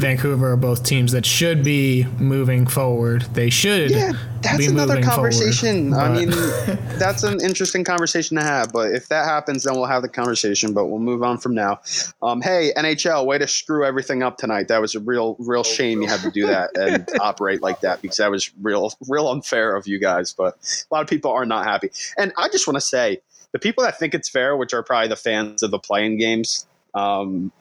[0.00, 3.22] Vancouver are both teams that should be moving forward.
[3.32, 5.92] They should Yeah, that's another conversation.
[5.92, 6.30] forward, I mean,
[6.98, 8.72] that's an interesting conversation to have.
[8.72, 10.72] But if that happens, then we'll have the conversation.
[10.72, 11.80] But we'll move on from now.
[12.22, 14.68] Um, hey, NHL, way to screw everything up tonight.
[14.68, 18.02] That was a real, real shame you had to do that and operate like that
[18.02, 20.32] because that was real, real unfair of you guys.
[20.32, 21.90] But a lot of people are not happy.
[22.16, 23.20] And I just want to say,
[23.52, 26.66] the people that think it's fair, which are probably the fans of the play-in games,
[26.94, 27.52] um,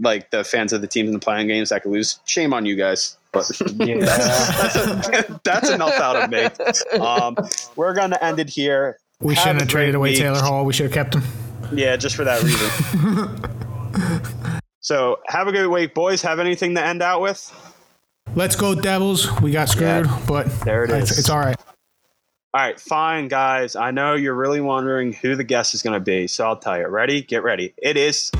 [0.00, 2.66] like the fans of the teams in the play-in games that could lose, shame on
[2.66, 3.16] you guys.
[3.32, 3.98] But Yeah.
[3.98, 6.98] that's, that's enough out of me.
[7.00, 7.36] Um,
[7.76, 8.98] we're going to end it here.
[9.20, 10.18] we Have shouldn't have traded away week.
[10.18, 10.64] Taylor Hall.
[10.64, 11.22] We should have kept him.
[11.72, 14.60] Yeah, just for that reason.
[14.80, 16.22] so have a good week, boys.
[16.22, 17.50] Have anything to end out with?
[18.34, 19.40] Let's go Devils.
[19.40, 21.56] We got screwed, but There it it's, it's all right.
[22.54, 23.76] All right, fine, guys.
[23.76, 26.78] I know you're really wondering who the guest is going to be, so I'll tell
[26.78, 26.86] you.
[26.86, 27.22] Ready?
[27.22, 27.72] Get ready.
[27.78, 28.30] It is